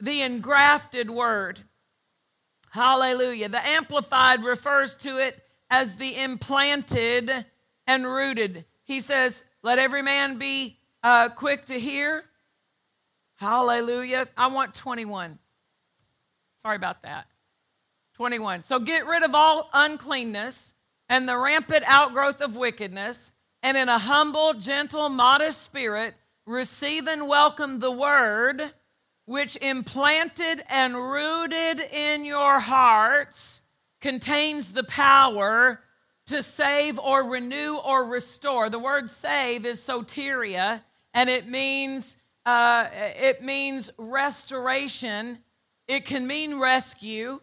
The 0.00 0.22
engrafted 0.22 1.10
word. 1.10 1.60
Hallelujah. 2.70 3.48
The 3.48 3.64
amplified 3.64 4.42
refers 4.42 4.96
to 4.96 5.18
it 5.18 5.40
as 5.70 5.96
the 5.96 6.16
implanted 6.16 7.44
and 7.86 8.06
rooted. 8.06 8.64
He 8.84 9.00
says, 9.00 9.44
Let 9.62 9.78
every 9.78 10.02
man 10.02 10.38
be 10.38 10.78
uh, 11.02 11.28
quick 11.28 11.66
to 11.66 11.78
hear. 11.78 12.24
Hallelujah. 13.36 14.28
I 14.36 14.48
want 14.48 14.74
21. 14.74 15.38
Sorry 16.62 16.76
about 16.76 17.02
that. 17.02 17.26
21. 18.14 18.64
So 18.64 18.78
get 18.78 19.06
rid 19.06 19.22
of 19.22 19.34
all 19.34 19.68
uncleanness 19.72 20.74
and 21.08 21.28
the 21.28 21.38
rampant 21.38 21.84
outgrowth 21.86 22.40
of 22.40 22.56
wickedness, 22.56 23.32
and 23.62 23.76
in 23.76 23.88
a 23.88 23.98
humble, 23.98 24.54
gentle, 24.54 25.08
modest 25.08 25.62
spirit, 25.62 26.14
receive 26.46 27.06
and 27.06 27.28
welcome 27.28 27.78
the 27.78 27.90
word 27.90 28.72
which 29.26 29.56
implanted 29.56 30.62
and 30.68 30.94
rooted 30.94 31.80
in 31.80 32.24
your 32.24 32.60
hearts 32.60 33.62
contains 34.00 34.72
the 34.72 34.84
power 34.84 35.80
to 36.26 36.42
save 36.42 36.98
or 36.98 37.24
renew 37.24 37.76
or 37.76 38.04
restore. 38.04 38.68
The 38.68 38.78
word 38.78 39.08
save 39.10 39.64
is 39.64 39.80
soteria, 39.80 40.82
and 41.14 41.30
it 41.30 41.48
means 41.48 42.18
uh, 42.46 42.88
it 42.92 43.42
means 43.42 43.90
restoration. 43.96 45.38
It 45.88 46.04
can 46.04 46.26
mean 46.26 46.60
rescue. 46.60 47.40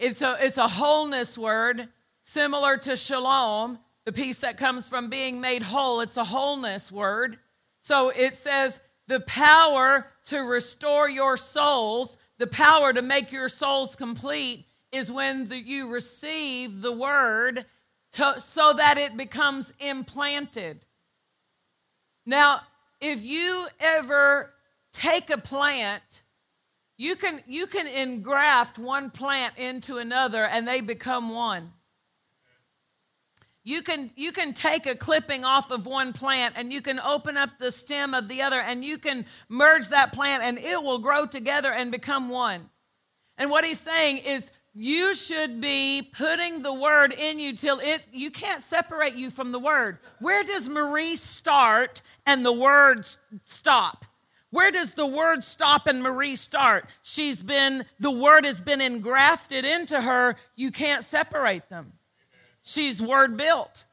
It's 0.00 0.22
a, 0.22 0.38
it's 0.40 0.56
a 0.56 0.66
wholeness 0.66 1.36
word, 1.36 1.88
similar 2.22 2.78
to 2.78 2.96
shalom, 2.96 3.78
the 4.06 4.12
peace 4.12 4.40
that 4.40 4.56
comes 4.56 4.88
from 4.88 5.10
being 5.10 5.42
made 5.42 5.62
whole. 5.62 6.00
It's 6.00 6.16
a 6.16 6.24
wholeness 6.24 6.90
word. 6.90 7.38
So 7.82 8.08
it 8.08 8.34
says 8.34 8.80
the 9.08 9.20
power 9.20 10.06
to 10.24 10.38
restore 10.38 11.06
your 11.10 11.36
souls, 11.36 12.16
the 12.38 12.46
power 12.46 12.94
to 12.94 13.02
make 13.02 13.30
your 13.30 13.50
souls 13.50 13.94
complete 13.94 14.64
is 14.90 15.12
when 15.12 15.48
the, 15.48 15.58
you 15.58 15.90
receive 15.90 16.80
the 16.80 16.92
word 16.92 17.66
to, 18.12 18.36
so 18.40 18.72
that 18.72 18.96
it 18.96 19.18
becomes 19.18 19.70
implanted. 19.80 20.86
Now, 22.24 22.62
if 23.02 23.22
you 23.22 23.66
ever 23.78 24.54
take 24.94 25.28
a 25.28 25.38
plant 25.38 26.22
you 27.00 27.16
can, 27.16 27.40
you 27.46 27.66
can 27.66 27.86
engraft 27.86 28.78
one 28.78 29.08
plant 29.08 29.56
into 29.56 29.96
another 29.96 30.44
and 30.44 30.68
they 30.68 30.82
become 30.82 31.30
one. 31.30 31.72
You 33.64 33.80
can, 33.80 34.10
you 34.16 34.32
can 34.32 34.52
take 34.52 34.84
a 34.84 34.94
clipping 34.94 35.42
off 35.42 35.70
of 35.70 35.86
one 35.86 36.12
plant 36.12 36.56
and 36.58 36.70
you 36.70 36.82
can 36.82 37.00
open 37.00 37.38
up 37.38 37.58
the 37.58 37.72
stem 37.72 38.12
of 38.12 38.28
the 38.28 38.42
other 38.42 38.60
and 38.60 38.84
you 38.84 38.98
can 38.98 39.24
merge 39.48 39.88
that 39.88 40.12
plant 40.12 40.42
and 40.42 40.58
it 40.58 40.82
will 40.82 40.98
grow 40.98 41.24
together 41.24 41.72
and 41.72 41.90
become 41.90 42.28
one. 42.28 42.68
And 43.38 43.50
what 43.50 43.64
he's 43.64 43.80
saying 43.80 44.18
is 44.18 44.52
you 44.74 45.14
should 45.14 45.58
be 45.58 46.02
putting 46.02 46.60
the 46.60 46.74
word 46.74 47.14
in 47.14 47.38
you 47.38 47.56
till 47.56 47.80
it 47.80 48.02
you 48.12 48.30
can't 48.30 48.62
separate 48.62 49.14
you 49.14 49.30
from 49.30 49.52
the 49.52 49.58
word. 49.58 50.00
Where 50.18 50.42
does 50.42 50.68
Marie 50.68 51.16
start 51.16 52.02
and 52.26 52.44
the 52.44 52.52
words 52.52 53.16
stop? 53.46 54.04
Where 54.50 54.70
does 54.70 54.94
the 54.94 55.06
word 55.06 55.44
stop 55.44 55.86
and 55.86 56.02
Marie 56.02 56.36
start? 56.36 56.86
She's 57.02 57.42
been, 57.42 57.84
the 57.98 58.10
word 58.10 58.44
has 58.44 58.60
been 58.60 58.80
engrafted 58.80 59.64
into 59.64 60.00
her. 60.00 60.36
You 60.56 60.72
can't 60.72 61.04
separate 61.04 61.68
them. 61.68 61.92
She's 62.62 63.00
word 63.00 63.36
built. 63.36 63.84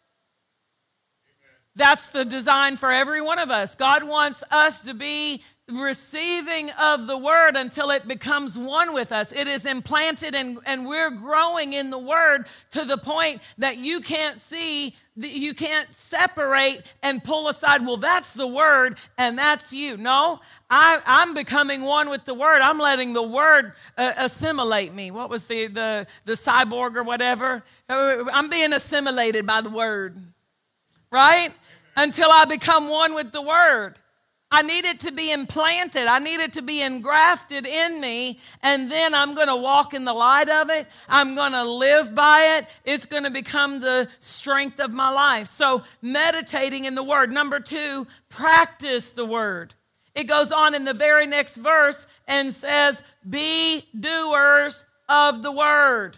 That's 1.76 2.08
the 2.08 2.26
design 2.26 2.76
for 2.76 2.92
every 2.92 3.22
one 3.22 3.38
of 3.38 3.52
us. 3.52 3.76
God 3.76 4.04
wants 4.04 4.44
us 4.50 4.80
to 4.82 4.96
be 4.96 5.44
receiving 5.70 6.70
of 6.72 7.08
the 7.08 7.18
word 7.18 7.58
until 7.58 7.90
it 7.90 8.08
becomes 8.08 8.58
one 8.58 8.94
with 8.94 9.12
us. 9.12 9.34
It 9.34 9.48
is 9.48 9.66
implanted 9.66 10.34
and, 10.34 10.60
and 10.66 10.86
we're 10.86 11.10
growing 11.10 11.74
in 11.74 11.90
the 11.90 11.98
word 11.98 12.48
to 12.72 12.86
the 12.86 12.98
point 12.98 13.42
that 13.58 13.78
you 13.78 14.00
can't 14.00 14.40
see, 14.40 14.96
that 15.18 15.32
you 15.32 15.54
can't 15.54 15.94
separate 15.94 16.84
and 17.04 17.22
pull 17.22 17.50
aside, 17.50 17.86
well, 17.86 17.98
that's 17.98 18.32
the 18.32 18.48
word 18.48 18.98
and 19.18 19.38
that's 19.38 19.74
you. 19.74 19.98
No, 19.98 20.40
I, 20.70 21.02
I'm 21.06 21.34
becoming 21.34 21.82
one 21.82 22.10
with 22.10 22.24
the 22.24 22.34
word. 22.34 22.62
I'm 22.62 22.80
letting 22.80 23.12
the 23.12 23.24
word 23.24 23.74
uh, 23.98 24.14
assimilate 24.16 24.94
me. 24.94 25.12
What 25.12 25.30
was 25.30 25.46
the, 25.46 25.68
the, 25.68 26.08
the 26.24 26.34
cyborg 26.34 26.96
or 26.96 27.04
whatever? 27.04 27.62
Uh, 27.90 28.24
I'm 28.32 28.50
being 28.50 28.72
assimilated 28.72 29.46
by 29.46 29.60
the 29.60 29.70
word, 29.70 30.18
right? 31.12 31.52
Until 31.98 32.32
I 32.32 32.46
become 32.46 32.88
one 32.88 33.16
with 33.16 33.34
the 33.34 33.42
word. 33.42 34.00
I 34.50 34.62
need 34.62 34.86
it 34.86 35.02
to 35.02 35.12
be 35.12 35.32
implanted. 35.32 36.08
I 36.08 36.20
need 36.20 36.40
it 36.40 36.54
to 36.54 36.62
be 36.62 36.82
engrafted 36.82 37.66
in 37.66 38.00
me. 38.00 38.40
And 38.64 38.90
then 38.90 39.14
I'm 39.14 39.36
going 39.36 39.50
to 39.50 39.56
walk 39.56 39.94
in 39.94 40.06
the 40.06 40.14
light 40.14 40.48
of 40.48 40.70
it. 40.70 40.88
I'm 41.10 41.36
going 41.36 41.52
to 41.52 41.64
live 41.64 42.16
by 42.16 42.58
it. 42.58 42.68
It's 42.86 43.06
going 43.06 43.24
to 43.24 43.30
become 43.30 43.82
the 43.82 44.08
strength 44.22 44.80
of 44.80 44.92
my 44.92 45.10
life. 45.10 45.50
So, 45.50 45.84
meditating 46.02 46.86
in 46.86 46.96
the 46.96 47.04
word. 47.04 47.32
Number 47.32 47.60
two, 47.60 48.08
practice 48.30 49.12
the 49.12 49.26
word. 49.26 49.74
It 50.16 50.24
goes 50.24 50.52
on 50.52 50.74
in 50.74 50.86
the 50.86 50.94
very 50.94 51.28
next 51.28 51.58
verse 51.58 52.08
and 52.26 52.54
says, 52.54 53.04
Be 53.30 53.86
doers 54.00 54.86
of 55.10 55.44
the 55.44 55.52
word. 55.52 56.18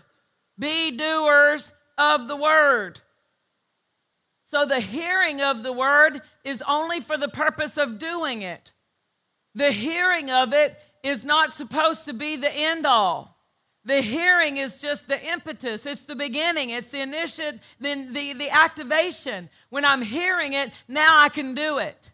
Be 0.58 0.92
doers 0.92 1.74
of 1.98 2.28
the 2.28 2.36
word. 2.36 3.02
So 4.50 4.66
the 4.66 4.80
hearing 4.80 5.42
of 5.42 5.62
the 5.62 5.72
word 5.72 6.22
is 6.44 6.64
only 6.68 7.02
for 7.02 7.18
the 7.18 7.28
purpose 7.28 7.78
of 7.78 8.00
doing 8.00 8.42
it. 8.42 8.72
The 9.54 9.72
hearing 9.72 10.32
of 10.32 10.54
it 10.54 10.76
is 11.04 11.24
not 11.24 11.54
supposed 11.54 12.06
to 12.06 12.14
be 12.14 12.36
the 12.36 12.52
end 12.52 12.88
all. 12.88 13.38
The 13.86 14.02
hearing 14.02 14.58
is 14.58 14.80
just 14.80 15.08
the 15.08 15.24
impetus. 15.24 15.86
It's 15.86 16.04
the 16.04 16.16
beginning. 16.16 16.72
It's 16.72 16.88
the 16.88 17.02
initiate, 17.02 17.60
then 17.80 18.12
the, 18.12 18.34
the 18.34 18.50
activation. 18.50 19.50
When 19.70 19.86
I'm 19.86 20.02
hearing 20.02 20.54
it, 20.54 20.72
now 20.88 21.22
I 21.22 21.30
can 21.30 21.54
do 21.54 21.78
it. 21.78 22.12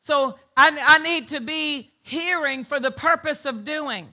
So 0.00 0.40
I, 0.56 0.76
I 0.84 0.98
need 0.98 1.28
to 1.28 1.40
be 1.40 1.92
hearing 2.02 2.64
for 2.64 2.80
the 2.80 2.90
purpose 2.90 3.46
of 3.46 3.62
doing. 3.62 4.08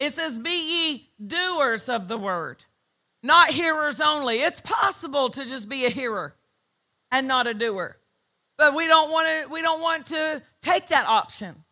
It 0.00 0.12
says, 0.12 0.40
Be 0.40 0.50
ye 0.50 1.10
doers 1.24 1.88
of 1.88 2.08
the 2.08 2.18
word 2.18 2.64
not 3.22 3.50
hearers 3.50 4.00
only. 4.00 4.40
It's 4.40 4.60
possible 4.60 5.30
to 5.30 5.44
just 5.44 5.68
be 5.68 5.84
a 5.84 5.90
hearer 5.90 6.34
and 7.10 7.28
not 7.28 7.46
a 7.46 7.54
doer. 7.54 7.96
But 8.56 8.74
we 8.74 8.86
don't 8.86 9.10
want 9.10 9.28
to 9.28 9.52
we 9.52 9.62
don't 9.62 9.80
want 9.80 10.06
to 10.06 10.42
take 10.62 10.88
that 10.88 11.06
option. 11.06 11.64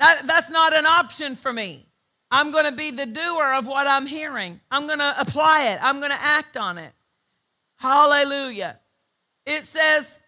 That, 0.00 0.26
that's 0.26 0.48
not 0.48 0.74
an 0.76 0.86
option 0.86 1.34
for 1.34 1.52
me. 1.52 1.86
I'm 2.30 2.50
going 2.50 2.64
to 2.64 2.72
be 2.72 2.90
the 2.90 3.06
doer 3.06 3.54
of 3.54 3.66
what 3.66 3.86
I'm 3.86 4.06
hearing. 4.06 4.60
I'm 4.70 4.86
going 4.86 4.98
to 5.00 5.14
apply 5.18 5.68
it. 5.70 5.78
I'm 5.82 5.98
going 5.98 6.12
to 6.12 6.20
act 6.20 6.56
on 6.56 6.78
it. 6.78 6.92
Hallelujah. 7.76 8.78
It 9.46 9.64
says 9.64 10.18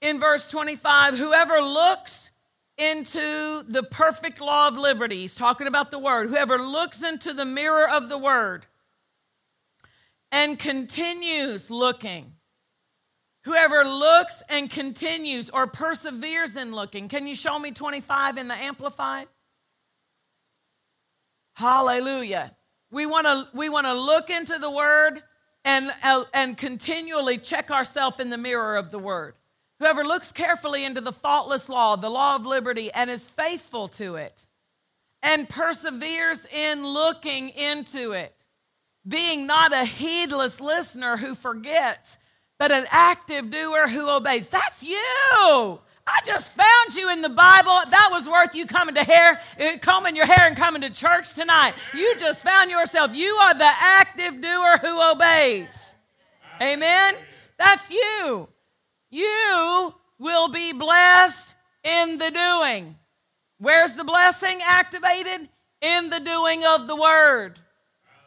in 0.00 0.20
verse 0.20 0.46
25, 0.46 1.18
whoever 1.18 1.60
looks 1.60 2.30
into 2.78 3.62
the 3.62 3.82
perfect 3.90 4.40
law 4.40 4.68
of 4.68 4.76
liberty. 4.76 5.20
He's 5.20 5.34
talking 5.34 5.66
about 5.66 5.90
the 5.90 5.98
word. 5.98 6.28
Whoever 6.28 6.58
looks 6.58 7.02
into 7.02 7.32
the 7.32 7.44
mirror 7.44 7.88
of 7.88 8.08
the 8.08 8.18
word 8.18 8.66
and 10.30 10.58
continues 10.58 11.70
looking. 11.70 12.32
Whoever 13.44 13.84
looks 13.84 14.42
and 14.48 14.68
continues 14.68 15.48
or 15.50 15.66
perseveres 15.66 16.56
in 16.56 16.72
looking. 16.72 17.08
Can 17.08 17.26
you 17.26 17.34
show 17.34 17.58
me 17.58 17.70
25 17.70 18.38
in 18.38 18.48
the 18.48 18.54
Amplified? 18.54 19.28
Hallelujah. 21.54 22.54
We 22.90 23.06
want 23.06 23.26
to 23.26 23.48
we 23.54 23.68
want 23.68 23.86
to 23.86 23.94
look 23.94 24.30
into 24.30 24.58
the 24.58 24.70
word 24.70 25.22
and 25.64 25.90
and 26.34 26.56
continually 26.58 27.38
check 27.38 27.70
ourselves 27.70 28.20
in 28.20 28.30
the 28.30 28.36
mirror 28.36 28.76
of 28.76 28.90
the 28.90 28.98
word. 28.98 29.34
Whoever 29.78 30.04
looks 30.04 30.32
carefully 30.32 30.84
into 30.84 31.00
the 31.02 31.12
faultless 31.12 31.68
law, 31.68 31.96
the 31.96 32.08
law 32.08 32.34
of 32.34 32.46
liberty, 32.46 32.90
and 32.92 33.10
is 33.10 33.28
faithful 33.28 33.88
to 33.88 34.14
it, 34.14 34.46
and 35.22 35.48
perseveres 35.48 36.46
in 36.46 36.86
looking 36.86 37.50
into 37.50 38.12
it, 38.12 38.44
being 39.06 39.46
not 39.46 39.74
a 39.74 39.84
heedless 39.84 40.60
listener 40.60 41.18
who 41.18 41.34
forgets, 41.34 42.16
but 42.58 42.72
an 42.72 42.86
active 42.90 43.50
doer 43.50 43.86
who 43.88 44.08
obeys. 44.08 44.48
That's 44.48 44.82
you. 44.82 45.78
I 46.08 46.20
just 46.24 46.52
found 46.52 46.94
you 46.94 47.10
in 47.10 47.20
the 47.20 47.28
Bible. 47.28 47.78
That 47.90 48.08
was 48.12 48.28
worth 48.28 48.54
you 48.54 48.64
coming 48.64 48.94
to 48.94 49.04
hair, 49.04 49.40
uh, 49.60 49.76
combing 49.82 50.16
your 50.16 50.24
hair 50.26 50.46
and 50.46 50.56
coming 50.56 50.80
to 50.82 50.90
church 50.90 51.34
tonight. 51.34 51.74
You 51.92 52.16
just 52.16 52.42
found 52.44 52.70
yourself. 52.70 53.14
You 53.14 53.34
are 53.34 53.54
the 53.54 53.64
active 53.64 54.40
doer 54.40 54.78
who 54.80 55.02
obeys. 55.02 55.94
Amen. 56.62 57.16
That's 57.58 57.90
you 57.90 58.48
you 59.10 59.94
will 60.18 60.48
be 60.48 60.72
blessed 60.72 61.54
in 61.84 62.18
the 62.18 62.30
doing. 62.30 62.96
Where's 63.58 63.94
the 63.94 64.04
blessing 64.04 64.58
activated? 64.66 65.48
In 65.80 66.10
the 66.10 66.20
doing 66.20 66.64
of 66.64 66.86
the 66.86 66.96
word. 66.96 67.58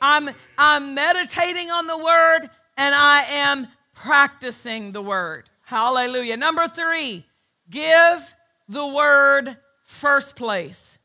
I'm, 0.01 0.29
I'm 0.57 0.93
meditating 0.93 1.71
on 1.71 1.87
the 1.87 1.97
word 1.97 2.49
and 2.77 2.95
I 2.95 3.23
am 3.23 3.67
practicing 3.93 4.91
the 4.91 5.01
word. 5.01 5.49
Hallelujah. 5.65 6.37
Number 6.37 6.67
three, 6.67 7.25
give 7.69 8.35
the 8.67 8.85
word 8.85 9.57
first 9.83 10.35
place. 10.35 10.99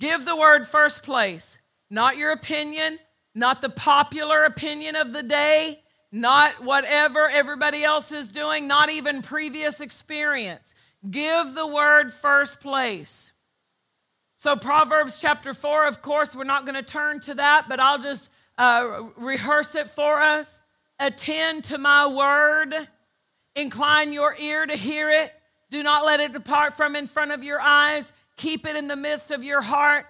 Give 0.00 0.24
the 0.24 0.36
word 0.36 0.66
first 0.66 1.02
place. 1.02 1.58
Not 1.88 2.16
your 2.16 2.32
opinion, 2.32 2.98
not 3.34 3.62
the 3.62 3.68
popular 3.68 4.44
opinion 4.44 4.96
of 4.96 5.12
the 5.12 5.22
day, 5.22 5.82
not 6.16 6.64
whatever 6.64 7.28
everybody 7.28 7.84
else 7.84 8.10
is 8.10 8.26
doing, 8.26 8.66
not 8.66 8.90
even 8.90 9.20
previous 9.20 9.80
experience. 9.80 10.74
Give 11.08 11.54
the 11.54 11.66
word 11.66 12.12
first 12.12 12.60
place. 12.60 13.32
So, 14.34 14.56
Proverbs 14.56 15.20
chapter 15.20 15.52
4, 15.52 15.86
of 15.86 16.00
course, 16.00 16.34
we're 16.34 16.44
not 16.44 16.64
going 16.64 16.74
to 16.74 16.82
turn 16.82 17.20
to 17.20 17.34
that, 17.34 17.66
but 17.68 17.80
I'll 17.80 17.98
just 17.98 18.30
uh, 18.56 19.02
rehearse 19.16 19.74
it 19.74 19.90
for 19.90 20.20
us. 20.20 20.62
Attend 20.98 21.64
to 21.64 21.78
my 21.78 22.06
word, 22.06 22.74
incline 23.54 24.12
your 24.12 24.34
ear 24.40 24.64
to 24.64 24.74
hear 24.74 25.10
it. 25.10 25.32
Do 25.70 25.82
not 25.82 26.06
let 26.06 26.20
it 26.20 26.32
depart 26.32 26.74
from 26.74 26.96
in 26.96 27.06
front 27.06 27.32
of 27.32 27.44
your 27.44 27.60
eyes. 27.60 28.10
Keep 28.36 28.66
it 28.66 28.76
in 28.76 28.88
the 28.88 28.96
midst 28.96 29.30
of 29.30 29.44
your 29.44 29.60
heart. 29.60 30.06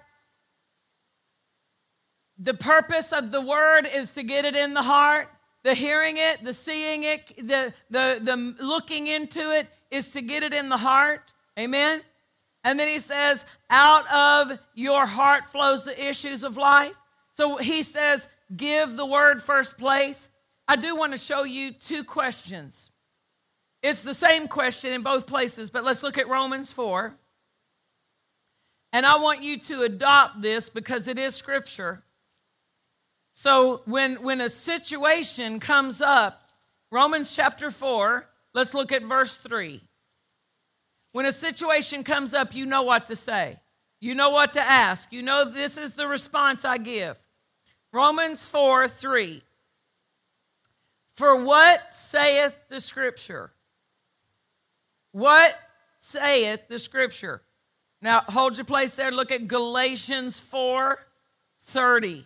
The 2.37 2.53
purpose 2.53 3.11
of 3.11 3.31
the 3.31 3.41
word 3.41 3.87
is 3.91 4.11
to 4.11 4.23
get 4.23 4.45
it 4.45 4.55
in 4.55 4.73
the 4.73 4.83
heart. 4.83 5.29
The 5.67 5.73
hearing 5.73 6.15
it, 6.15 6.45
the 6.45 6.53
seeing 6.53 7.03
it, 7.03 7.27
the, 7.45 7.73
the, 7.89 8.21
the 8.21 8.55
looking 8.63 9.07
into 9.07 9.51
it 9.51 9.67
is 9.91 10.11
to 10.11 10.21
get 10.21 10.41
it 10.41 10.53
in 10.53 10.69
the 10.69 10.77
heart. 10.77 11.33
Amen. 11.59 12.03
And 12.63 12.79
then 12.79 12.87
he 12.87 12.99
says, 12.99 13.43
out 13.69 14.09
of 14.09 14.59
your 14.75 15.05
heart 15.05 15.45
flows 15.45 15.83
the 15.83 16.07
issues 16.07 16.45
of 16.45 16.55
life. 16.55 16.95
So 17.33 17.57
he 17.57 17.83
says, 17.83 18.29
give 18.55 18.95
the 18.95 19.05
word 19.05 19.43
first 19.43 19.77
place. 19.77 20.29
I 20.69 20.77
do 20.77 20.95
want 20.95 21.11
to 21.11 21.17
show 21.17 21.43
you 21.43 21.73
two 21.73 22.05
questions. 22.05 22.89
It's 23.83 24.03
the 24.03 24.13
same 24.13 24.47
question 24.47 24.93
in 24.93 25.01
both 25.01 25.27
places, 25.27 25.69
but 25.69 25.83
let's 25.83 26.01
look 26.01 26.17
at 26.17 26.29
Romans 26.29 26.71
4. 26.71 27.13
And 28.93 29.05
I 29.05 29.17
want 29.17 29.43
you 29.43 29.59
to 29.59 29.81
adopt 29.81 30.41
this 30.41 30.69
because 30.69 31.09
it 31.09 31.19
is 31.19 31.35
scripture. 31.35 32.03
So 33.39 33.81
when, 33.85 34.23
when 34.23 34.41
a 34.41 34.49
situation 34.49 35.59
comes 35.59 36.01
up, 36.01 36.41
Romans 36.89 37.35
chapter 37.35 37.69
4, 37.69 38.25
let's 38.55 38.73
look 38.73 38.91
at 38.91 39.03
verse 39.03 39.37
3. 39.37 39.79
When 41.11 41.27
a 41.27 41.31
situation 41.31 42.03
comes 42.03 42.33
up, 42.33 42.55
you 42.55 42.65
know 42.65 42.81
what 42.81 43.05
to 43.05 43.15
say. 43.15 43.59
You 43.99 44.15
know 44.15 44.31
what 44.31 44.53
to 44.53 44.59
ask. 44.59 45.13
You 45.13 45.21
know 45.21 45.45
this 45.45 45.77
is 45.77 45.93
the 45.93 46.07
response 46.07 46.65
I 46.65 46.79
give. 46.79 47.19
Romans 47.91 48.43
4 48.47 48.87
3. 48.87 49.43
For 51.13 51.35
what 51.45 51.93
saith 51.93 52.55
the 52.69 52.79
scripture? 52.79 53.51
What 55.11 55.55
saith 55.99 56.67
the 56.69 56.79
scripture? 56.79 57.43
Now 58.01 58.21
hold 58.21 58.57
your 58.57 58.65
place 58.65 58.95
there. 58.95 59.11
Look 59.11 59.31
at 59.31 59.47
Galatians 59.47 60.39
4 60.39 60.97
30. 61.65 62.25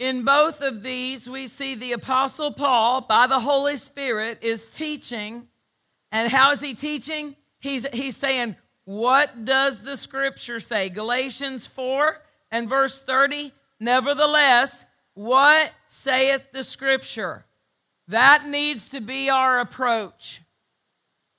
In 0.00 0.24
both 0.24 0.62
of 0.62 0.82
these, 0.82 1.28
we 1.28 1.46
see 1.46 1.74
the 1.74 1.92
Apostle 1.92 2.52
Paul, 2.52 3.02
by 3.02 3.26
the 3.26 3.38
Holy 3.38 3.76
Spirit, 3.76 4.38
is 4.40 4.64
teaching. 4.66 5.46
And 6.10 6.32
how 6.32 6.52
is 6.52 6.62
he 6.62 6.72
teaching? 6.72 7.36
He's, 7.60 7.86
he's 7.92 8.16
saying, 8.16 8.56
What 8.86 9.44
does 9.44 9.82
the 9.82 9.98
scripture 9.98 10.58
say? 10.58 10.88
Galatians 10.88 11.66
4 11.66 12.18
and 12.50 12.66
verse 12.66 13.02
30. 13.02 13.52
Nevertheless, 13.78 14.86
what 15.12 15.70
saith 15.84 16.50
the 16.50 16.64
scripture? 16.64 17.44
That 18.08 18.48
needs 18.48 18.88
to 18.88 19.02
be 19.02 19.28
our 19.28 19.60
approach. 19.60 20.40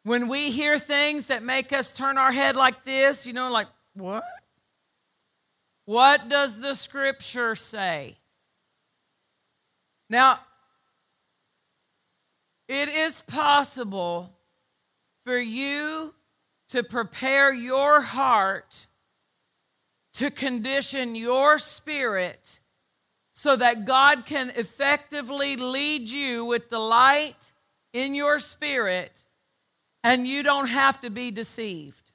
When 0.04 0.28
we 0.28 0.52
hear 0.52 0.78
things 0.78 1.28
that 1.28 1.42
make 1.42 1.74
us 1.74 1.90
turn 1.90 2.20
our 2.20 2.32
head 2.32 2.56
like 2.56 2.86
this, 2.86 3.26
you 3.26 3.34
know, 3.34 3.52
like, 3.52 3.68
what? 3.96 4.24
What 5.86 6.30
does 6.30 6.60
the 6.60 6.76
scripture 6.76 7.56
say? 7.56 8.18
Now, 10.12 10.42
it 12.68 12.90
is 12.90 13.22
possible 13.22 14.30
for 15.24 15.40
you 15.40 16.14
to 16.68 16.84
prepare 16.84 17.54
your 17.54 18.02
heart 18.02 18.88
to 20.16 20.30
condition 20.30 21.16
your 21.16 21.58
spirit 21.58 22.60
so 23.32 23.56
that 23.56 23.86
God 23.86 24.26
can 24.26 24.50
effectively 24.50 25.56
lead 25.56 26.10
you 26.10 26.44
with 26.44 26.70
the 26.70 26.80
light 26.80 27.54
in 27.94 28.14
your 28.14 28.38
spirit 28.40 29.14
and 30.04 30.28
you 30.28 30.44
don't 30.44 30.68
have 30.68 31.00
to 31.02 31.10
be 31.10 31.32
deceived. 31.32 32.12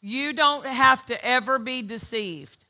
You 0.00 0.32
don't 0.32 0.64
have 0.64 1.04
to 1.06 1.22
ever 1.22 1.58
be 1.58 1.82
deceived 1.82 2.65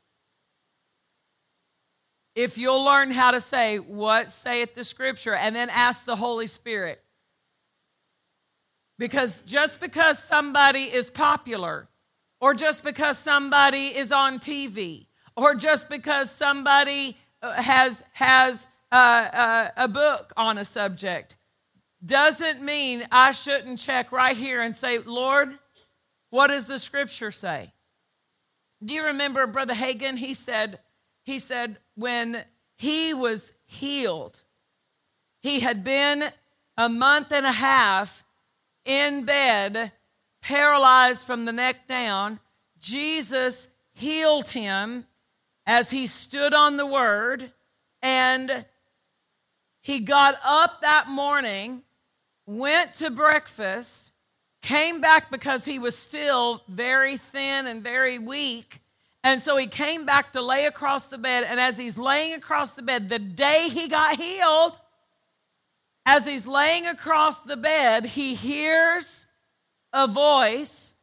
if 2.37 2.55
you'll 2.55 2.83
learn 2.83 3.09
how 3.09 3.31
to 3.31 3.41
say, 3.41 3.79
What 3.79 4.29
saith 4.29 4.75
the 4.75 4.83
scripture? 4.83 5.33
and 5.33 5.55
then 5.55 5.71
ask 5.71 6.05
the 6.05 6.15
Holy 6.15 6.45
Spirit. 6.45 7.03
Because 8.99 9.41
just 9.41 9.79
because 9.79 10.23
somebody 10.23 10.83
is 10.83 11.09
popular, 11.09 11.87
or 12.39 12.53
just 12.53 12.83
because 12.83 13.17
somebody 13.17 13.87
is 13.87 14.11
on 14.11 14.37
TV, 14.37 15.07
or 15.35 15.55
just 15.55 15.89
because 15.89 16.29
somebody 16.29 17.17
uh, 17.41 17.59
has, 17.59 18.03
has 18.13 18.67
uh, 18.91 18.95
uh, 19.33 19.69
a 19.75 19.87
book 19.87 20.31
on 20.37 20.59
a 20.59 20.65
subject, 20.65 21.35
doesn't 22.05 22.61
mean 22.61 23.03
I 23.11 23.31
shouldn't 23.31 23.79
check 23.79 24.11
right 24.11 24.37
here 24.37 24.61
and 24.61 24.75
say, 24.75 24.99
Lord, 24.99 25.57
what 26.29 26.47
does 26.47 26.67
the 26.67 26.77
scripture 26.77 27.31
say? 27.31 27.73
Do 28.83 28.93
you 28.93 29.05
remember 29.05 29.47
Brother 29.47 29.73
Hagin? 29.73 30.17
He 30.17 30.35
said, 30.35 30.79
he 31.27 31.39
said, 31.39 31.75
when 31.95 32.45
he 32.77 33.13
was 33.13 33.51
healed, 33.65 34.43
he 35.41 35.59
had 35.59 35.83
been 35.83 36.23
a 36.77 36.87
month 36.87 37.33
and 37.33 37.45
a 37.45 37.51
half 37.51 38.23
in 38.85 39.25
bed, 39.25 39.91
paralyzed 40.41 41.27
from 41.27 41.43
the 41.43 41.51
neck 41.51 41.85
down. 41.85 42.39
Jesus 42.79 43.67
healed 43.91 44.51
him 44.51 45.05
as 45.65 45.89
he 45.89 46.07
stood 46.07 46.53
on 46.53 46.77
the 46.77 46.85
word, 46.85 47.51
and 48.01 48.63
he 49.81 49.99
got 49.99 50.39
up 50.45 50.79
that 50.79 51.09
morning, 51.09 51.83
went 52.45 52.93
to 52.93 53.09
breakfast, 53.09 54.13
came 54.61 55.01
back 55.01 55.29
because 55.29 55.65
he 55.65 55.77
was 55.77 55.97
still 55.97 56.63
very 56.69 57.17
thin 57.17 57.67
and 57.67 57.83
very 57.83 58.17
weak 58.17 58.79
and 59.27 59.41
so 59.41 59.57
he 59.57 59.67
came 59.67 60.05
back 60.05 60.31
to 60.31 60.41
lay 60.41 60.67
across 60.67 61.07
the 61.07 61.17
bed. 61.17 61.43
And 61.43 61.59
as 61.59 61.77
he's 61.77 61.97
laying 61.97 62.31
across 62.33 62.75
the 62.75 62.81
bed, 62.81 63.09
the 63.09 63.19
day 63.19 63.67
he 63.67 63.89
got 63.89 64.15
healed, 64.15 64.79
as 66.05 66.25
he's 66.25 66.47
laying 66.47 66.87
across 66.87 67.41
the 67.41 67.57
bed, 67.57 68.05
he 68.05 68.35
hears 68.35 69.27
a 69.91 70.07
voice 70.07 70.95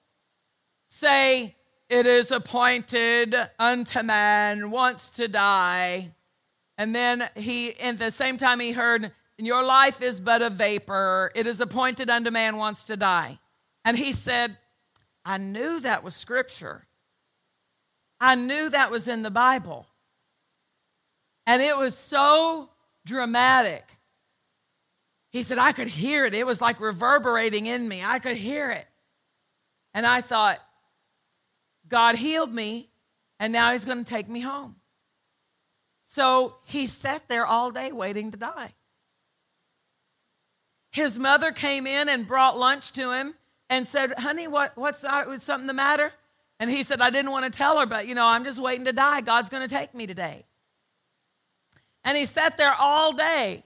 say, 0.87 1.55
It 1.91 2.07
is 2.07 2.31
appointed 2.31 3.37
unto 3.59 4.03
man 4.03 4.71
once 4.71 5.11
to 5.11 5.29
die. 5.29 6.13
And 6.79 6.95
then 6.95 7.29
he, 7.37 7.79
at 7.79 7.99
the 7.99 8.11
same 8.11 8.39
time, 8.39 8.59
he 8.59 8.73
heard, 8.73 9.13
Your 9.37 9.63
life 9.63 10.01
is 10.01 10.19
but 10.19 10.41
a 10.41 10.49
vapor. 10.49 11.31
It 11.35 11.47
is 11.47 11.61
appointed 11.61 12.09
unto 12.09 12.31
man 12.31 12.57
once 12.57 12.85
to 12.85 12.97
die. 12.97 13.39
And 13.85 13.99
he 13.99 14.13
said, 14.13 14.57
I 15.27 15.37
knew 15.37 15.79
that 15.81 16.03
was 16.03 16.17
scripture. 16.17 16.87
I 18.21 18.35
knew 18.35 18.71
that 18.71 18.91
was 18.91 19.09
in 19.09 19.23
the 19.23 19.31
Bible. 19.31 19.87
And 21.47 21.61
it 21.61 21.77
was 21.77 21.97
so 21.97 22.71
dramatic. 23.05 23.99
He 25.31 25.43
said, 25.43 25.59
I 25.59 25.73
could 25.73 25.89
hear 25.89 26.25
it. 26.25 26.35
It 26.35 26.47
was 26.47 26.61
like 26.61 26.81
reverberating 26.81 27.67
in 27.67 27.89
me. 27.89 28.03
I 28.05 28.19
could 28.19 28.37
hear 28.37 28.71
it. 28.71 28.87
And 29.93 30.07
I 30.07 30.21
thought, 30.21 30.59
God 31.89 32.17
healed 32.17 32.53
me, 32.53 32.89
and 33.39 33.53
now 33.53 33.73
he's 33.73 33.85
going 33.85 34.05
to 34.05 34.11
take 34.11 34.29
me 34.29 34.41
home. 34.41 34.77
So 36.05 36.57
he 36.65 36.87
sat 36.87 37.29
there 37.29 37.47
all 37.47 37.71
day 37.71 37.93
waiting 37.93 38.31
to 38.31 38.37
die. 38.37 38.75
His 40.93 41.19
mother 41.19 41.51
came 41.51 41.87
in 41.87 42.09
and 42.09 42.27
brought 42.27 42.57
lunch 42.57 42.93
to 42.93 43.13
him 43.13 43.35
and 43.69 43.89
said, 43.89 44.15
Honey, 44.19 44.47
what, 44.47 44.77
what's 44.77 45.03
uh, 45.03 45.25
was 45.27 45.43
something 45.43 45.67
the 45.67 45.73
matter? 45.73 46.13
And 46.61 46.71
he 46.71 46.83
said, 46.83 47.01
I 47.01 47.11
didn't 47.11 47.33
want 47.33 47.51
to 47.51 47.57
tell 47.57 47.79
her, 47.81 47.87
but 47.87 48.07
you 48.07 48.15
know, 48.15 48.27
I'm 48.27 48.45
just 48.45 48.61
waiting 48.61 48.85
to 48.85 48.93
die. 48.93 49.21
God's 49.21 49.49
going 49.49 49.67
to 49.67 49.75
take 49.75 49.95
me 49.95 50.07
today. 50.07 50.45
And 52.05 52.17
he 52.17 52.27
sat 52.27 52.57
there 52.57 52.75
all 52.75 53.13
day 53.13 53.65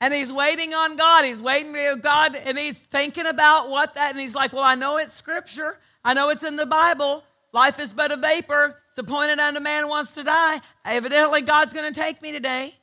and 0.00 0.12
he's 0.12 0.32
waiting 0.32 0.74
on 0.74 0.96
God. 0.96 1.24
He's 1.24 1.40
waiting 1.40 1.72
for 1.72 1.96
God 1.96 2.36
and 2.36 2.58
he's 2.58 2.78
thinking 2.78 3.26
about 3.26 3.70
what 3.70 3.94
that, 3.94 4.10
and 4.10 4.20
he's 4.20 4.34
like, 4.34 4.52
Well, 4.52 4.64
I 4.64 4.74
know 4.74 4.98
it's 4.98 5.12
scripture, 5.12 5.78
I 6.04 6.14
know 6.14 6.28
it's 6.30 6.44
in 6.44 6.56
the 6.56 6.66
Bible. 6.66 7.24
Life 7.52 7.78
is 7.78 7.92
but 7.92 8.10
a 8.10 8.16
vapor. 8.16 8.80
It's 8.90 8.98
appointed 8.98 9.38
unto 9.38 9.60
man 9.60 9.88
wants 9.88 10.10
to 10.12 10.24
die. 10.24 10.60
Evidently, 10.84 11.40
God's 11.40 11.72
going 11.72 11.92
to 11.92 11.98
take 11.98 12.20
me 12.20 12.32
today. 12.32 12.74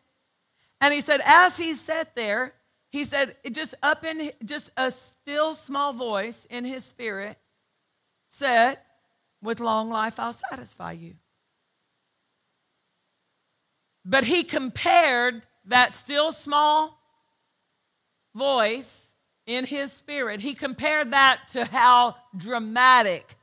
And 0.79 0.93
he 0.93 1.01
said, 1.01 1.21
as 1.25 1.57
he 1.57 1.73
sat 1.73 2.15
there, 2.15 2.53
he 2.89 3.03
said, 3.03 3.35
just 3.51 3.75
up 3.83 4.05
in 4.05 4.31
just 4.43 4.71
a 4.77 4.91
still 4.91 5.53
small 5.53 5.91
voice 5.91 6.47
in 6.49 6.63
his 6.63 6.85
spirit 6.85 7.37
said, 8.29 8.79
with 9.41 9.59
long 9.59 9.89
life, 9.89 10.19
I'll 10.19 10.33
satisfy 10.33 10.93
you. 10.93 11.15
But 14.05 14.25
he 14.25 14.43
compared 14.43 15.43
that 15.65 15.93
still 15.93 16.31
small 16.31 16.97
voice 18.35 19.13
in 19.45 19.65
his 19.65 19.91
spirit, 19.91 20.41
he 20.41 20.53
compared 20.53 21.11
that 21.11 21.47
to 21.49 21.65
how 21.65 22.15
dramatic 22.35 23.35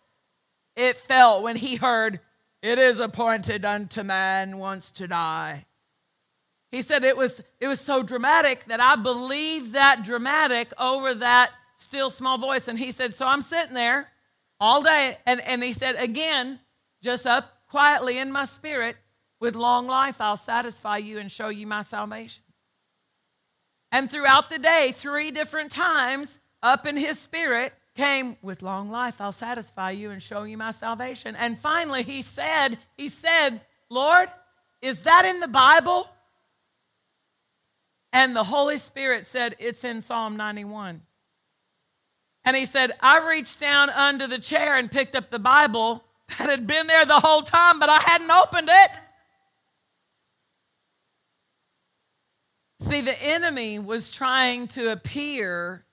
it 0.76 0.96
felt 0.96 1.42
when 1.42 1.56
he 1.56 1.76
heard, 1.76 2.20
It 2.62 2.78
is 2.78 2.98
appointed 2.98 3.64
unto 3.64 4.02
man 4.02 4.58
once 4.58 4.90
to 4.92 5.06
die. 5.06 5.66
He 6.70 6.82
said 6.82 7.04
it 7.04 7.16
was, 7.16 7.40
it 7.60 7.66
was 7.66 7.80
so 7.80 8.02
dramatic 8.02 8.64
that 8.66 8.80
I 8.80 8.96
believed 8.96 9.72
that 9.72 10.04
dramatic 10.04 10.72
over 10.78 11.14
that 11.14 11.50
still 11.76 12.10
small 12.10 12.38
voice. 12.38 12.68
And 12.68 12.78
he 12.78 12.92
said, 12.92 13.14
So 13.14 13.26
I'm 13.26 13.42
sitting 13.42 13.74
there 13.74 14.10
all 14.60 14.82
day. 14.82 15.18
And, 15.26 15.40
and 15.40 15.62
he 15.62 15.72
said, 15.72 15.96
again, 15.96 16.60
just 17.02 17.26
up 17.26 17.62
quietly 17.68 18.18
in 18.18 18.32
my 18.32 18.44
spirit, 18.44 18.96
with 19.40 19.54
long 19.54 19.86
life, 19.86 20.20
I'll 20.20 20.36
satisfy 20.36 20.96
you 20.96 21.18
and 21.18 21.30
show 21.30 21.48
you 21.48 21.66
my 21.66 21.82
salvation. 21.82 22.42
And 23.92 24.10
throughout 24.10 24.50
the 24.50 24.58
day, 24.58 24.92
three 24.94 25.30
different 25.30 25.70
times, 25.70 26.40
up 26.62 26.86
in 26.86 26.96
his 26.96 27.18
spirit, 27.18 27.72
came 27.94 28.36
with 28.42 28.62
long 28.62 28.90
life, 28.90 29.20
I'll 29.20 29.32
satisfy 29.32 29.90
you 29.90 30.10
and 30.10 30.22
show 30.22 30.44
you 30.44 30.56
my 30.56 30.70
salvation. 30.70 31.34
And 31.34 31.58
finally, 31.58 32.02
he 32.02 32.22
said, 32.22 32.78
He 32.96 33.08
said, 33.08 33.60
Lord, 33.90 34.28
is 34.80 35.02
that 35.02 35.24
in 35.24 35.40
the 35.40 35.48
Bible? 35.48 36.08
And 38.12 38.36
the 38.36 38.44
Holy 38.44 38.78
Spirit 38.78 39.26
said, 39.26 39.56
It's 39.58 39.84
in 39.84 40.02
Psalm 40.02 40.36
91. 40.36 41.02
And 42.48 42.56
he 42.56 42.64
said, 42.64 42.94
I 43.02 43.18
reached 43.18 43.60
down 43.60 43.90
under 43.90 44.26
the 44.26 44.38
chair 44.38 44.74
and 44.74 44.90
picked 44.90 45.14
up 45.14 45.28
the 45.28 45.38
Bible 45.38 46.02
that 46.28 46.48
had 46.48 46.66
been 46.66 46.86
there 46.86 47.04
the 47.04 47.20
whole 47.20 47.42
time, 47.42 47.78
but 47.78 47.90
I 47.90 47.98
hadn't 47.98 48.30
opened 48.30 48.70
it. 48.72 48.90
See, 52.80 53.02
the 53.02 53.22
enemy 53.22 53.78
was 53.78 54.08
trying 54.08 54.66
to 54.68 54.90
appear 54.90 55.84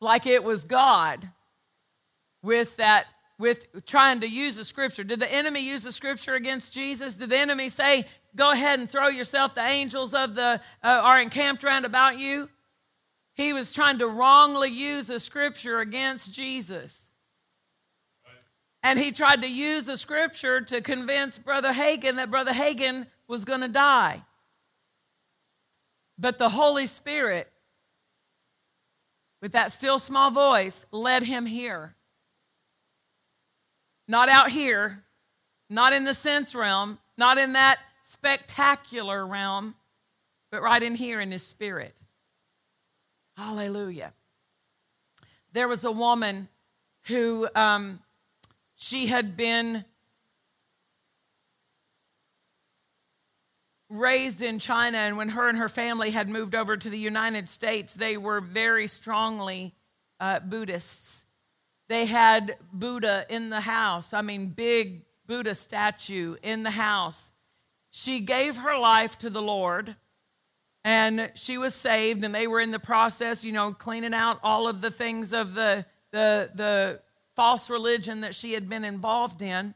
like 0.00 0.24
it 0.24 0.44
was 0.44 0.62
God 0.62 1.28
with 2.40 2.76
that 2.76 3.08
with 3.40 3.86
trying 3.86 4.20
to 4.20 4.28
use 4.28 4.54
the 4.54 4.64
scripture. 4.64 5.02
Did 5.02 5.18
the 5.18 5.32
enemy 5.32 5.58
use 5.58 5.82
the 5.82 5.90
scripture 5.90 6.36
against 6.36 6.72
Jesus? 6.72 7.16
Did 7.16 7.30
the 7.30 7.38
enemy 7.38 7.70
say, 7.70 8.04
"Go 8.36 8.52
ahead 8.52 8.78
and 8.78 8.88
throw 8.88 9.08
yourself; 9.08 9.56
the 9.56 9.66
angels 9.66 10.14
of 10.14 10.36
the 10.36 10.60
uh, 10.84 10.86
are 10.86 11.20
encamped 11.20 11.64
round 11.64 11.84
about 11.84 12.20
you"? 12.20 12.48
He 13.38 13.52
was 13.52 13.72
trying 13.72 13.98
to 14.00 14.08
wrongly 14.08 14.68
use 14.68 15.08
a 15.08 15.20
scripture 15.20 15.78
against 15.78 16.34
Jesus. 16.34 17.12
And 18.82 18.98
he 18.98 19.12
tried 19.12 19.42
to 19.42 19.48
use 19.48 19.88
a 19.88 19.96
scripture 19.96 20.60
to 20.60 20.80
convince 20.80 21.38
Brother 21.38 21.72
Hagin 21.72 22.16
that 22.16 22.32
Brother 22.32 22.52
Hagin 22.52 23.06
was 23.28 23.44
going 23.44 23.60
to 23.60 23.68
die. 23.68 24.22
But 26.18 26.38
the 26.38 26.48
Holy 26.48 26.88
Spirit, 26.88 27.48
with 29.40 29.52
that 29.52 29.70
still 29.70 30.00
small 30.00 30.32
voice, 30.32 30.84
led 30.90 31.22
him 31.22 31.46
here. 31.46 31.94
Not 34.08 34.28
out 34.28 34.50
here, 34.50 35.04
not 35.70 35.92
in 35.92 36.02
the 36.02 36.14
sense 36.14 36.56
realm, 36.56 36.98
not 37.16 37.38
in 37.38 37.52
that 37.52 37.78
spectacular 38.02 39.24
realm, 39.24 39.76
but 40.50 40.60
right 40.60 40.82
in 40.82 40.96
here 40.96 41.20
in 41.20 41.30
his 41.30 41.44
spirit. 41.44 42.02
Hallelujah. 43.38 44.14
There 45.52 45.68
was 45.68 45.84
a 45.84 45.92
woman 45.92 46.48
who 47.02 47.48
um, 47.54 48.00
she 48.74 49.06
had 49.06 49.36
been 49.36 49.84
raised 53.88 54.42
in 54.42 54.58
China, 54.58 54.98
and 54.98 55.16
when 55.16 55.28
her 55.28 55.48
and 55.48 55.56
her 55.56 55.68
family 55.68 56.10
had 56.10 56.28
moved 56.28 56.56
over 56.56 56.76
to 56.76 56.90
the 56.90 56.98
United 56.98 57.48
States, 57.48 57.94
they 57.94 58.16
were 58.16 58.40
very 58.40 58.88
strongly 58.88 59.72
uh, 60.18 60.40
Buddhists. 60.40 61.24
They 61.88 62.06
had 62.06 62.56
Buddha 62.72 63.24
in 63.30 63.50
the 63.50 63.60
house. 63.60 64.12
I 64.12 64.20
mean, 64.20 64.48
big 64.48 65.04
Buddha 65.28 65.54
statue 65.54 66.34
in 66.42 66.64
the 66.64 66.72
house. 66.72 67.30
She 67.92 68.18
gave 68.18 68.56
her 68.56 68.76
life 68.76 69.16
to 69.18 69.30
the 69.30 69.40
Lord 69.40 69.94
and 70.88 71.30
she 71.34 71.58
was 71.58 71.74
saved 71.74 72.24
and 72.24 72.34
they 72.34 72.46
were 72.46 72.60
in 72.60 72.70
the 72.70 72.78
process, 72.78 73.44
you 73.44 73.52
know, 73.52 73.74
cleaning 73.74 74.14
out 74.14 74.40
all 74.42 74.66
of 74.66 74.80
the 74.80 74.90
things 74.90 75.34
of 75.34 75.52
the 75.52 75.84
the 76.12 76.50
the 76.54 77.00
false 77.36 77.68
religion 77.68 78.22
that 78.22 78.34
she 78.34 78.54
had 78.54 78.70
been 78.70 78.86
involved 78.86 79.42
in. 79.42 79.74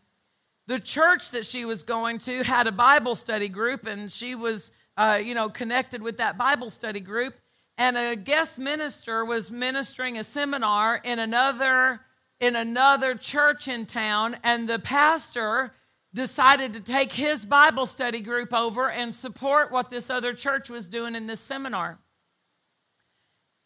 The 0.69 0.81
church 0.81 1.31
that 1.33 1.45
she 1.45 1.67
was 1.67 1.83
going 1.83 2.17
to 2.21 2.43
had 2.45 2.67
a 2.67 2.73
Bible 2.73 3.15
study 3.15 3.49
group 3.49 3.87
and 3.87 4.11
she 4.11 4.35
was 4.35 4.71
uh, 4.97 5.21
you 5.23 5.35
know, 5.35 5.51
connected 5.51 6.01
with 6.01 6.17
that 6.17 6.39
Bible 6.39 6.71
study 6.71 7.01
group 7.01 7.35
and 7.77 7.99
a 7.99 8.17
guest 8.17 8.59
minister 8.59 9.23
was 9.23 9.51
ministering 9.51 10.17
a 10.17 10.25
seminar 10.25 10.97
in 10.97 11.19
another 11.19 12.01
in 12.41 12.57
another 12.57 13.15
church 13.17 13.69
in 13.69 13.85
town 13.85 14.39
and 14.43 14.67
the 14.67 14.79
pastor 14.79 15.75
decided 16.15 16.73
to 16.73 16.81
take 16.81 17.13
his 17.13 17.45
bible 17.45 17.87
study 17.87 18.21
group 18.21 18.53
over 18.53 18.91
and 18.91 19.15
support 19.15 19.71
what 19.71 19.91
this 19.91 20.11
other 20.11 20.33
church 20.33 20.69
was 20.69 20.89
doing 20.89 21.15
in 21.15 21.27
this 21.27 21.41
seminar 21.41 21.99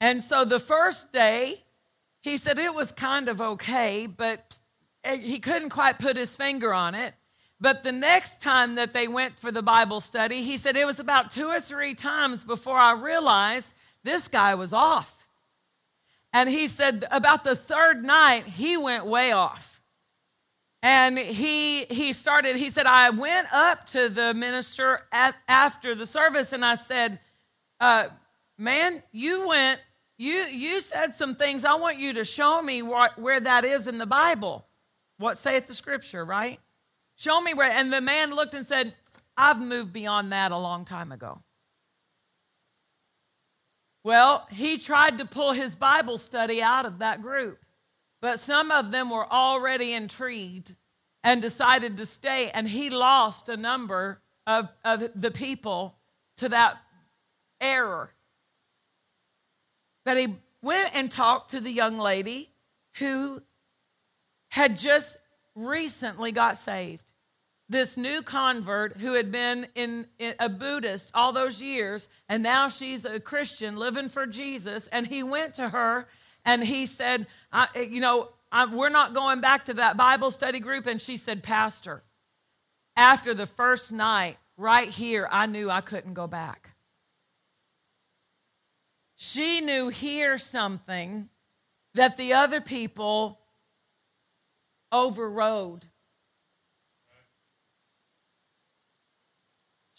and 0.00 0.22
so 0.22 0.44
the 0.44 0.60
first 0.60 1.12
day 1.12 1.64
he 2.20 2.36
said 2.36 2.58
it 2.58 2.74
was 2.74 2.92
kind 2.92 3.28
of 3.28 3.40
okay 3.40 4.06
but 4.06 4.58
eh, 5.04 5.16
he 5.16 5.38
couldn't 5.38 5.70
quite 5.70 5.98
put 5.98 6.16
his 6.16 6.36
finger 6.36 6.72
on 6.72 6.94
it 6.94 7.14
but 7.60 7.82
the 7.82 7.92
next 7.92 8.40
time 8.40 8.74
that 8.74 8.92
they 8.92 9.08
went 9.08 9.38
for 9.38 9.50
the 9.50 9.62
Bible 9.62 10.00
study, 10.00 10.42
he 10.42 10.58
said 10.58 10.76
it 10.76 10.86
was 10.86 11.00
about 11.00 11.30
two 11.30 11.48
or 11.48 11.60
three 11.60 11.94
times 11.94 12.44
before 12.44 12.76
I 12.76 12.92
realized 12.92 13.72
this 14.04 14.28
guy 14.28 14.54
was 14.54 14.72
off. 14.72 15.26
And 16.32 16.50
he 16.50 16.66
said 16.66 17.06
about 17.10 17.44
the 17.44 17.56
third 17.56 18.04
night, 18.04 18.46
he 18.46 18.76
went 18.76 19.06
way 19.06 19.32
off. 19.32 19.75
And 20.88 21.18
he 21.18 21.84
he 21.86 22.12
started, 22.12 22.54
he 22.54 22.70
said, 22.70 22.86
I 22.86 23.10
went 23.10 23.52
up 23.52 23.86
to 23.86 24.08
the 24.08 24.32
minister 24.34 25.00
at, 25.10 25.34
after 25.48 25.96
the 25.96 26.06
service 26.06 26.52
and 26.52 26.64
I 26.64 26.76
said, 26.76 27.18
uh, 27.80 28.04
man, 28.56 29.02
you 29.10 29.48
went, 29.48 29.80
you 30.16 30.34
you 30.44 30.80
said 30.80 31.16
some 31.16 31.34
things. 31.34 31.64
I 31.64 31.74
want 31.74 31.98
you 31.98 32.12
to 32.12 32.24
show 32.24 32.62
me 32.62 32.82
what, 32.82 33.18
where 33.18 33.40
that 33.40 33.64
is 33.64 33.88
in 33.88 33.98
the 33.98 34.06
Bible. 34.06 34.64
What 35.18 35.36
saith 35.36 35.66
the 35.66 35.74
scripture, 35.74 36.24
right? 36.24 36.60
Show 37.16 37.40
me 37.40 37.52
where. 37.52 37.68
And 37.68 37.92
the 37.92 38.00
man 38.00 38.32
looked 38.32 38.54
and 38.54 38.64
said, 38.64 38.94
I've 39.36 39.60
moved 39.60 39.92
beyond 39.92 40.30
that 40.30 40.52
a 40.52 40.56
long 40.56 40.84
time 40.84 41.10
ago. 41.10 41.42
Well, 44.04 44.46
he 44.52 44.78
tried 44.78 45.18
to 45.18 45.24
pull 45.24 45.52
his 45.52 45.74
Bible 45.74 46.16
study 46.16 46.62
out 46.62 46.86
of 46.86 47.00
that 47.00 47.22
group, 47.22 47.58
but 48.26 48.40
some 48.40 48.72
of 48.72 48.90
them 48.90 49.08
were 49.08 49.32
already 49.32 49.92
intrigued 49.92 50.74
and 51.22 51.40
decided 51.40 51.96
to 51.96 52.04
stay, 52.04 52.50
and 52.50 52.68
he 52.68 52.90
lost 52.90 53.48
a 53.48 53.56
number 53.56 54.20
of, 54.48 54.68
of 54.84 55.08
the 55.14 55.30
people 55.30 55.94
to 56.38 56.48
that 56.48 56.76
error. 57.60 58.10
But 60.04 60.16
he 60.16 60.34
went 60.60 60.90
and 60.92 61.08
talked 61.08 61.52
to 61.52 61.60
the 61.60 61.70
young 61.70 62.00
lady 62.00 62.50
who 62.96 63.42
had 64.48 64.76
just 64.76 65.18
recently 65.54 66.32
got 66.32 66.58
saved 66.58 67.12
this 67.68 67.96
new 67.96 68.22
convert 68.22 68.96
who 68.96 69.14
had 69.14 69.30
been 69.30 69.68
in, 69.76 70.06
in, 70.18 70.34
a 70.40 70.48
Buddhist 70.48 71.12
all 71.14 71.32
those 71.32 71.62
years, 71.62 72.08
and 72.28 72.42
now 72.42 72.68
she's 72.68 73.04
a 73.04 73.20
Christian 73.20 73.76
living 73.76 74.08
for 74.08 74.26
Jesus. 74.26 74.88
And 74.88 75.06
he 75.06 75.22
went 75.22 75.54
to 75.54 75.68
her 75.68 76.06
and 76.46 76.64
he 76.64 76.86
said, 76.86 77.26
You 77.74 78.00
know, 78.00 78.30
I, 78.50 78.64
we're 78.64 78.88
not 78.88 79.12
going 79.12 79.42
back 79.42 79.66
to 79.66 79.74
that 79.74 79.98
Bible 79.98 80.30
study 80.30 80.60
group. 80.60 80.86
And 80.86 81.00
she 81.00 81.18
said, 81.18 81.42
Pastor, 81.42 82.02
after 82.96 83.34
the 83.34 83.44
first 83.44 83.92
night, 83.92 84.38
right 84.56 84.88
here, 84.88 85.28
I 85.30 85.44
knew 85.44 85.68
I 85.68 85.82
couldn't 85.82 86.14
go 86.14 86.26
back. 86.26 86.70
She 89.16 89.60
knew 89.60 89.88
here 89.88 90.38
something 90.38 91.28
that 91.94 92.16
the 92.16 92.32
other 92.32 92.60
people 92.60 93.40
overrode 94.92 95.86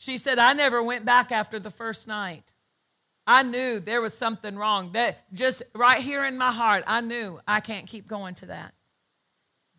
She 0.07 0.17
said, 0.17 0.39
I 0.39 0.53
never 0.53 0.81
went 0.81 1.03
back 1.03 1.33
after 1.33 1.59
the 1.59 1.69
first 1.69 2.07
night. 2.07 2.53
I 3.27 3.43
knew 3.43 3.81
there 3.81 4.01
was 4.01 4.17
something 4.17 4.55
wrong. 4.55 4.93
That 4.93 5.31
just 5.33 5.61
right 5.75 6.01
here 6.01 6.25
in 6.25 6.37
my 6.37 6.51
heart, 6.51 6.85
I 6.87 7.01
knew 7.01 7.39
I 7.45 7.59
can't 7.59 7.85
keep 7.85 8.07
going 8.07 8.35
to 8.35 8.47
that. 8.47 8.73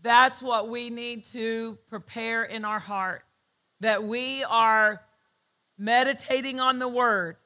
That's 0.02 0.42
what 0.42 0.68
we 0.68 0.90
need 0.90 1.24
to 1.26 1.78
prepare 1.88 2.44
in 2.44 2.64
our 2.64 2.78
heart 2.78 3.24
that 3.80 4.04
we 4.04 4.44
are 4.44 5.02
meditating 5.78 6.60
on 6.60 6.78
the 6.78 6.88
word, 6.88 7.36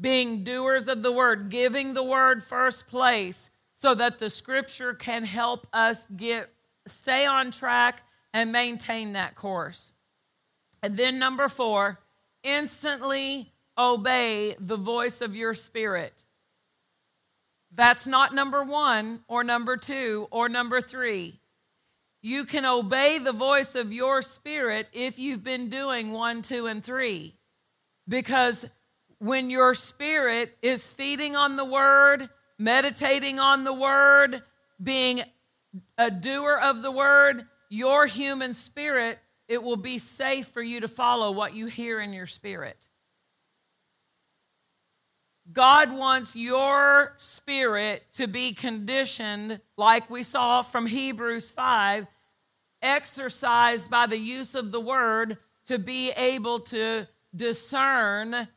being 0.00 0.44
doers 0.44 0.86
of 0.88 1.02
the 1.02 1.12
word, 1.12 1.50
giving 1.50 1.94
the 1.94 2.02
word 2.02 2.44
first 2.44 2.86
place 2.86 3.50
so 3.72 3.94
that 3.94 4.18
the 4.18 4.30
scripture 4.30 4.94
can 4.94 5.24
help 5.24 5.66
us 5.72 6.06
get 6.16 6.48
stay 6.86 7.26
on 7.26 7.50
track 7.50 8.02
and 8.32 8.52
maintain 8.52 9.12
that 9.14 9.34
course. 9.34 9.92
And 10.82 10.96
then 10.96 11.18
number 11.18 11.48
4, 11.48 11.98
instantly 12.42 13.51
obey 13.76 14.54
the 14.58 14.76
voice 14.76 15.20
of 15.20 15.36
your 15.36 15.54
spirit. 15.54 16.12
That's 17.74 18.06
not 18.06 18.34
number 18.34 18.62
one 18.62 19.20
or 19.28 19.42
number 19.42 19.76
two 19.76 20.28
or 20.30 20.48
number 20.48 20.80
three. 20.80 21.40
You 22.20 22.44
can 22.44 22.64
obey 22.64 23.18
the 23.18 23.32
voice 23.32 23.74
of 23.74 23.92
your 23.92 24.22
spirit 24.22 24.88
if 24.92 25.18
you've 25.18 25.42
been 25.42 25.70
doing 25.70 26.12
one, 26.12 26.42
two, 26.42 26.66
and 26.66 26.84
three. 26.84 27.34
Because 28.06 28.66
when 29.18 29.50
your 29.50 29.74
spirit 29.74 30.56
is 30.62 30.88
feeding 30.88 31.34
on 31.34 31.56
the 31.56 31.64
word, 31.64 32.28
meditating 32.58 33.40
on 33.40 33.64
the 33.64 33.72
word, 33.72 34.42
being 34.82 35.22
a 35.96 36.10
doer 36.10 36.58
of 36.62 36.82
the 36.82 36.90
word, 36.90 37.46
your 37.68 38.06
human 38.06 38.54
spirit 38.54 39.18
it 39.52 39.62
will 39.62 39.76
be 39.76 39.98
safe 39.98 40.46
for 40.46 40.62
you 40.62 40.80
to 40.80 40.88
follow 40.88 41.30
what 41.30 41.54
you 41.54 41.66
hear 41.66 42.00
in 42.00 42.14
your 42.14 42.26
spirit. 42.26 42.78
God 45.52 45.92
wants 45.92 46.34
your 46.34 47.14
spirit 47.16 48.04
to 48.14 48.26
be 48.26 48.52
conditioned, 48.52 49.60
like 49.76 50.08
we 50.08 50.22
saw 50.22 50.62
from 50.62 50.86
Hebrews 50.86 51.50
5, 51.50 52.06
exercised 52.80 53.90
by 53.90 54.06
the 54.06 54.18
use 54.18 54.54
of 54.54 54.72
the 54.72 54.80
word 54.80 55.38
to 55.66 55.78
be 55.78 56.10
able 56.12 56.60
to 56.60 57.06
discern 57.34 58.48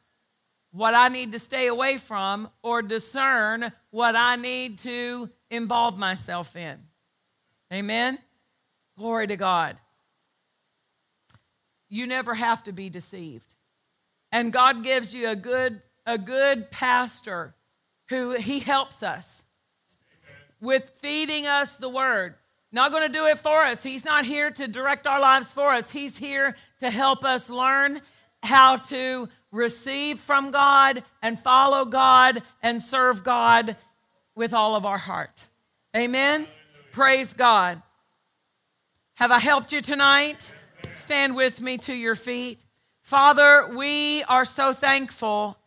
what 0.72 0.94
I 0.94 1.08
need 1.08 1.32
to 1.32 1.40
stay 1.40 1.68
away 1.68 1.98
from 1.98 2.50
or 2.62 2.82
discern 2.82 3.72
what 3.92 4.16
I 4.16 4.36
need 4.36 4.80
to 4.80 5.30
involve 5.50 5.98
myself 5.98 6.56
in. 6.56 6.78
Amen? 7.72 8.20
Glory 8.98 9.28
to 9.28 9.38
God 9.38 9.78
you 11.90 12.08
never 12.08 12.34
have 12.34 12.64
to 12.64 12.72
be 12.72 12.90
deceived. 12.90 13.56
And 14.32 14.52
God 14.52 14.84
gives 14.84 15.16
you 15.16 15.30
a 15.30 15.36
good, 15.36 15.82
a 16.06 16.18
good 16.18 16.72
pastor 16.72 17.56
who 18.10 18.32
he 18.32 18.60
helps 18.60 19.02
us 19.04 19.46
with 20.62 20.92
feeding 21.02 21.46
us 21.46 21.76
the 21.76 21.90
word. 21.90 22.36
Not 22.72 22.92
going 22.92 23.08
to 23.08 23.14
do 23.14 23.26
it 23.26 23.38
for 23.38 23.64
us. 23.64 23.84
He's 23.84 24.06
not 24.06 24.26
here 24.26 24.52
to 24.52 24.68
direct 24.68 25.08
our 25.08 25.20
lives 25.20 25.52
for 25.52 25.72
us. 25.72 25.92
He's 25.92 26.18
here 26.18 26.56
to 26.80 26.90
help 26.90 27.24
us 27.24 27.50
learn 27.50 28.02
how 28.44 28.78
to 28.78 29.30
receive 29.52 30.20
from 30.20 30.52
God 30.52 31.04
and 31.22 31.40
follow 31.40 31.86
God 31.86 32.44
and 32.62 32.82
serve 32.82 33.24
God 33.24 33.78
with 34.36 34.54
all 34.54 34.76
of 34.76 34.86
our 34.86 34.98
heart. 34.98 35.46
Amen. 35.96 36.48
Praise 36.92 37.34
God. 37.34 37.82
Have 39.16 39.32
I 39.32 39.40
helped 39.40 39.72
you 39.72 39.82
tonight? 39.82 40.52
Stand 40.92 41.36
with 41.36 41.62
me 41.62 41.78
to 41.78 41.94
your 41.94 42.16
feet. 42.16 42.66
Father, 43.02 43.72
we 43.74 44.24
are 44.24 44.46
so 44.46 44.74
thankful 44.74 45.58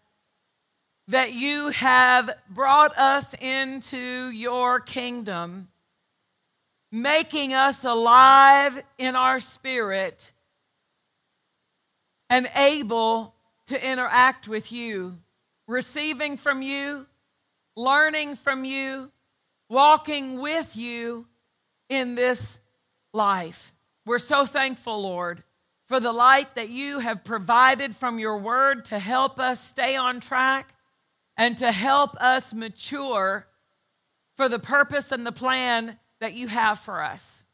that 1.09 1.33
you 1.33 1.71
have 1.71 2.31
brought 2.51 2.97
us 2.99 3.35
into 3.41 4.29
your 4.29 4.79
kingdom, 4.79 5.69
making 6.93 7.55
us 7.55 7.85
alive 7.85 8.83
in 8.99 9.17
our 9.17 9.41
spirit 9.41 10.33
and 12.29 12.49
able 12.55 13.35
to 13.67 13.91
interact 13.91 14.49
with 14.49 14.71
you, 14.71 15.17
receiving 15.67 16.37
from 16.37 16.61
you, 16.61 17.07
learning 17.75 18.37
from 18.37 18.67
you, 18.67 19.11
walking 19.71 20.39
with 20.39 20.77
you 20.77 21.27
in 21.89 22.17
this 22.17 22.61
life. 23.15 23.73
We're 24.05 24.19
so 24.19 24.45
thankful, 24.45 25.01
Lord, 25.01 25.43
for 25.87 26.01
the 26.01 26.13
light 26.13 26.55
that 26.55 26.69
you 26.69 26.99
have 26.99 27.25
provided 27.25 27.97
from 27.97 28.19
your 28.19 28.37
word 28.37 28.85
to 28.87 28.99
help 28.99 29.41
us 29.41 29.59
stay 29.59 29.97
on 29.97 30.21
track 30.21 30.75
and 31.39 31.57
to 31.57 31.71
help 31.71 32.17
us 32.17 32.53
mature 32.53 33.47
for 34.37 34.49
the 34.49 34.59
purpose 34.59 35.13
and 35.13 35.25
the 35.25 35.33
plan 35.33 35.99
that 36.21 36.35
you 36.35 36.49
have 36.49 36.79
for 36.79 37.03
us. 37.03 37.45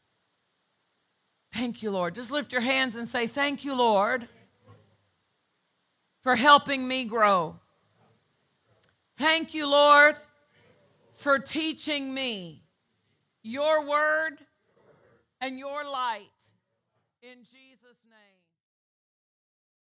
Thank 1.53 1.81
you, 1.83 1.91
Lord. 1.91 2.15
Just 2.15 2.31
lift 2.31 2.51
your 2.51 2.61
hands 2.61 2.95
and 2.95 3.07
say, 3.07 3.27
Thank 3.27 3.63
you, 3.63 3.75
Lord, 3.75 4.27
for 6.21 6.35
helping 6.35 6.87
me 6.87 7.05
grow. 7.05 7.57
Thank 9.15 9.53
you, 9.53 9.69
Lord, 9.69 10.17
for 11.13 11.39
teaching 11.39 12.13
me 12.13 12.63
your 13.41 13.87
word 13.87 14.39
and 15.39 15.57
your 15.57 15.85
light. 15.85 16.27
In 17.21 17.43
Jesus'. 17.43 17.64